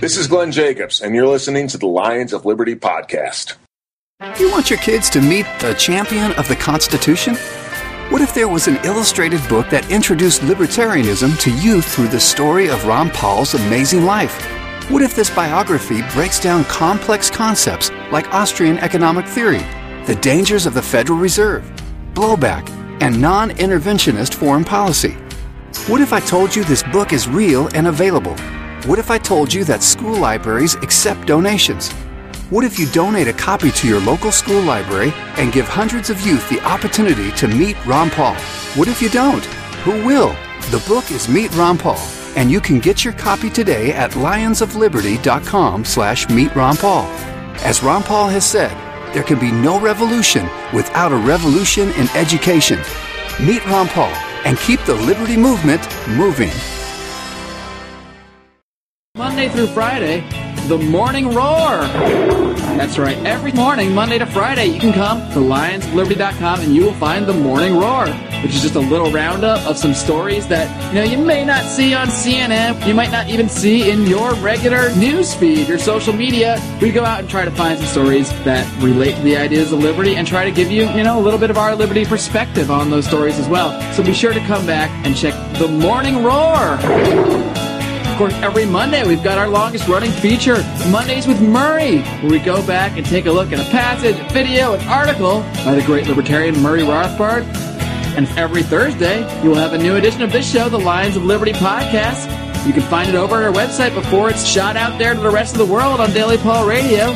This 0.00 0.16
is 0.16 0.26
Glenn 0.26 0.52
Jacobs, 0.52 1.00
and 1.00 1.14
you're 1.14 1.26
listening 1.26 1.68
to 1.68 1.78
the 1.78 1.86
Lions 1.86 2.32
of 2.32 2.44
Liberty 2.44 2.74
podcast. 2.74 3.54
You 4.38 4.50
want 4.50 4.70
your 4.70 4.78
kids 4.78 5.10
to 5.10 5.20
meet 5.20 5.46
the 5.60 5.74
champion 5.74 6.32
of 6.32 6.48
the 6.48 6.56
Constitution? 6.56 7.36
What 8.10 8.20
if 8.20 8.34
there 8.34 8.48
was 8.48 8.68
an 8.68 8.76
illustrated 8.84 9.40
book 9.48 9.70
that 9.70 9.90
introduced 9.90 10.42
libertarianism 10.42 11.40
to 11.40 11.50
you 11.50 11.80
through 11.80 12.08
the 12.08 12.20
story 12.20 12.68
of 12.68 12.84
Ron 12.84 13.08
Paul's 13.08 13.54
amazing 13.54 14.04
life? 14.04 14.44
What 14.90 15.00
if 15.00 15.16
this 15.16 15.34
biography 15.34 16.02
breaks 16.12 16.38
down 16.38 16.64
complex 16.64 17.30
concepts 17.30 17.90
like 18.12 18.32
Austrian 18.34 18.76
economic 18.78 19.26
theory, 19.26 19.64
the 20.04 20.18
dangers 20.20 20.66
of 20.66 20.74
the 20.74 20.82
Federal 20.82 21.18
Reserve, 21.18 21.64
blowback, 22.12 22.68
and 23.00 23.18
non 23.18 23.50
interventionist 23.52 24.34
foreign 24.34 24.64
policy? 24.64 25.16
What 25.86 26.02
if 26.02 26.12
I 26.12 26.20
told 26.20 26.54
you 26.54 26.62
this 26.64 26.82
book 26.82 27.14
is 27.14 27.26
real 27.26 27.68
and 27.74 27.86
available? 27.86 28.36
What 28.84 28.98
if 28.98 29.10
I 29.10 29.16
told 29.16 29.52
you 29.52 29.64
that 29.64 29.82
school 29.82 30.14
libraries 30.14 30.74
accept 30.74 31.26
donations? 31.26 31.90
What 32.54 32.64
if 32.64 32.78
you 32.78 32.86
donate 32.86 33.26
a 33.26 33.32
copy 33.32 33.72
to 33.72 33.88
your 33.88 33.98
local 33.98 34.30
school 34.30 34.62
library 34.62 35.12
and 35.38 35.52
give 35.52 35.66
hundreds 35.66 36.08
of 36.08 36.20
youth 36.20 36.48
the 36.48 36.62
opportunity 36.64 37.32
to 37.32 37.48
meet 37.48 37.76
Ron 37.84 38.10
Paul? 38.10 38.36
What 38.76 38.86
if 38.86 39.02
you 39.02 39.08
don't? 39.08 39.44
Who 39.82 40.06
will? 40.06 40.36
The 40.70 40.80
book 40.86 41.10
is 41.10 41.28
Meet 41.28 41.52
Ron 41.56 41.76
Paul, 41.76 41.98
and 42.36 42.52
you 42.52 42.60
can 42.60 42.78
get 42.78 43.04
your 43.04 43.12
copy 43.14 43.50
today 43.50 43.92
at 43.92 44.12
lionsofliberty.com 44.12 45.84
slash 45.84 46.28
meet 46.28 46.54
Ron 46.54 46.76
Paul. 46.76 47.06
As 47.64 47.82
Ron 47.82 48.04
Paul 48.04 48.28
has 48.28 48.48
said, 48.48 48.70
there 49.12 49.24
can 49.24 49.40
be 49.40 49.50
no 49.50 49.80
revolution 49.80 50.48
without 50.72 51.10
a 51.10 51.16
revolution 51.16 51.88
in 51.94 52.08
education. 52.10 52.78
Meet 53.44 53.66
Ron 53.66 53.88
Paul 53.88 54.14
and 54.44 54.56
keep 54.58 54.78
the 54.84 54.94
liberty 54.94 55.36
movement 55.36 55.82
moving. 56.10 56.52
Monday 59.16 59.48
through 59.48 59.68
Friday, 59.68 60.28
the 60.66 60.76
Morning 60.76 61.28
Roar. 61.28 61.86
That's 62.74 62.98
right. 62.98 63.16
Every 63.18 63.52
morning, 63.52 63.94
Monday 63.94 64.18
to 64.18 64.26
Friday, 64.26 64.66
you 64.66 64.80
can 64.80 64.92
come 64.92 65.20
to 65.34 65.38
lionsliberty.com 65.38 66.58
and 66.62 66.74
you 66.74 66.82
will 66.82 66.94
find 66.94 67.24
the 67.24 67.32
Morning 67.32 67.76
Roar, 67.76 68.08
which 68.42 68.56
is 68.56 68.62
just 68.62 68.74
a 68.74 68.80
little 68.80 69.12
roundup 69.12 69.64
of 69.68 69.78
some 69.78 69.94
stories 69.94 70.48
that, 70.48 70.66
you 70.88 70.94
know, 70.94 71.04
you 71.04 71.16
may 71.16 71.44
not 71.44 71.62
see 71.62 71.94
on 71.94 72.08
CNN. 72.08 72.84
You 72.88 72.94
might 72.94 73.12
not 73.12 73.28
even 73.28 73.48
see 73.48 73.88
in 73.88 74.04
your 74.08 74.34
regular 74.34 74.92
news 74.96 75.32
feed, 75.32 75.68
your 75.68 75.78
social 75.78 76.12
media. 76.12 76.60
We 76.82 76.90
go 76.90 77.04
out 77.04 77.20
and 77.20 77.30
try 77.30 77.44
to 77.44 77.52
find 77.52 77.78
some 77.78 77.86
stories 77.86 78.30
that 78.42 78.66
relate 78.82 79.14
to 79.14 79.22
the 79.22 79.36
ideas 79.36 79.70
of 79.70 79.78
liberty 79.78 80.16
and 80.16 80.26
try 80.26 80.44
to 80.44 80.50
give 80.50 80.72
you, 80.72 80.90
you 80.90 81.04
know, 81.04 81.20
a 81.20 81.22
little 81.22 81.38
bit 81.38 81.50
of 81.50 81.56
our 81.56 81.76
liberty 81.76 82.04
perspective 82.04 82.68
on 82.68 82.90
those 82.90 83.06
stories 83.06 83.38
as 83.38 83.46
well. 83.48 83.80
So 83.92 84.02
be 84.02 84.12
sure 84.12 84.32
to 84.34 84.40
come 84.40 84.66
back 84.66 84.90
and 85.06 85.16
check 85.16 85.34
the 85.60 85.68
Morning 85.68 86.24
Roar. 86.24 87.53
Of 88.14 88.18
course, 88.18 88.34
every 88.34 88.64
Monday 88.64 89.04
we've 89.04 89.24
got 89.24 89.38
our 89.38 89.48
longest 89.48 89.88
running 89.88 90.12
feature, 90.12 90.62
Mondays 90.88 91.26
with 91.26 91.42
Murray, 91.42 91.98
where 91.98 92.30
we 92.30 92.38
go 92.38 92.64
back 92.64 92.96
and 92.96 93.04
take 93.04 93.26
a 93.26 93.32
look 93.32 93.50
at 93.50 93.58
a 93.58 93.68
passage, 93.72 94.16
a 94.16 94.32
video, 94.32 94.74
an 94.74 94.86
article 94.86 95.40
by 95.64 95.74
the 95.74 95.82
great 95.82 96.06
libertarian 96.06 96.56
Murray 96.62 96.82
Rothbard. 96.82 97.42
And 98.16 98.28
every 98.38 98.62
Thursday, 98.62 99.18
you 99.42 99.48
will 99.50 99.56
have 99.56 99.72
a 99.72 99.78
new 99.78 99.96
edition 99.96 100.22
of 100.22 100.30
this 100.30 100.48
show, 100.48 100.68
the 100.68 100.78
Lions 100.78 101.16
of 101.16 101.24
Liberty 101.24 101.54
podcast. 101.54 102.28
You 102.64 102.72
can 102.72 102.82
find 102.82 103.08
it 103.08 103.16
over 103.16 103.34
at 103.38 103.42
our 103.42 103.52
website 103.52 103.92
before 103.96 104.30
it's 104.30 104.46
shot 104.46 104.76
out 104.76 104.96
there 104.96 105.14
to 105.14 105.20
the 105.20 105.28
rest 105.28 105.54
of 105.54 105.66
the 105.66 105.74
world 105.74 105.98
on 105.98 106.12
Daily 106.12 106.38
Paul 106.38 106.68
Radio. 106.68 107.06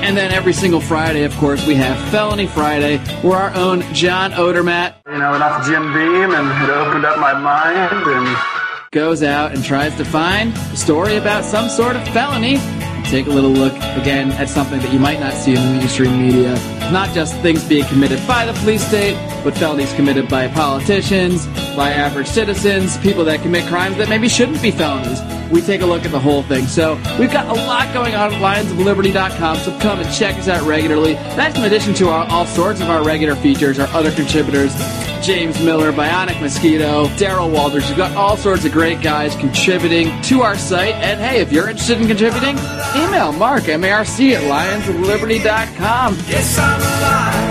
And 0.00 0.16
then 0.16 0.32
every 0.32 0.54
single 0.54 0.80
Friday, 0.80 1.24
of 1.24 1.36
course, 1.36 1.66
we 1.66 1.74
have 1.74 2.10
Felony 2.10 2.46
Friday, 2.46 2.96
where 3.20 3.36
our 3.36 3.54
own 3.54 3.82
John 3.92 4.32
Odermatt 4.32 4.94
You 5.12 5.18
know, 5.18 5.34
enough 5.34 5.66
Jim 5.66 5.92
Beam, 5.92 6.30
and 6.32 6.64
it 6.64 6.70
opened 6.70 7.04
up 7.04 7.18
my 7.18 7.34
mind. 7.34 8.06
And 8.06 8.55
goes 8.96 9.22
out 9.22 9.54
and 9.54 9.62
tries 9.62 9.94
to 9.94 10.06
find 10.06 10.54
a 10.56 10.74
story 10.74 11.16
about 11.16 11.44
some 11.44 11.68
sort 11.68 11.96
of 11.96 12.08
felony. 12.14 12.56
Take 13.04 13.26
a 13.26 13.30
little 13.30 13.50
look 13.50 13.74
again 13.74 14.32
at 14.32 14.48
something 14.48 14.80
that 14.80 14.90
you 14.90 14.98
might 14.98 15.20
not 15.20 15.34
see 15.34 15.54
in 15.54 15.60
the 15.60 15.78
mainstream 15.80 16.18
media. 16.18 16.54
Not 16.90 17.10
just 17.14 17.38
things 17.42 17.62
being 17.68 17.84
committed 17.88 18.26
by 18.26 18.46
the 18.46 18.54
police 18.60 18.82
state, 18.82 19.14
but 19.44 19.54
felonies 19.54 19.92
committed 19.92 20.30
by 20.30 20.48
politicians, 20.48 21.46
by 21.76 21.90
average 21.90 22.26
citizens, 22.26 22.96
people 22.98 23.24
that 23.26 23.42
commit 23.42 23.66
crimes 23.66 23.96
that 23.98 24.08
maybe 24.08 24.28
shouldn't 24.28 24.62
be 24.62 24.70
felonies. 24.70 25.20
We 25.50 25.60
take 25.60 25.82
a 25.82 25.86
look 25.86 26.04
at 26.04 26.10
the 26.10 26.18
whole 26.18 26.42
thing. 26.42 26.66
So 26.66 26.94
we've 27.18 27.30
got 27.30 27.46
a 27.46 27.60
lot 27.66 27.92
going 27.94 28.14
on 28.14 28.32
at 28.32 28.40
lionsofliberty.com, 28.40 29.58
so 29.58 29.78
come 29.78 30.00
and 30.00 30.12
check 30.14 30.36
us 30.36 30.48
out 30.48 30.66
regularly. 30.66 31.14
That's 31.14 31.56
in 31.56 31.64
addition 31.64 31.94
to 31.94 32.08
our, 32.08 32.26
all 32.30 32.46
sorts 32.46 32.80
of 32.80 32.88
our 32.88 33.04
regular 33.04 33.36
features, 33.36 33.78
our 33.78 33.88
other 33.88 34.10
contributors, 34.10 34.74
James 35.22 35.60
Miller, 35.62 35.92
Bionic 35.92 36.40
Mosquito, 36.40 37.06
Daryl 37.16 37.52
Walters. 37.52 37.86
We've 37.88 37.96
got 37.96 38.16
all 38.16 38.36
sorts 38.36 38.64
of 38.64 38.72
great 38.72 39.02
guys 39.02 39.34
contributing 39.36 40.20
to 40.22 40.42
our 40.42 40.56
site. 40.56 40.94
And 40.94 41.20
hey, 41.20 41.40
if 41.40 41.52
you're 41.52 41.68
interested 41.68 42.00
in 42.00 42.06
contributing, 42.08 42.56
email 42.96 43.32
Marc, 43.32 43.68
M-A-R-C, 43.68 44.34
at 44.34 44.42
lionsofliberty.com. 44.42 46.16
Yes, 46.28 46.58
I'm 46.58 46.80
alive, 46.80 47.45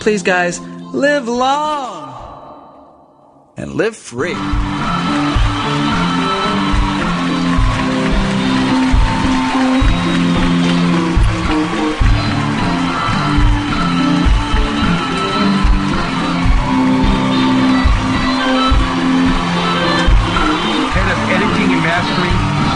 Please, 0.00 0.22
guys, 0.22 0.60
live 0.60 1.28
long 1.28 2.08
and 3.56 3.74
live 3.74 3.94
free. 3.96 4.34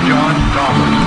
John 0.06 0.34
Dawkins. 0.54 1.03